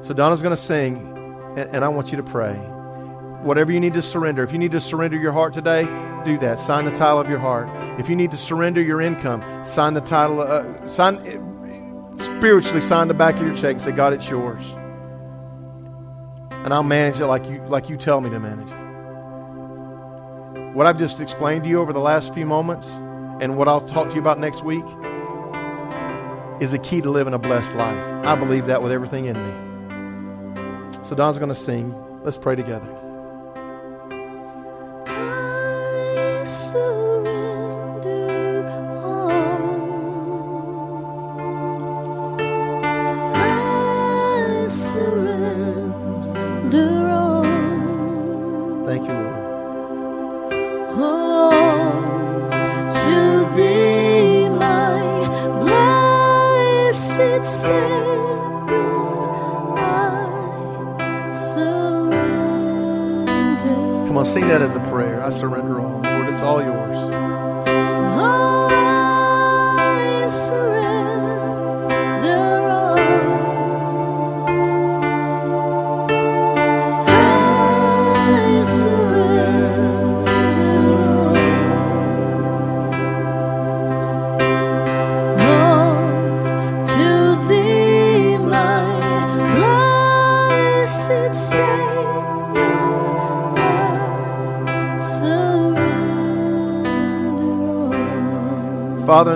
So 0.06 0.14
Donna's 0.14 0.42
going 0.42 0.54
to 0.54 0.62
sing, 0.62 0.96
and, 1.56 1.74
and 1.74 1.84
I 1.84 1.88
want 1.88 2.10
you 2.10 2.16
to 2.18 2.22
pray 2.22 2.54
whatever 3.42 3.72
you 3.72 3.80
need 3.80 3.94
to 3.94 4.02
surrender. 4.02 4.42
If 4.42 4.52
you 4.52 4.58
need 4.58 4.72
to 4.72 4.80
surrender 4.80 5.16
your 5.16 5.32
heart 5.32 5.54
today, 5.54 5.84
do 6.24 6.36
that. 6.38 6.60
Sign 6.60 6.84
the 6.84 6.90
title 6.90 7.20
of 7.20 7.28
your 7.28 7.38
heart. 7.38 7.68
If 7.98 8.08
you 8.08 8.16
need 8.16 8.30
to 8.32 8.36
surrender 8.36 8.82
your 8.82 9.00
income, 9.00 9.42
sign 9.64 9.94
the 9.94 10.00
title. 10.00 10.40
Uh, 10.40 10.88
sign 10.88 11.16
spiritually. 12.18 12.82
Sign 12.82 13.08
the 13.08 13.14
back 13.14 13.36
of 13.36 13.42
your 13.42 13.54
check 13.54 13.72
and 13.72 13.82
say, 13.82 13.92
God, 13.92 14.12
it's 14.12 14.28
yours, 14.28 14.62
and 16.50 16.74
I'll 16.74 16.82
manage 16.82 17.20
it 17.20 17.26
like 17.26 17.46
you 17.48 17.62
like 17.68 17.88
you 17.88 17.96
tell 17.96 18.20
me 18.20 18.30
to 18.30 18.40
manage 18.40 18.70
it. 18.70 18.77
What 20.78 20.86
I've 20.86 20.96
just 20.96 21.20
explained 21.20 21.64
to 21.64 21.68
you 21.68 21.80
over 21.80 21.92
the 21.92 21.98
last 21.98 22.32
few 22.32 22.46
moments, 22.46 22.86
and 23.42 23.58
what 23.58 23.66
I'll 23.66 23.80
talk 23.80 24.10
to 24.10 24.14
you 24.14 24.20
about 24.20 24.38
next 24.38 24.62
week, 24.62 24.84
is 26.62 26.72
a 26.72 26.78
key 26.78 27.00
to 27.00 27.10
living 27.10 27.34
a 27.34 27.38
blessed 27.38 27.74
life. 27.74 28.24
I 28.24 28.36
believe 28.36 28.68
that 28.68 28.80
with 28.80 28.92
everything 28.92 29.24
in 29.24 29.34
me. 29.34 31.02
So 31.02 31.16
Don's 31.16 31.36
going 31.36 31.48
to 31.48 31.56
sing. 31.56 31.92
Let's 32.22 32.38
pray 32.38 32.54
together. 32.54 32.86
Surrender 65.30 65.80
all. 65.80 66.02
Lord, 66.02 66.28
it's 66.28 66.42
all 66.42 66.62
yours. 66.62 67.17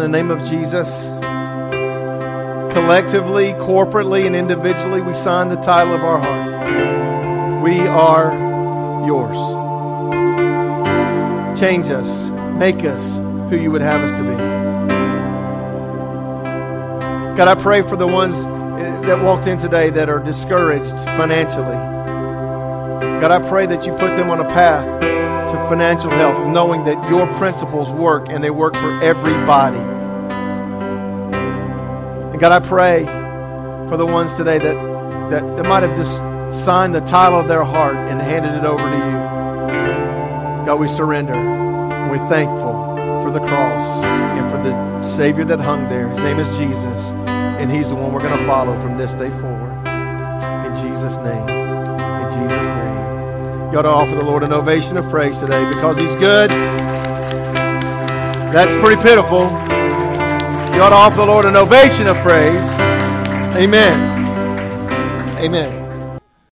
The 0.03 0.09
name 0.09 0.33
of 0.33 0.43
Jesus, 0.43 1.05
collectively, 2.75 3.53
corporately, 3.53 4.27
and 4.27 4.35
individually, 4.35 5.01
we 5.01 5.15
sign 5.15 5.49
the 5.49 5.55
title 5.55 5.95
of 5.95 6.01
our 6.01 6.19
heart. 6.19 7.63
We 7.63 7.79
are 7.87 8.33
yours. 9.07 9.39
Change 11.57 11.89
us, 11.91 12.31
make 12.59 12.85
us 12.85 13.19
who 13.49 13.57
you 13.57 13.71
would 13.71 13.81
have 13.81 14.01
us 14.01 14.13
to 14.15 14.25
be. 14.25 14.35
God, 17.37 17.47
I 17.47 17.55
pray 17.55 17.83
for 17.83 17.95
the 17.95 18.09
ones 18.09 18.39
eh, 18.39 19.07
that 19.07 19.23
walked 19.23 19.47
in 19.47 19.57
today 19.57 19.91
that 19.91 20.09
are 20.09 20.19
discouraged 20.19 20.97
financially. 21.17 21.77
God, 23.21 23.31
I 23.31 23.39
pray 23.49 23.67
that 23.67 23.87
you 23.87 23.93
put 23.93 24.17
them 24.17 24.31
on 24.31 24.41
a 24.41 24.51
path 24.51 24.85
to 25.01 25.69
financial 25.69 26.11
health, 26.11 26.45
knowing 26.49 26.83
that 26.87 27.09
your 27.09 27.29
principles 27.35 27.93
work 27.93 28.31
and 28.31 28.43
they 28.43 28.51
work 28.51 28.75
for 28.75 29.01
everybody. 29.01 29.92
And 32.43 32.51
God, 32.51 32.65
I 32.65 32.69
pray 32.69 33.05
for 33.89 33.97
the 33.97 34.05
ones 34.05 34.35
today 34.35 34.59
that, 34.59 34.75
that, 35.31 35.57
that 35.57 35.63
might 35.65 35.85
have 35.85 35.97
just 35.97 36.17
signed 36.65 36.93
the 36.93 37.01
title 37.03 37.39
of 37.39 37.47
their 37.47 37.63
heart 37.63 37.95
and 37.95 38.21
handed 38.21 38.57
it 38.57 38.65
over 38.65 38.83
to 38.83 38.97
you. 38.97 40.67
God, 40.67 40.81
we 40.81 40.89
surrender. 40.89 41.35
We're 42.11 42.29
thankful 42.29 42.97
for 43.23 43.31
the 43.31 43.39
cross 43.39 44.05
and 44.05 44.51
for 44.51 44.59
the 44.61 45.05
Savior 45.05 45.45
that 45.45 45.61
hung 45.61 45.89
there. 45.89 46.09
His 46.09 46.19
name 46.19 46.41
is 46.41 46.49
Jesus, 46.59 47.13
and 47.13 47.71
He's 47.71 47.91
the 47.91 47.95
one 47.95 48.13
we're 48.13 48.27
going 48.27 48.37
to 48.37 48.45
follow 48.45 48.77
from 48.81 48.99
this 48.99 49.13
day 49.13 49.31
forward. 49.31 49.71
In 50.67 50.75
Jesus' 50.85 51.19
name. 51.19 51.49
In 51.49 52.29
Jesus' 52.29 52.67
name. 52.67 53.71
You 53.71 53.79
ought 53.79 53.83
to 53.83 53.89
offer 53.89 54.17
the 54.17 54.25
Lord 54.25 54.43
an 54.43 54.53
ovation 54.53 54.97
of 54.97 55.09
praise 55.09 55.39
today 55.39 55.65
because 55.73 55.97
He's 55.97 56.15
good. 56.17 56.51
That's 58.51 58.75
pretty 58.85 59.01
pitiful. 59.01 59.72
Ought 60.83 60.89
to 60.89 60.97
offer 60.97 61.19
the 61.19 61.27
Lord 61.27 61.45
an 61.45 61.55
ovation 61.55 62.09
of 62.09 62.17
praise. 62.17 62.69
Amen. 63.57 63.95
Amen. 65.39 65.82